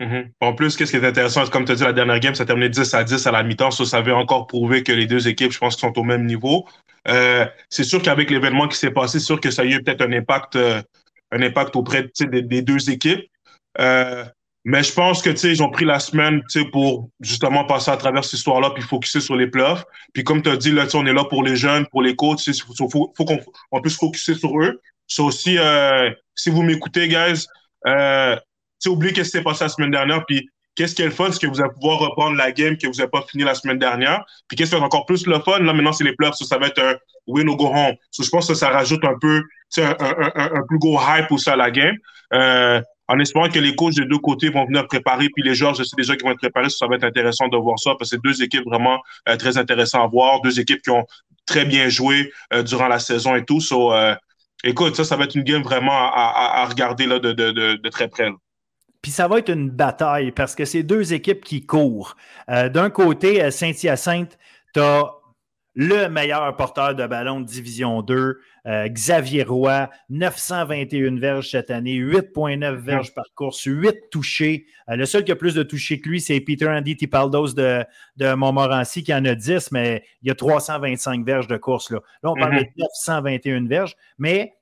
[0.01, 0.31] Mhm.
[0.41, 2.47] En plus, qu'est-ce qui est intéressant, comme tu as dit, la dernière game, ça a
[2.47, 3.71] terminé 10 à 10 à la mi-temps.
[3.71, 6.67] Ça, ça avait encore prouvé que les deux équipes, je pense, sont au même niveau.
[7.09, 10.03] Euh, c'est sûr qu'avec l'événement qui s'est passé, c'est sûr que ça a eu peut-être
[10.03, 10.83] un impact, euh,
[11.33, 13.25] un impact auprès des, deux équipes.
[13.81, 14.25] Euh,
[14.65, 16.43] mais je pense que ils ont pris la semaine
[16.73, 19.85] pour justement passer à travers cette histoire-là puis focuser sur les playoffs.
[20.13, 22.45] Puis comme tu as dit, là, on est là pour les jeunes, pour les coachs.
[22.49, 24.81] Il faut, qu'on puisse focuser sur eux.
[25.07, 25.57] C'est aussi,
[26.35, 27.47] si vous m'écoutez, guys,
[28.81, 31.33] tu oublié qu'est-ce qui s'est passé la semaine dernière, puis qu'est-ce qui est le fun,
[31.33, 33.79] c'est que vous allez pouvoir reprendre la game que vous n'avez pas fini la semaine
[33.79, 34.25] dernière.
[34.47, 36.59] Puis qu'est-ce qui est encore plus le fun, là, maintenant, c'est les playoffs, ça, ça
[36.59, 36.95] va être un
[37.27, 37.95] win or go home.
[38.17, 39.43] je pense que ça rajoute un peu,
[39.79, 41.97] un, un, plus gros hype aussi à la game.
[42.33, 45.75] Euh, en espérant que les coachs des deux côtés vont venir préparer, puis les joueurs,
[45.75, 48.11] je sais déjà qu'ils vont être préparés, ça, va être intéressant de voir ça, parce
[48.11, 51.07] que c'est deux équipes vraiment euh, très intéressantes à voir, deux équipes qui ont
[51.47, 53.61] très bien joué euh, durant la saison et tout.
[53.61, 53.93] So,
[54.65, 57.89] écoute, ça, ça va être une game vraiment à, regarder là, de, de, de, de
[57.89, 58.31] très près.
[59.07, 62.17] Puis ça va être une bataille parce que c'est deux équipes qui courent.
[62.49, 64.37] Euh, d'un côté, à Saint-Hyacinthe,
[64.75, 65.13] tu as
[65.77, 71.95] le meilleur porteur de ballon de Division 2, euh, Xavier Roy, 921 verges cette année,
[71.95, 74.67] 8,9 verges par course, 8 touchés.
[74.89, 77.85] Euh, le seul qui a plus de touchés que lui, c'est Peter Andy Tipaldos de,
[78.17, 81.93] de Montmorency qui en a 10, mais il y a 325 verges de course.
[81.93, 84.56] Là, là on parle de 921 verges, mais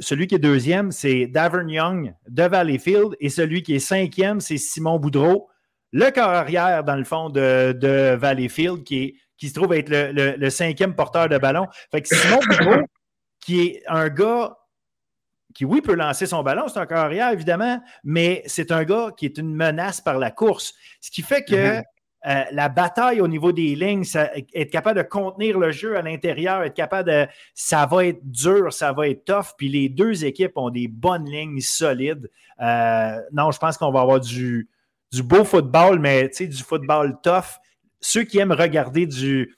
[0.00, 3.16] celui qui est deuxième, c'est Davern Young de Valleyfield.
[3.20, 5.48] Et celui qui est cinquième, c'est Simon Boudreau,
[5.92, 10.94] le corps arrière, dans le fond, de, Valleyfield, qui, qui se trouve être le, cinquième
[10.94, 11.66] porteur de ballon.
[11.90, 12.82] Fait que Simon Boudreau,
[13.40, 14.56] qui est un gars
[15.54, 19.12] qui, oui, peut lancer son ballon, c'est un corps arrière, évidemment, mais c'est un gars
[19.16, 20.74] qui est une menace par la course.
[21.00, 21.82] Ce qui fait que mm-hmm.
[22.26, 24.04] Euh, la bataille au niveau des lignes,
[24.54, 27.26] être capable de contenir le jeu à l'intérieur, être capable de.
[27.54, 29.54] Ça va être dur, ça va être tough.
[29.58, 32.30] Puis les deux équipes ont des bonnes lignes solides.
[32.62, 34.68] Euh, non, je pense qu'on va avoir du,
[35.22, 37.58] beau football, mais du football tough.
[38.00, 39.54] Ceux qui aiment regarder du,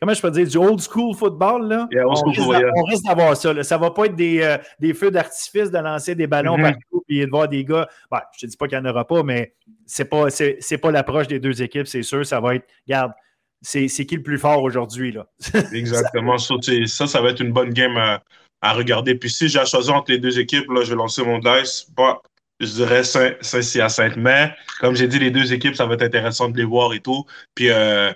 [0.00, 1.68] comment je peux dire, du old school football.
[1.68, 1.88] Là?
[2.06, 3.52] on, risque d'avoir ça.
[3.52, 3.62] Là.
[3.62, 6.72] Ça ne va pas être des, euh, des feux d'artifice de lancer des ballons mm-hmm.
[6.72, 7.88] partout et de voir des gars.
[8.10, 9.54] Ben, je ne te dis pas qu'il n'y en aura pas, mais
[9.86, 12.24] ce n'est pas, c'est, pas l'approche des deux équipes, c'est sûr.
[12.24, 13.12] Ça va être, regarde,
[13.60, 15.12] c'est, qui le plus fort aujourd'hui?
[15.12, 15.26] Là?
[15.72, 16.38] Exactement.
[16.38, 16.54] ça,
[16.86, 18.22] ça, ça va être une bonne game à,
[18.60, 19.14] à regarder.
[19.14, 21.86] Puis si j'ai à choisir entre les deux équipes, là, je vais lancer mon dice.
[21.96, 22.20] Bah,
[22.60, 26.56] je dirais Saint-Cyr Mais comme j'ai dit, les deux équipes, ça va être intéressant de
[26.56, 27.24] les voir et tout.
[27.54, 28.12] Puis, euh,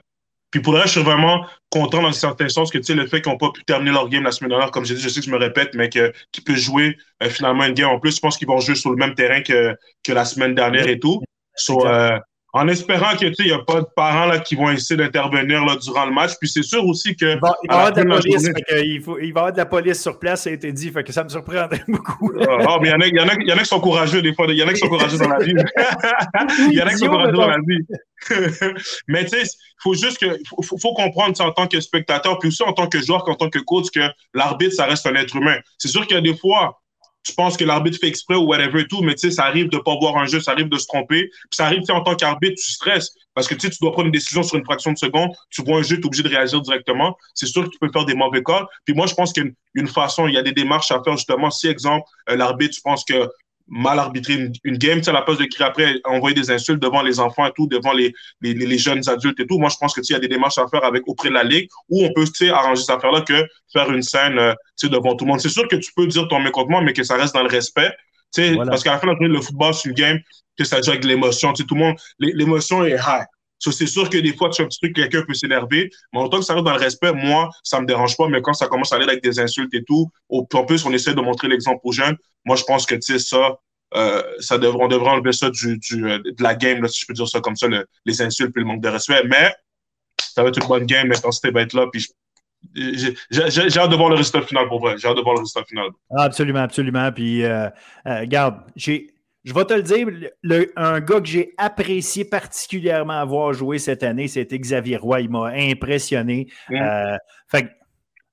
[0.52, 3.06] puis pour là, je suis vraiment content dans un certain sens que tu sais, le
[3.06, 5.08] fait qu'ils n'ont pas pu terminer leur game la semaine dernière, comme j'ai dit, je
[5.08, 6.12] sais que je me répète, mais qu'ils
[6.44, 8.14] peuvent jouer euh, finalement une game en plus.
[8.14, 9.74] Je pense qu'ils vont jouer sur le même terrain que,
[10.04, 11.22] que la semaine dernière et tout.
[11.56, 12.18] So, euh,
[12.54, 16.04] en espérant que il n'y a pas de parents là, qui vont essayer d'intervenir durant
[16.04, 16.32] le match.
[16.38, 17.34] Puis c'est sûr aussi que.
[17.34, 18.50] il va y avoir de la police.
[18.84, 20.90] il, faut, il, va y avoir de la police sur place, ça a été dit.
[20.90, 22.30] Fait que ça me surprendrait beaucoup.
[22.36, 23.66] oh, mais il y, en a, il, y en a, il y en a qui
[23.66, 24.46] sont courageux des fois.
[24.48, 25.54] Il y en a qui sont courageux dans la vie.
[26.68, 27.86] il y en a qui sont courageux dans la vie.
[29.08, 30.38] mais tu sais, il faut juste que.
[30.62, 33.48] faut, faut comprendre en tant que spectateur, puis aussi en tant que joueur qu'en tant
[33.48, 34.00] que coach, que
[34.34, 35.56] l'arbitre, ça reste un être humain.
[35.78, 36.81] C'est sûr qu'il y a des fois
[37.22, 39.68] tu penses que l'arbitre fait exprès ou whatever et tout, mais tu sais, ça arrive
[39.68, 41.28] de pas voir un jeu, ça arrive de se tromper.
[41.28, 44.06] Puis ça arrive, en tant qu'arbitre, tu stresses parce que tu sais, tu dois prendre
[44.06, 46.28] une décision sur une fraction de seconde, tu vois un jeu, tu es obligé de
[46.28, 47.16] réagir directement.
[47.34, 48.66] C'est sûr que tu peux faire des mauvais calls.
[48.84, 49.42] Puis moi, je pense a
[49.74, 51.50] une, façon, il y a des démarches à faire justement.
[51.50, 53.28] Si, exemple, euh, l'arbitre, tu penses que
[53.68, 56.80] mal arbitrer une, game, tu sais, à la place de crier après, envoyer des insultes
[56.80, 59.58] devant les enfants et tout, devant les, les, les jeunes adultes et tout.
[59.58, 61.34] Moi, je pense que tu il y a des démarches à faire avec auprès de
[61.34, 64.52] la ligue où on peut, tu sais, arranger cette affaire-là que faire une scène, euh,
[64.78, 65.40] tu sais, devant tout le monde.
[65.40, 67.90] C'est sûr que tu peux dire ton mécontentement, mais que ça reste dans le respect.
[68.34, 70.18] Tu sais, parce qu'à la fin de la journée, le football, c'est une game
[70.58, 71.52] que ça joue avec l'émotion.
[71.52, 73.26] Tu sais, tout le monde, l'émotion est high.
[73.70, 76.28] C'est sûr que des fois, tu fais un petit truc, quelqu'un peut s'énerver, mais en
[76.28, 78.66] tant que ça reste dans le respect, moi, ça me dérange pas, mais quand ça
[78.66, 81.80] commence à aller avec des insultes et tout, en plus, on essaie de montrer l'exemple
[81.84, 83.58] aux jeunes, moi, je pense que, tu sais, ça,
[83.94, 87.56] euh, on devrait enlever ça euh, de la game, si je peux dire ça comme
[87.56, 87.66] ça,
[88.04, 89.22] les insultes et le manque de respect.
[89.28, 89.54] Mais
[90.18, 91.86] ça va être une bonne game, l'intensité va être là.
[91.92, 92.08] Puis
[92.74, 94.96] j'ai hâte de voir le résultat final pour vrai.
[94.96, 95.88] J'ai hâte de voir le résultat final.
[96.16, 97.12] absolument, absolument.
[97.12, 97.68] Puis, euh,
[98.06, 99.11] regarde, j'ai.
[99.44, 100.06] Je vais te le dire,
[100.42, 105.22] le, un gars que j'ai apprécié particulièrement avoir joué cette année, c'était Xavier Roy.
[105.22, 106.46] Il m'a impressionné.
[106.70, 107.16] Mm.
[107.48, 107.68] fait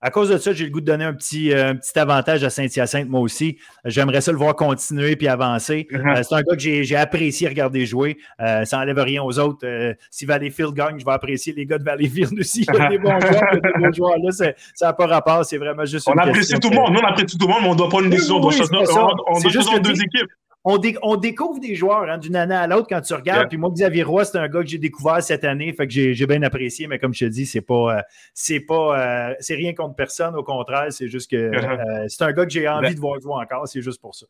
[0.02, 2.44] à cause de ça, j'ai le goût de donner un petit, euh, un petit avantage
[2.46, 3.58] à Saint-Hyacinthe, moi aussi.
[3.84, 5.88] J'aimerais ça le voir continuer puis avancer.
[5.92, 6.20] Uh-huh.
[6.20, 8.18] Euh, c'est un gars que j'ai apprécié regarder jouer.
[8.40, 9.68] Euh, ça n'enlève rien aux autres.
[10.10, 12.66] si Valleyfield gagne, je vais apprécier les gars de Valleyfield aussi.
[12.70, 14.18] Il y a des bons joueurs, des bons joueurs.
[14.20, 15.44] Là, ça n'a pas rapport.
[15.44, 16.08] C'est vraiment juste.
[16.08, 16.94] On apprécie tout le monde.
[16.94, 18.38] Nous, on apprécie tout le monde, mais on doit pas une décision.
[18.38, 20.30] on, on doit juste deux équipes
[20.64, 23.48] on, découvre des joueurs hein, d'une année à l'autre quand tu regardes.
[23.50, 26.28] Puis moi, Xavier Roy, c'est un gars que j'ai découvert cette année, fait que j'ai
[26.28, 28.02] bien apprécié, mais comme je te dis, c'est pas euh,
[28.34, 32.34] c'est pas euh, c'est rien contre personne, au contraire, c'est juste que euh, c'est un
[32.34, 34.26] gars que j'ai envie de voir jouer encore, c'est juste pour ça.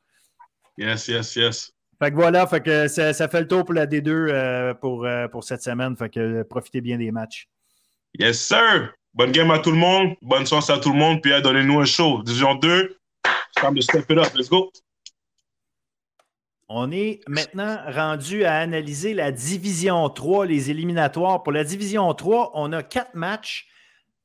[0.78, 1.72] Yes, yes, yes.
[2.02, 5.62] Fait que voilà, fait que ça, fait le tour pour la D2 pour, pour cette
[5.62, 5.98] semaine.
[5.98, 7.50] Fait que profitez bien des matchs.
[8.18, 8.94] Yes, sir!
[9.14, 11.86] Bonne game à tout le monde, bonne chance à tout le monde, puis donnez-nous un
[11.86, 12.24] show.
[12.24, 12.98] Division 2,
[13.58, 14.34] time to step it up.
[14.34, 14.72] Let's go!
[16.72, 21.42] On est maintenant rendu à analyser la division 3, les éliminatoires.
[21.42, 23.68] Pour la division 3, on a quatre matchs.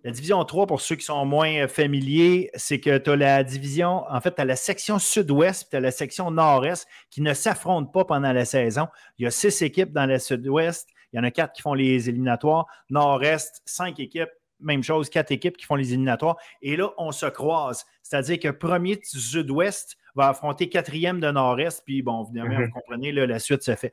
[0.02, 4.04] La division 3, pour ceux qui sont moins familiers, c'est que tu as la division,
[4.10, 7.90] en fait, tu as la section sud-ouest tu as la section nord-est qui ne s'affrontent
[7.90, 8.88] pas pendant la saison.
[9.16, 10.86] Il y a six équipes dans la sud-ouest.
[11.14, 12.66] Il y en a quatre qui font les éliminatoires.
[12.90, 14.28] Nord-est, cinq équipes.
[14.60, 16.36] Même chose, quatre équipes qui font les éliminatoires.
[16.60, 17.86] Et là, on se croise.
[18.02, 21.82] C'est-à-dire que premier sud-ouest, va affronter quatrième de Nord-Est.
[21.84, 22.70] Puis, bon, évidemment, vous mhm.
[22.70, 23.92] comprenez, la suite se fait.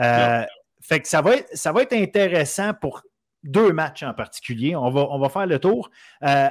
[0.00, 0.44] Euh,
[0.80, 3.02] fait que ça va, être, ça va être intéressant pour
[3.42, 4.76] deux matchs en particulier.
[4.76, 5.90] On va, on va faire le tour.
[6.22, 6.48] Euh,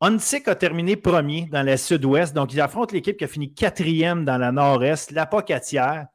[0.00, 4.36] a terminé premier dans la sud-ouest, donc il affronte l'équipe qui a fini quatrième dans
[4.36, 6.08] la nord-est, la Pocatière.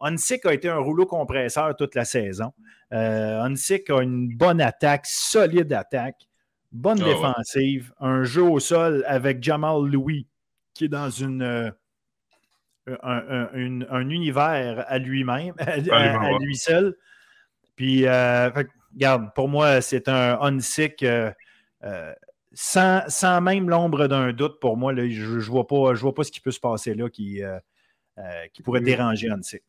[0.00, 2.52] Onsic a été un rouleau compresseur toute la saison.
[2.92, 6.26] Euh, a une bonne attaque, solide attaque,
[6.72, 10.26] bonne ah défensive, un jeu au sol avec Jamal Louis,
[10.78, 11.70] qui est dans une, euh,
[13.02, 16.94] un, univers à lui-même, à, lui seul.
[17.74, 18.48] Puis, euh,
[18.94, 21.32] regarde, pour moi, c'est un unsick euh,
[22.54, 24.60] sans, même l'ombre d'un doute.
[24.60, 25.00] Pour moi, je
[25.34, 27.40] ne vois, pas, vois pas ce qui peut se passer là qui,
[28.52, 29.62] qui pourrait déranger unsick.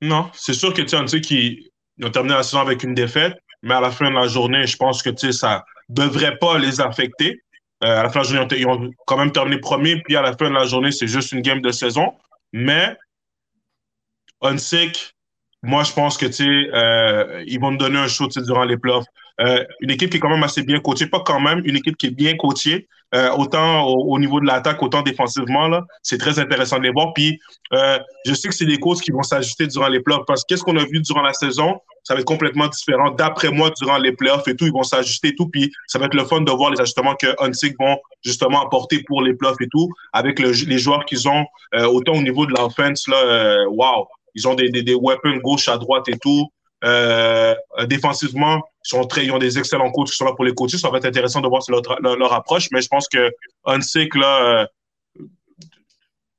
[0.00, 1.70] Non, c'est sûr que Unsick, ils
[2.02, 4.76] ont terminé la saison avec une défaite, mais à la fin de la journée, je
[4.76, 7.40] pense que ça ne devrait pas les affecter.
[7.82, 10.22] Euh, à la fin de la journée, ils ont quand même terminé premier, puis à
[10.22, 12.14] la fin de la journée, c'est juste une game de saison.
[12.52, 12.96] Mais,
[14.40, 15.14] Unsick,
[15.62, 19.06] moi, je pense que, euh, ils vont me donner un show durant les playoffs.
[19.40, 21.96] Euh, une équipe qui est quand même assez bien coachée, pas quand même, une équipe
[21.96, 25.68] qui est bien coachée, euh, autant au, niveau de l'attaque, autant défensivement.
[25.68, 27.12] Là, c'est très intéressant de les voir.
[27.12, 27.38] Puis,
[27.74, 30.48] euh, je sais que c'est des causes qui vont s'ajuster durant les playoffs parce que
[30.48, 33.10] qu'est-ce qu'on a vu durant la saison, ça va être complètement différent.
[33.10, 35.48] D'après moi, durant les playoffs et tout, ils vont s'ajuster et tout.
[35.48, 39.02] Puis, ça va être le fun de voir les ajustements que Hunsick vont justement apporter
[39.06, 41.44] pour les playoffs et tout, avec les joueurs qu'ils ont,
[41.74, 45.68] euh, autant au niveau de l'offense, là, wow, ils ont des, des, des weapons gauche
[45.68, 46.48] à droite et tout.
[46.84, 47.54] Euh,
[47.86, 50.78] défensivement, ils, sont très, ils ont des excellents coachs qui sont là pour les coacher.
[50.78, 51.82] Ça va être intéressant de voir leur,
[52.16, 53.30] leur, approche, mais je pense que
[53.64, 54.66] Hunsick, là, euh,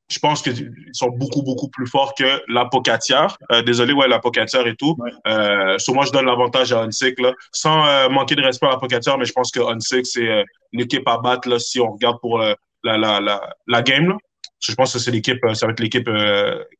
[0.09, 3.37] je pense qu'ils sont beaucoup, beaucoup plus forts que la Pocatière.
[3.51, 4.97] Euh, désolé, ouais, la Pocatière et tout.
[5.27, 8.77] Euh, sur moi, je donne l'avantage à Hunsick, là, sans manquer de respect à la
[8.77, 10.43] Pocatière, mais je pense que Hunsick, c'est
[10.73, 14.09] l'équipe à battre là, si on regarde pour la, la, la, la, game.
[14.09, 14.17] Là.
[14.59, 16.09] Je pense que c'est l'équipe, ça va être l'équipe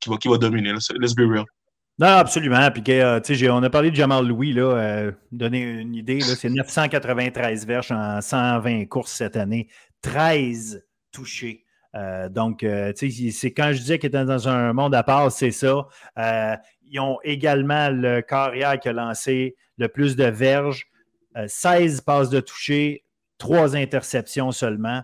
[0.01, 0.73] qui, va, qui va dominer.
[0.73, 0.79] Là.
[0.99, 1.45] Let's be real.
[1.99, 2.71] Non, absolument.
[2.71, 3.19] Puis, euh,
[3.51, 8.19] on a parlé de Jamal Louis, là, euh, donner une idée, c'est 993 verges en
[8.19, 9.67] 120 courses cette année,
[10.01, 11.65] 13 touchés.
[11.95, 12.65] Euh, donc,
[12.95, 15.85] c'est quand je disais qu'il était dans un monde à part, c'est ça.
[16.17, 20.87] ils ont également le carrière qui a lancé le plus de verges,
[21.45, 23.05] 16 passes de toucher,
[23.37, 25.03] 3 interceptions seulement.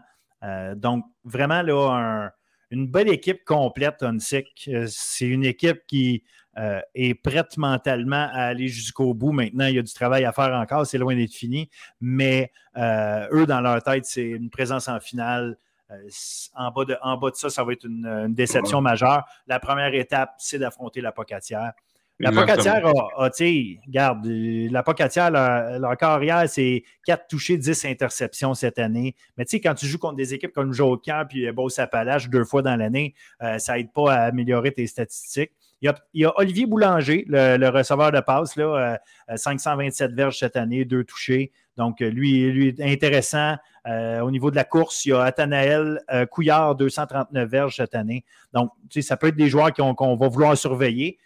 [0.75, 2.31] donc, vraiment, là,
[2.71, 4.69] une belle équipe complète, Hunsick.
[4.87, 6.23] C'est une équipe qui
[6.57, 9.31] euh, est prête mentalement à aller jusqu'au bout.
[9.31, 11.69] Maintenant, il y a du travail à faire encore, c'est loin d'être fini,
[12.01, 15.57] mais euh, eux, dans leur tête, c'est une présence en finale.
[15.89, 16.09] Euh,
[16.55, 19.25] en, bas de, en bas de ça, ça va être une, déception majeure.
[19.47, 21.71] La première étape, c'est d'affronter la Pocatière.
[22.19, 22.85] La Pocatière
[23.17, 29.15] a, tu sais, regarde, la Pocatière, leur, carrière, c'est 4 touchés, 10 interceptions cette année.
[29.37, 32.61] Mais tu sais, quand tu joues contre des équipes comme Joker puis Beau-Sapalache deux fois
[32.61, 33.13] dans l'année,
[33.57, 35.51] ça n'aide pas à améliorer tes statistiques.
[35.81, 38.99] Il y a, Olivier Boulanger, le, receveur de passe, là,
[39.33, 41.51] 527 euh, verges cette année, deux touchés.
[41.77, 43.55] Donc, euh, lui, lui intéressant.
[43.87, 46.01] Euh, au niveau de la course, il y a Athanaël
[46.31, 48.25] Couillard, 239 verges cette année.
[48.53, 51.17] Donc, tu sais, ça peut être des joueurs qu'on va vouloir surveiller.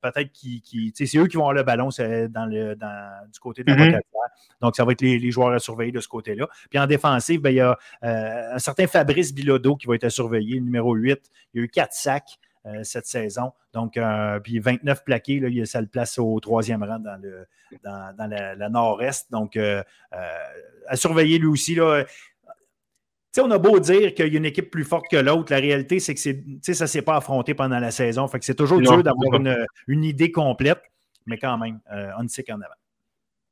[0.00, 1.88] Peut-être qui, c'est eux qui vont avoir le ballon
[2.30, 4.00] dans le, du côté de la mm
[4.60, 6.46] Donc, ça va être les, joueurs à surveiller de ce côté-là.
[6.68, 10.10] Puis en défensive, ben, il y a un certain Fabrice Bilodeau qui va être à
[10.10, 11.20] surveiller, numéro 8.
[11.54, 12.38] Il y a eu quatre sacs.
[12.66, 13.52] Euh, cette saison.
[13.72, 17.46] Donc, euh, puis 29 plaqués, là, ça le place au troisième rang dans, le,
[17.84, 19.30] dans, la, nord-est.
[19.30, 21.76] Donc, euh, à surveiller lui aussi.
[21.76, 22.04] Là.
[23.40, 26.00] On a beau dire qu'il y a une équipe plus forte que l'autre, la réalité,
[26.00, 28.26] c'est que ça ne s'est pas affronté pendant la saison.
[28.28, 29.40] Fait que c'est toujours dur d'avoir
[29.88, 30.80] une, idée complète,
[31.26, 31.80] mais quand même,
[32.18, 32.74] on sait qu'en avant.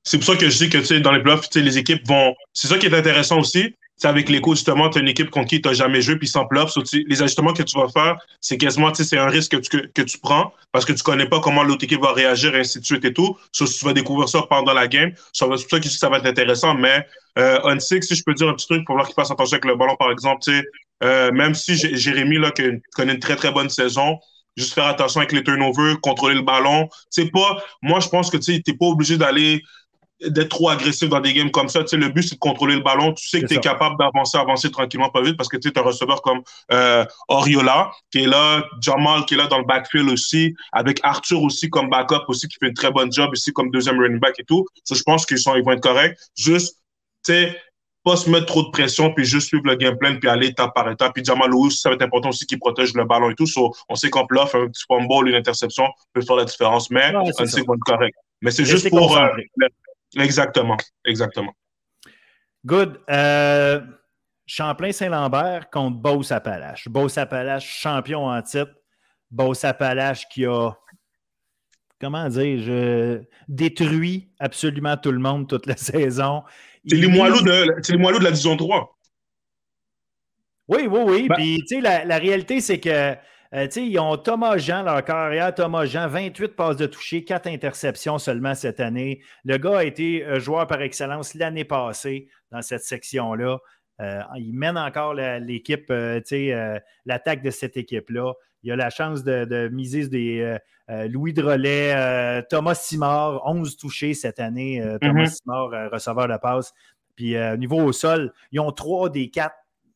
[0.02, 2.34] C'est pour ça que je dis que dans les playoffs, les équipes vont.
[2.52, 3.74] C'est ça qui est intéressant aussi
[4.08, 6.46] avec l'écho, justement, tu as une équipe contre qui tu n'as jamais joué, puis sans
[6.46, 6.72] playoff.
[6.92, 10.18] les ajustements que tu vas faire, c'est quasiment, c'est un risque que tu, que, tu
[10.18, 13.04] prends parce que tu connais pas comment l'autre équipe va réagir, et ainsi de suite
[13.04, 13.36] et tout.
[13.52, 15.12] So, tu vas découvrir ça pendant la game.
[15.32, 16.74] C'est pour ça que ça va être intéressant.
[16.74, 17.06] Mais
[17.38, 19.64] euh, six, si je peux dire un petit truc pour voir qu'il fasse attention avec
[19.64, 20.50] le ballon, par exemple,
[21.02, 22.52] euh, même si Jérémy, là,
[22.94, 24.18] connaît une très, très bonne saison,
[24.56, 26.88] juste faire attention avec les turnovers, contrôler le ballon.
[27.10, 29.62] C'est pas, moi, je pense que tu n'es pas obligé d'aller
[30.28, 31.82] d'être trop agressif dans des games comme ça.
[31.82, 33.12] Tu sais, le but, c'est de contrôler le ballon.
[33.12, 35.78] Tu sais que tu es capable d'avancer, avancer tranquillement, pas vite, parce que tu es
[35.78, 36.42] un receveur comme
[36.72, 41.42] euh, Oriola, qui est là, Jamal, qui est là dans le backfield aussi, avec Arthur
[41.42, 44.34] aussi comme backup, aussi, qui fait une très bonne job ici comme deuxième running back
[44.38, 44.64] et tout.
[44.84, 46.16] Ça, je pense qu'ils sont, ils vont être corrects.
[46.36, 46.78] Juste,
[47.24, 47.56] tu sais,
[48.04, 50.74] pas se mettre trop de pression, puis juste suivre le game plan, puis aller étape
[50.74, 51.14] par étape.
[51.14, 53.46] Puis Jamal Lewis, ça va être important aussi qu'il protège le ballon et tout.
[53.88, 57.24] on sait qu'en playoff, un petit fumble, une interception peut faire la différence, mais on
[57.32, 58.14] sait qu'ils vont être corrects.
[58.42, 59.28] Mais c'est juste pour euh,
[60.16, 61.54] Exactement, exactement.
[62.64, 63.00] Good.
[63.10, 63.80] Euh,
[64.46, 66.88] Champlain-Saint-Lambert contre Beauce-Appalaches.
[66.88, 68.72] Beauce-Appalaches, champion en titre.
[69.30, 70.70] Beauce-Appalaches qui a,
[72.00, 76.42] comment dire, je, détruit absolument tout le monde toute la saison.
[76.86, 78.98] C'est les, moelleux de, la Division 3.
[80.68, 81.28] Oui, oui, oui.
[81.28, 83.16] Ben Puis, tu sais, la, la réalité, c'est que
[83.54, 88.18] euh, ils ont Thomas Jean, leur carrière, Thomas Jean, 28 passes de toucher, 4 interceptions
[88.18, 89.22] seulement cette année.
[89.44, 93.58] Le gars a été euh, joueur par excellence l'année passée dans cette section-là.
[94.00, 98.32] Euh, il mène encore l'équipe, l'attaque de cette équipe-là.
[98.64, 100.56] Il a la chance de, de miser des
[100.88, 104.82] Louis Drolet, Thomas Simard, 11 touchés cette année.
[105.00, 105.42] Thomas mm-hmm.
[105.42, 106.72] Simard, receveur de passe.
[107.14, 109.54] Puis au niveau au sol, ils ont 3 des 4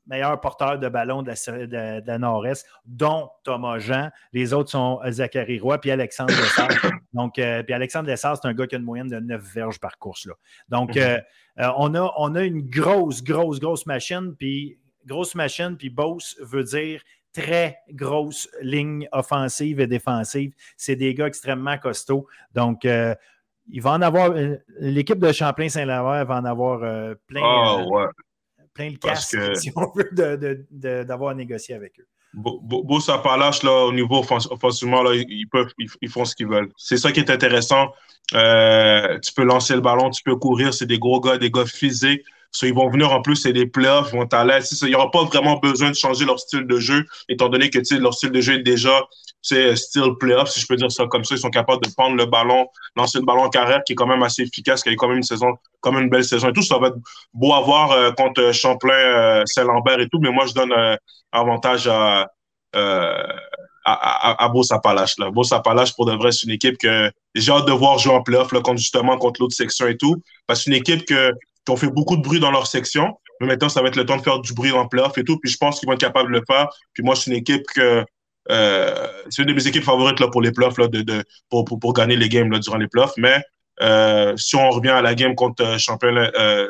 [0.09, 4.10] meilleur porteur de ballon de la, de Nord-Est, dont Thomas Jean.
[4.32, 6.68] Les autres sont euh, Zachary Roy puis Alexandre Lessard.
[7.12, 9.78] Donc, euh, puis Alexandre Lessard, c'est un gars qui a une moyenne de 9 verges
[9.78, 10.26] par course.
[10.26, 10.35] Là.
[10.68, 11.02] Donc, mhm.
[11.02, 11.20] euh,
[11.76, 16.64] on, a, on a une grosse, grosse, grosse machine, puis grosse machine, puis Boss veut
[16.64, 17.02] dire
[17.32, 20.52] très grosse ligne offensive et défensive.
[20.76, 22.26] C'est des gars extrêmement costauds.
[22.55, 24.35] Donc, il va en avoir.
[24.80, 26.80] L'équipe de Champlain-Saint-Lavaire va en avoir
[27.26, 27.43] plein.
[27.43, 28.06] Oh, ouais
[28.78, 32.06] plein le casque, si on veut, d'avoir négocié avec eux.
[32.34, 36.70] Beau, ça parlache là, au niveau offensivement, là, ils, peuvent, ils, font ce qu'ils veulent.
[36.76, 37.88] C'est ça qui est intéressant.
[38.34, 41.64] Euh, tu peux lancer le ballon, tu peux courir, c'est des gros gars, des gars
[41.64, 42.22] physiques.
[42.62, 44.59] ils vont venir en plus, c'est des playoffs, ils vont aller.
[44.82, 47.80] Il n'y aura pas vraiment besoin de changer leur style de jeu, étant donné que
[47.98, 49.09] leur style de jeu est déjà
[49.43, 51.35] style playoff, si je peux dire ça comme ça.
[51.35, 52.66] Ils sont capables de prendre le ballon,
[52.97, 55.09] lancer le ballon en carrière, qui est quand même assez efficace, qui a eu quand
[55.09, 56.62] même une saison, quand même une belle saison et tout.
[56.62, 56.98] Ça va être
[57.32, 60.73] beau à voir euh, contre Champlain, euh, Saint-Lambert et tout, mais moi, je donne
[61.32, 62.27] avantage à,
[62.77, 63.23] euh,
[63.85, 65.16] à, à, Beau Sapalache.
[65.32, 68.23] Beau Sapalache, pour de vrai, c'est une équipe que j'ai hâte de voir jouer en
[68.23, 70.23] playoff contre, justement contre l'autre section et tout.
[70.47, 71.32] Parce que c'est une équipe que,
[71.65, 73.19] qui ont fait beaucoup de bruit dans leur section.
[73.40, 75.39] Mais maintenant, ça va être le temps de faire du bruit en playoff et tout.
[75.39, 76.69] Puis je pense qu'ils vont être capables de le faire.
[76.93, 78.05] Puis moi, c'est une équipe que.
[78.50, 81.64] Euh, c'est une de mes équipes favorites là, pour les playoffs, là, de, de, pour,
[81.64, 83.14] pour, pour gagner les games là, durant les playoffs.
[83.16, 83.42] Mais
[83.82, 86.14] euh, si on revient à la game contre euh, Champion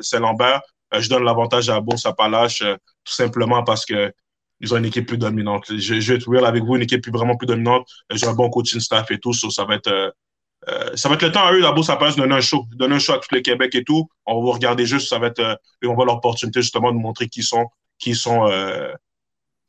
[0.00, 0.60] Saint-Lambert,
[0.98, 4.12] je donne l'avantage à Beau Sapalache tout simplement parce que
[4.60, 5.66] ils ont une équipe plus dominante.
[5.68, 7.86] Je, vais être real avec vous, une équipe vraiment plus dominante.
[8.10, 10.14] J'ai un bon coaching staff et tout, ça va être.
[10.96, 12.98] Ça va être le temps à eux, là-bas, ça passe donner un show, donner un
[12.98, 14.08] show à tout le Québec et tout.
[14.26, 17.42] On va regarder juste, ça va être, et on va l'opportunité justement de montrer qui
[17.42, 17.66] sont,
[17.98, 18.50] qui sont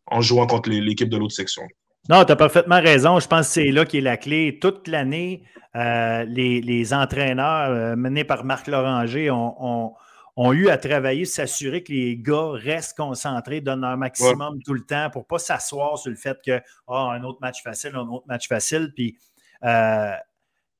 [0.07, 1.63] en jouant contre l'équipe de l'autre section.
[2.09, 3.19] Non, tu as parfaitement raison.
[3.19, 4.57] Je pense que c'est là qui est la clé.
[4.59, 5.43] Toute l'année,
[5.75, 9.93] les, les, entraîneurs menés par Marc Loranger ont,
[10.41, 14.85] ont eu à travailler, s'assurer que les gars restent concentrés, donnent un maximum tout le
[14.85, 18.07] temps pour ne pas s'asseoir sur le fait que oh, un autre match facile, un
[18.07, 18.93] autre match facile.
[18.95, 19.17] Puis
[19.65, 20.13] euh,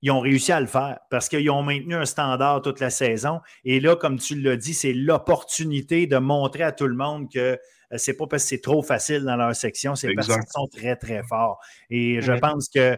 [0.02, 3.42] ils ont réussi à le faire parce qu'ils ont maintenu un standard toute la saison.
[3.66, 7.40] Et là, comme tu l'as dit, c'est l'opportunité de montrer à tout le monde que
[7.40, 7.58] euh,
[7.98, 10.96] c'est pas parce que c'est trop facile dans leur section, c'est parce qu'ils sont très,
[10.96, 11.60] très forts.
[11.90, 12.98] Et je pense que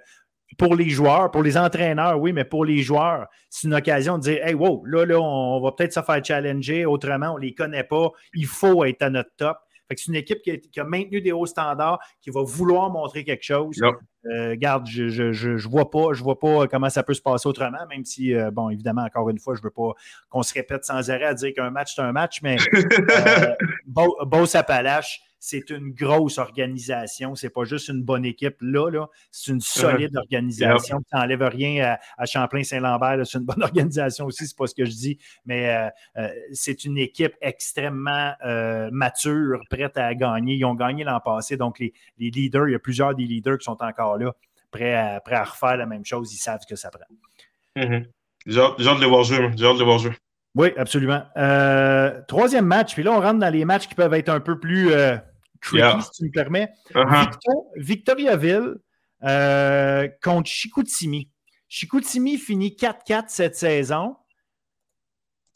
[0.58, 4.24] pour les joueurs, pour les entraîneurs, oui, mais pour les joueurs, c'est une occasion de
[4.24, 7.54] dire Hey, wow, là, là, on va peut-être se faire challenger autrement, on ne les
[7.54, 9.58] connaît pas, il faut être à notre top.
[9.98, 13.80] C'est une équipe qui a, maintenu des hauts standards, qui va vouloir montrer quelque chose.
[14.26, 17.86] Euh, garde, je ne vois pas, je vois pas comment ça peut se passer autrement,
[17.90, 19.94] même si, euh, bon, évidemment, encore une fois, je ne veux pas
[20.30, 23.56] qu'on se répète sans arrêt à dire qu'un match, c'est un match, mais euh,
[23.88, 27.34] beau, beau Sapalache, c'est une grosse organisation.
[27.34, 29.10] C'est pas juste une bonne équipe là, là.
[29.32, 31.00] c'est une solide organisation.
[31.00, 33.26] Tu n'enlèves rien à, Champlain-Saint-Lambert.
[33.26, 36.86] C'est une bonne organisation aussi, c'est pas ce que je dis, mais euh, euh, c'est
[36.86, 40.54] une équipe extrêmement euh, mature, prête à gagner.
[40.54, 43.66] Ils ont gagné l'an passé, donc les, leaders, il y a plusieurs des leaders qui
[43.66, 44.36] sont encore là,
[44.70, 46.32] prêts à, à refaire la même chose.
[46.36, 47.02] Ils savent ce que ça prend.
[48.46, 49.50] J'ai hâte de les voir jouer.
[49.58, 50.14] J'ai hâte de les voir jouer.
[50.54, 51.24] Oui, absolument.
[52.28, 54.92] troisième match, puis là, on rentre dans les matchs qui peuvent être un peu plus
[55.62, 56.70] tricky, si tu me permets.
[56.94, 57.30] Uh-huh.
[57.78, 58.76] Victoriaville
[59.24, 61.30] euh, contre Chicoutimi.
[61.70, 64.18] Chicoutimi finit 4-4 cette saison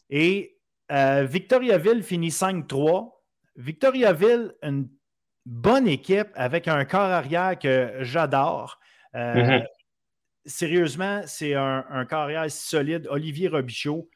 [0.09, 0.57] et
[0.91, 3.11] euh, Victoriaville finit 5-3.
[3.57, 4.89] Victoriaville, une
[5.45, 8.79] bonne équipe avec un corps arrière que j'adore.
[9.15, 9.65] Euh, mm-hmm.
[10.45, 13.07] Sérieusement, c'est un, un corps arrière solide.
[13.09, 14.09] Olivier Robichaud,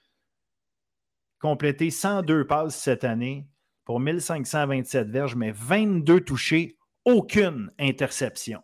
[1.40, 3.48] complété 102 passes cette année
[3.90, 8.60] pour 1527 verges, mais 22 touchés, aucune interception.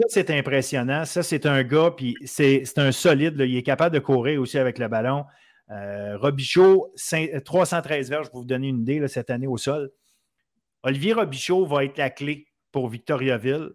[0.00, 1.04] Ça, c'est impressionnant.
[1.04, 3.36] Ça, c'est un gars, puis c'est un solide.
[3.38, 5.24] Il est capable de courir aussi avec le ballon.
[5.70, 6.92] Euh, Robichaud,
[7.44, 9.92] 313 verges pour vous donner une idée cette année au sol.
[10.82, 13.70] Olivier Robichaud va être la clé pour Victoriaville.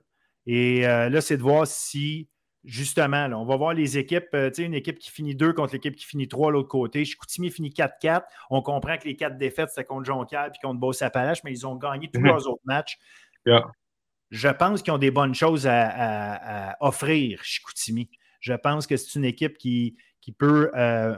[0.46, 2.28] Et euh, là, c'est de voir si
[2.64, 5.74] justement, on va voir les équipes, euh, tu sais, une équipe qui finit 2 contre
[5.74, 7.04] l'équipe qui finit 3 de l'autre côté.
[7.06, 8.24] Chicoutimi finit 4-4.
[8.50, 11.76] On comprend que les quatre défaites, c'était contre Jonquière puis contre Beauce-Appalaches, mais ils ont
[11.76, 12.28] gagné tous mhm.
[12.28, 12.98] leurs autres matchs.
[13.46, 18.10] Je pense qu'ils ont des bonnes choses à, offrir, Chicoutimi.
[18.40, 20.72] Je pense que c'est une équipe qui, qui peut.
[20.76, 21.16] Euh,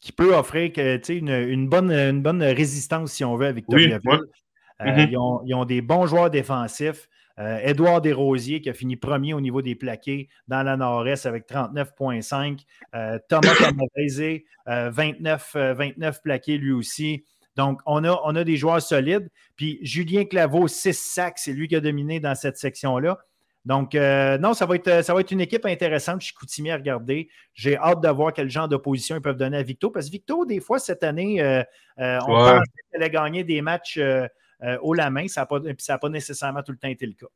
[0.00, 4.20] qui peut offrir que, une, une, bonne, une bonne résistance, si on veut, à Victoriaville.
[4.80, 5.42] Euh, mhm.
[5.44, 7.08] ils ont des bons joueurs défensifs.
[7.38, 11.46] Euh, Édouard Desrosiers qui a fini premier au niveau des plaqués dans la Nord-Est avec
[11.48, 12.60] 39,5.
[12.94, 17.24] Euh, Thomas Camavezé, 29, 29 plaqués lui aussi.
[17.56, 19.30] Donc, on a, on a des joueurs solides.
[19.56, 23.18] Puis Julien Claveau, 6 sacs, c'est lui qui a dominé dans cette section-là.
[23.64, 26.20] Donc, euh, non, ça va, être, ça va être une équipe intéressante.
[26.20, 27.28] Je suis coutumier à regarder.
[27.54, 29.90] J'ai hâte de voir quel genre d'opposition ils peuvent donner à Victo.
[29.90, 31.42] Parce que Victo, des fois, cette année,
[31.98, 34.00] on pensait qu'elle allait gagner des matchs
[34.62, 35.28] euh, haut la main.
[35.28, 37.26] Ça n'a pas, nécessairement tout le temps été le cas.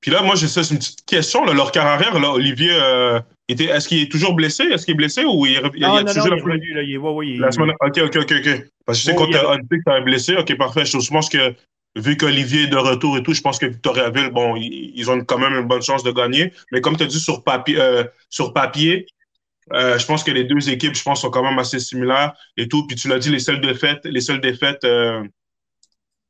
[0.00, 1.44] Puis là, moi, j'ai ça, c'est une petite question.
[1.44, 4.64] leur carrière, là, Olivier, euh, était, est-ce qu'il est toujours blessé?
[4.64, 6.82] Est-ce qu'il est blessé ou il, il, il, non, non, non, il est revenu, là,
[6.82, 7.70] il est, oui, la semaine...
[7.80, 8.66] OK, OK, OK, OK.
[8.84, 10.84] Parce que je sais quand tu as blessé, OK, parfait.
[10.84, 11.54] Je pense que
[11.96, 15.38] vu qu'Olivier est de retour et tout, je pense que Victoriaville, bon, ils, ont quand
[15.38, 16.52] même une bonne chance de gagner.
[16.70, 19.06] Mais comme tu as dit sur papier, euh, sur papier
[19.72, 22.68] Euh, je pense que les deux équipes, je pense, sont quand même assez similaires et
[22.68, 22.86] tout.
[22.86, 25.24] Puis tu l'as dit, les seules défaites, les seules défaites, euh,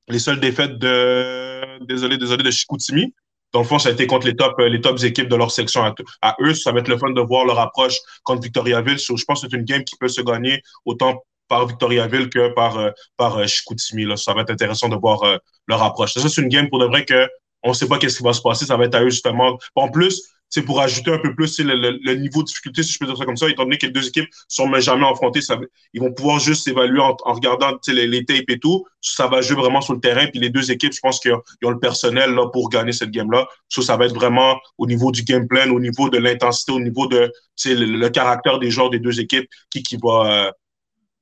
[0.08, 3.14] les seules défaites de, désolé, désolé, de Chicoutimi.
[3.52, 5.82] Dans le fond, ça a été contre les top, les tops équipes de leur section
[6.22, 6.54] à, eux.
[6.54, 8.98] Ça va être le fun de voir leur approche contre Victoriaville.
[8.98, 12.78] je pense que c'est une game qui peut se gagner autant par Victoriaville que par,
[12.78, 14.06] euh, par Chicoutimi.
[14.18, 15.20] Ça va être intéressant de voir
[15.68, 16.14] leur approche.
[16.14, 17.28] Ça, c'est une game pour de vrai que
[17.62, 18.66] on ne sait pas qu'est-ce qui va se passer.
[18.66, 19.58] Ça va être à eux, justement.
[19.74, 23.06] En plus, c'est pour ajouter un peu plus le, niveau de difficulté, si je peux
[23.06, 25.58] dire ça comme ça, étant donné que les deux équipes sont jamais affrontées, ça,
[25.92, 28.84] ils vont pouvoir juste s'évaluer en, regardant les, les, tapes et tout.
[29.00, 30.26] Ça va jouer vraiment sur le terrain.
[30.26, 33.46] Puis les deux équipes, je pense qu'ils ont, le personnel là, pour gagner cette game-là.
[33.68, 36.80] Ça, ça va être vraiment au niveau du game plan, au niveau de l'intensité, au
[36.80, 37.30] niveau de
[37.64, 40.50] le, le, caractère des joueurs des deux équipes qui, qui, va, euh,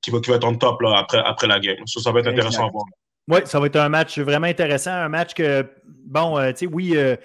[0.03, 1.77] qui, va, qui va être en top là, après, après la game.
[1.87, 2.85] Ça, ça va être intéressant à voir.
[3.27, 4.93] Oui, ça va être un match vraiment intéressant.
[4.93, 7.17] Un match que, bon, euh, tu sais, oui, euh,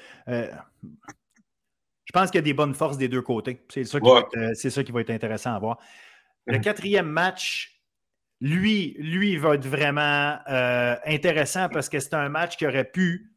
[2.10, 3.64] je pense qu'il y a des bonnes forces des deux côtés.
[3.70, 5.78] C'est ça, qui va être, euh, ça qui va être intéressant à voir.
[6.48, 6.62] Le mhm.
[6.64, 7.84] quatrième match,
[8.42, 13.32] lui, lui va être vraiment euh, intéressant parce que c'est un match qui aurait pu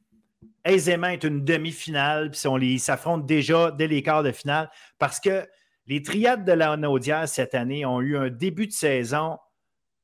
[0.65, 2.31] aisément être une demi-finale.
[2.31, 5.47] Puis on les s'affronte déjà dès les quarts de finale parce que
[5.87, 9.37] les triades de la Naudière cette année ont eu un début de saison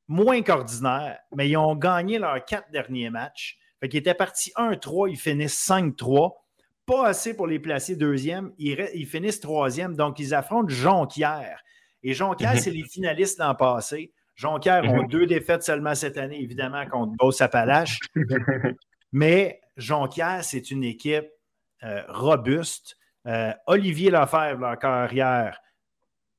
[0.07, 3.57] moins qu'ordinaire, mais ils ont gagné leurs quatre derniers matchs.
[3.79, 6.33] Fait qu'ils étaient partis 1-3, ils finissent 5-3
[6.89, 8.51] pas assez pour les placer deuxième.
[8.57, 9.95] Ils, finissent troisième.
[9.95, 11.61] Donc, ils affrontent Jonquière.
[12.01, 12.59] Et Jonquière, mhm.
[12.59, 14.11] c'est les finalistes l'an passé.
[14.35, 15.07] Jonquière ont mhm.
[15.07, 17.99] deux défaites seulement cette année, évidemment, contre Beauce-Appalaches.
[19.11, 21.27] Mais Jonquière, c'est une équipe
[21.83, 22.97] euh, robuste.
[23.27, 25.59] Euh, Olivier Lefebvre, leur carrière,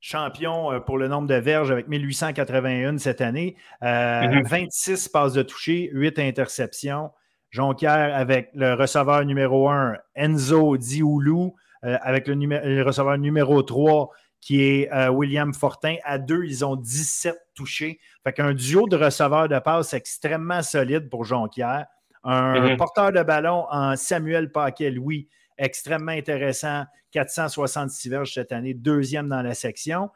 [0.01, 3.55] champion euh, pour le nombre de verges avec 1881 cette année.
[3.81, 5.11] 26 mhm.
[5.13, 7.11] passes de toucher, 8 interceptions.
[7.51, 11.53] Jonquière avec le receveur numéro 1, Enzo Dioulou,
[11.83, 14.09] euh, avec le, receveur numéro 3,
[14.39, 15.97] qui est euh, William Fortin.
[16.03, 17.99] À deux, ils ont 17 touchés.
[18.23, 21.85] Fait qu'un duo de receveurs de passe extrêmement solide pour Jonquière.
[22.23, 22.77] Un mhm.
[22.77, 26.85] porteur de ballon en Samuel Paquet-Louis, extrêmement intéressant.
[27.11, 30.09] 466 verges cette année, deuxième dans la section.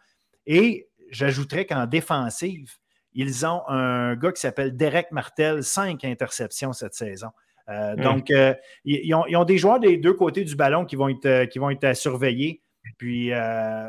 [0.45, 2.71] Et j'ajouterais qu'en défensive,
[3.15, 7.29] ils ont un gars qui s'appelle Derek Martel, cinq interceptions cette saison.
[7.69, 8.01] Euh, hmm.
[8.01, 11.45] Donc, euh, ils, ont, des joueurs des deux côtés du ballon qui vont être, euh,
[11.45, 12.61] qui vont être à surveiller.
[12.97, 13.31] Puis,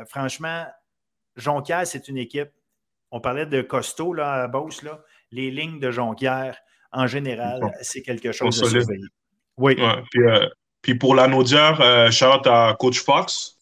[0.09, 0.65] franchement,
[1.35, 2.49] Jonquière, c'est une équipe.
[3.11, 4.81] On parlait de costaud là, à Beauce.
[4.81, 5.03] Là.
[5.31, 6.57] Les lignes de Jonquière,
[6.91, 9.05] en général, c'est quelque chose à surveiller.
[9.57, 9.77] Oui.
[10.81, 13.59] puis, pour la Naudière, Charlotte à Coach Fox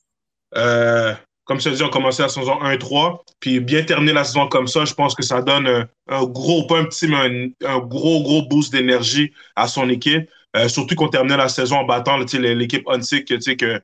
[1.46, 3.24] comme je te dis, on commençait la saison 1-3.
[3.40, 6.80] Puis bien terminer la saison comme ça, je pense que ça donne un, gros, pas
[6.80, 10.28] un petit, mais un, gros, gros boost d'énergie à son équipe.
[10.56, 13.82] Euh, surtout qu'on terminait la saison en battant l'équipe sais, que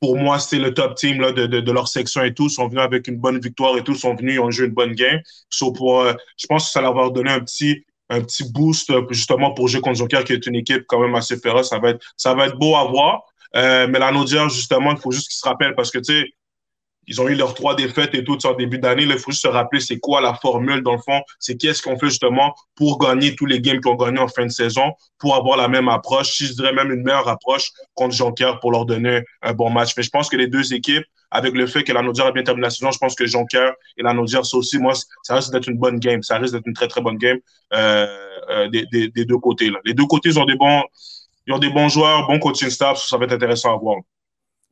[0.00, 2.44] pour moi, c'était le top team là, de, leur section et tout.
[2.44, 3.92] Ils sont venus avec une bonne victoire et tout.
[3.92, 5.20] Ils sont venus, ils ont joué une bonne game.
[5.74, 9.54] pour, euh, je pense que ça leur va donner un petit, un petit boost justement
[9.54, 11.70] pour jouer contre Joker, qui est une équipe quand même assez féroce.
[11.70, 13.22] Ça va être, ça va être beau à voir.
[13.56, 16.30] Euh, mais la Naudière, justement, il faut juste qu'ils se rappellent parce que, tu sais,
[17.06, 19.02] ils ont eu leurs trois défaites et tout en début d'année.
[19.02, 21.20] Il faut juste se rappeler c'est quoi la formule, dans le fond.
[21.38, 24.46] C'est qu'est-ce qu'on fait justement pour gagner tous les games qu'ils ont gagnés en fin
[24.46, 28.14] de saison, pour avoir la même approche, si je dirais même une meilleure approche contre
[28.14, 29.92] Jonquière pour leur donner un bon match.
[29.96, 32.66] Mais je pense que les deux équipes, avec le fait que la a bien terminé
[32.66, 35.68] la saison, je pense que Jonquière et la Naudière, ça aussi, moi, ça risque d'être
[35.68, 36.22] une bonne game.
[36.22, 37.38] Ça risque d'être une très, très bonne game
[37.72, 38.06] euh,
[38.50, 39.70] euh, des, des, des, deux côtés.
[39.70, 39.80] Là.
[39.84, 40.82] Les deux côtés, ils ont des bons
[41.46, 43.98] ils ont des bons joueurs, bon coaching staff, ça va être intéressant à voir.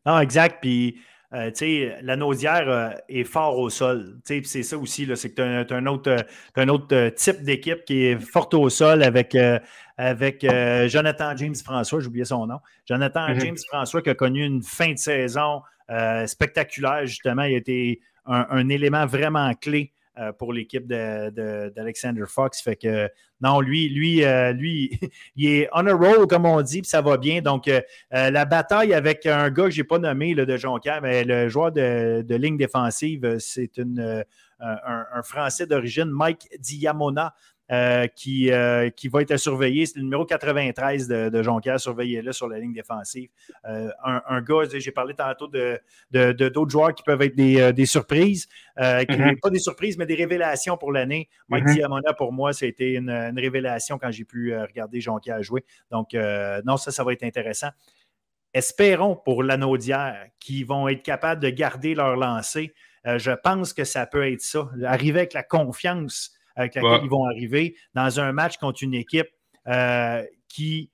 [0.07, 0.59] Non, exact.
[0.61, 1.01] Puis,
[1.32, 4.19] euh, tu sais, la Naudière euh, est fort au sol.
[4.24, 6.16] C'est ça aussi, c'est que tu as, un autre,
[6.57, 9.36] un autre euh, type d'équipe qui est forte au sol avec,
[9.97, 10.47] avec
[10.89, 12.59] Jonathan James François, j'ai oublié son nom.
[12.86, 13.40] Jonathan mm-hmm.
[13.40, 15.62] James François qui a connu une fin de saison
[16.27, 17.43] spectaculaire, justement.
[17.43, 20.01] Il a été un élément vraiment clé euh,
[20.39, 22.60] pour l'équipe d'Alexander Fox.
[22.60, 23.09] Fait que
[23.43, 24.98] non, lui, lui, euh, lui,
[25.36, 27.43] il est on a roll, comme on dit, puis ça va bien.
[27.43, 27.80] Donc, euh,
[28.10, 31.72] la bataille avec un gars que je n'ai pas nommé de Jonquière, mais le joueur
[31.72, 34.22] de, ligne défensive, c'est un,
[34.60, 37.34] un, Français d'origine, Mike Diamona.
[37.73, 39.86] Euh, qui, euh, qui va être à surveiller.
[39.86, 43.31] C'est le numéro 93 de, de Jonquière, surveillez-le sur la ligne défensive.
[43.65, 45.81] Euh, un, gars, j'ai parlé tantôt de,
[46.11, 48.47] d'autres joueurs qui peuvent être des, surprises,
[48.77, 49.40] mm-hmm.
[49.40, 51.31] pas des surprises, mais des révélations pour l'année.
[51.49, 55.43] Mike mm Diamona, pour moi, ça a été une, révélation quand j'ai pu regarder Jonquière
[55.43, 55.65] jouer.
[55.90, 56.12] Donc,
[56.66, 57.70] non, ça, ça va être intéressant.
[58.53, 62.74] Espérons pour l'anodière qu'ils vont être capables de garder leur lancée.
[63.07, 64.69] je pense que ça peut être ça.
[64.85, 69.28] Arriver avec la confiance avec laquelle ils vont arriver dans un match contre une équipe
[69.68, 70.90] euh, qui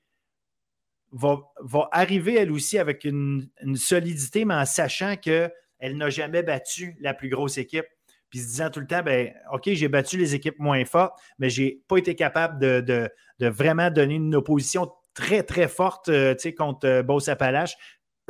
[1.13, 6.43] va, va, arriver elle aussi avec une, solidité, mais en sachant que elle n'a jamais
[6.43, 7.87] battu la plus grosse équipe.
[8.31, 11.49] Puis se disant tout le temps, ben, OK, j'ai battu les équipes moins fortes, mais
[11.49, 13.09] je n'ai pas été capable de,
[13.41, 17.77] vraiment donner une opposition très, très forte euh, contre euh, Beauce-Appalaches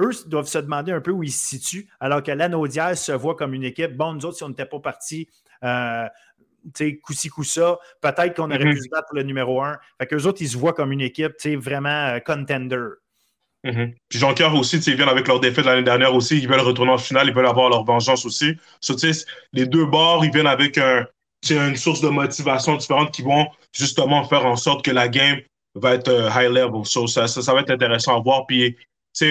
[0.00, 3.34] eux doivent se demander un peu où ils se situent, alors que l'Anaudière se voit
[3.34, 3.96] comme une équipe.
[3.96, 5.28] Bon, nous autres, si on n'était pas partis
[5.64, 6.06] euh,
[7.02, 8.82] coup-ci, coup-ça, peut-être qu'on aurait pu mhm.
[8.82, 9.76] se battre pour le numéro un.
[10.00, 12.86] Fait qu'eux autres, ils se voient comme une équipe vraiment euh, contender.
[13.64, 13.94] Mhm.
[14.08, 16.98] Puis Jean-Pierre aussi, ils viennent avec leur défaite l'année dernière aussi, ils veulent retourner en
[16.98, 18.56] finale, ils veulent avoir leur vengeance aussi.
[19.52, 20.78] les deux bords, ils viennent avec
[21.50, 25.40] une source de motivation différente qui vont justement faire en sorte que la game
[25.74, 26.84] va être euh, high level.
[26.84, 28.46] ça, ça, va être intéressant à voir.
[28.46, 28.76] Puis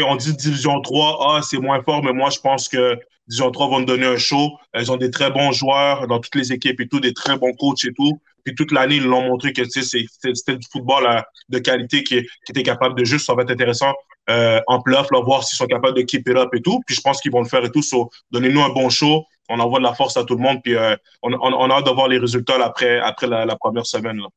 [0.05, 3.67] on dit Division 3, ah, c'est moins fort, mais moi, je pense que Division 3
[3.67, 4.57] vont nous donner un show.
[4.73, 7.53] Elles ont des très bons joueurs dans toutes les équipes et tout, des très bons
[7.53, 8.19] coachs et tout.
[8.43, 12.63] Puis toute l'année, ils l'ont montré que c'était du football euh, de qualité qui, était
[12.63, 13.25] capable de juste.
[13.25, 13.93] Ça va être intéressant
[14.29, 16.81] euh, en playoff, là, voir s'ils sont capables de keep it up et tout.
[16.85, 17.81] Puis je pense qu'ils vont le faire et tout.
[17.81, 19.25] So, Donnez-nous un bon show.
[19.49, 20.59] On envoie de la force à tout le monde.
[20.63, 24.17] Puis euh, on, a hâte de voir les résultats après, après la, première semaine.
[24.17, 24.27] Là.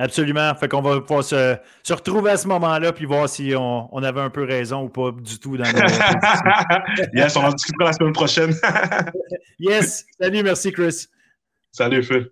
[0.00, 0.54] Absolument.
[0.54, 1.56] Fait qu'on va pouvoir se,
[1.92, 5.38] retrouver à ce moment-là puis voir si on, avait un peu raison ou pas du
[5.38, 5.64] tout dans
[7.12, 8.54] Yes, on en discutera la semaine prochaine.
[9.58, 10.06] yes.
[10.18, 11.06] Salut, merci Chris.
[11.70, 12.30] Salut Phil.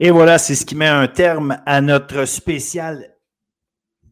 [0.00, 3.10] Et voilà, c'est ce qui met un terme à notre spécial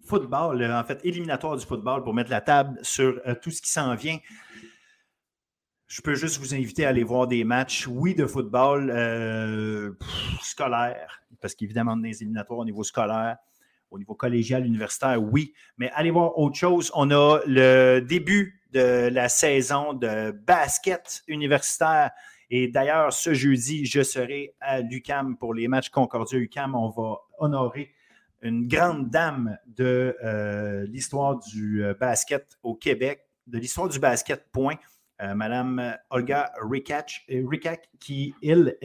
[0.05, 3.70] football, en fait, éliminatoire du football pour mettre la table sur euh, tout ce qui
[3.70, 4.18] s'en vient
[5.93, 9.93] je peux juste vous inviter à aller voir des matchs, oui, de football euh,
[10.40, 13.36] scolaire, parce qu'évidemment, des éliminatoires au niveau scolaire,
[13.90, 16.90] au niveau collégial, universitaire, oui, mais allez voir autre chose.
[16.94, 22.10] On a le début de la saison de basket universitaire.
[22.48, 26.74] Et d'ailleurs, ce jeudi, je serai à l'UCAM pour les matchs Concordia-UCAM.
[26.74, 27.93] On va honorer
[28.40, 34.51] une grande dame de euh, l'histoire du euh, basket au Québec, de l'histoire du basket,
[34.52, 34.77] point.
[35.23, 37.47] Euh, Madame Olga Rikach, euh,
[38.01, 38.77] qui, elle,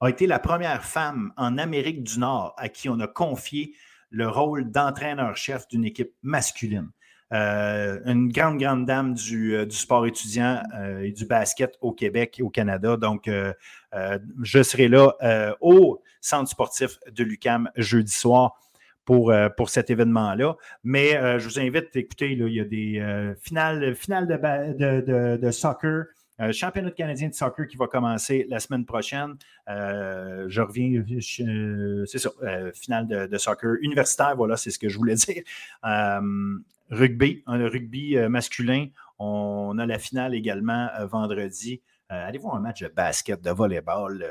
[0.00, 3.74] a été la première femme en Amérique du Nord à qui on a confié
[4.10, 6.90] le rôle d'entraîneur-chef d'une équipe masculine.
[7.30, 10.62] une grande, grande dame du, sport étudiant
[11.02, 12.96] et du basket au Québec et au Canada.
[12.96, 13.30] Donc,
[14.42, 15.14] je serai là
[15.60, 18.58] au centre sportif de l'UCAM jeudi soir
[19.04, 20.56] pour, euh, pour cet événement-là.
[20.84, 25.50] Mais euh, je vous invite, écoutez, il y a des euh, finales, finales de, de,
[25.50, 26.04] soccer.
[26.52, 29.36] Championnat canadien de soccer qui va commencer la semaine prochaine.
[29.66, 31.04] je reviens,
[32.06, 32.30] c'est ça,
[32.74, 35.42] finale de, soccer universitaire, voilà, c'est ce que je voulais dire.
[36.90, 38.86] rugby, un rugby masculin.
[39.18, 41.82] On a la finale également vendredi.
[42.08, 44.24] allez voir un match de basket, de volleyball.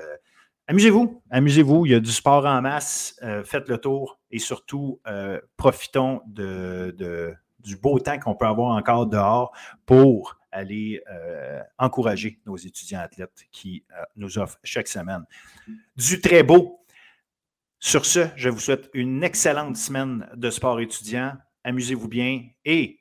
[0.69, 1.87] Amusez-vous, amusez-vous.
[1.87, 3.15] Il y a du sport en masse.
[3.23, 9.07] Euh, faites le tour et surtout, euh, profitons du beau temps qu'on peut avoir encore
[9.07, 9.51] dehors
[9.87, 13.83] pour aller euh, encourager nos étudiants athlètes qui
[14.15, 15.25] nous offrent chaque semaine
[15.95, 16.79] du très beau.
[17.79, 21.33] Sur ce, je vous souhaite une excellente semaine de sport étudiant.
[21.63, 22.99] Amusez-vous bien et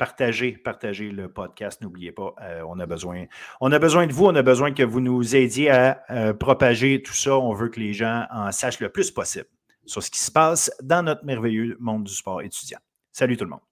[0.00, 1.82] partagez, partagez le podcast.
[1.82, 3.26] N'oubliez pas, euh, on, a besoin,
[3.60, 7.02] on a besoin de vous, on a besoin que vous nous aidiez à euh, propager
[7.02, 7.36] tout ça.
[7.36, 9.48] On veut que les gens en sachent le plus possible
[9.84, 12.78] sur ce qui se passe dans notre merveilleux monde du sport étudiant.
[13.12, 13.69] Salut tout le monde.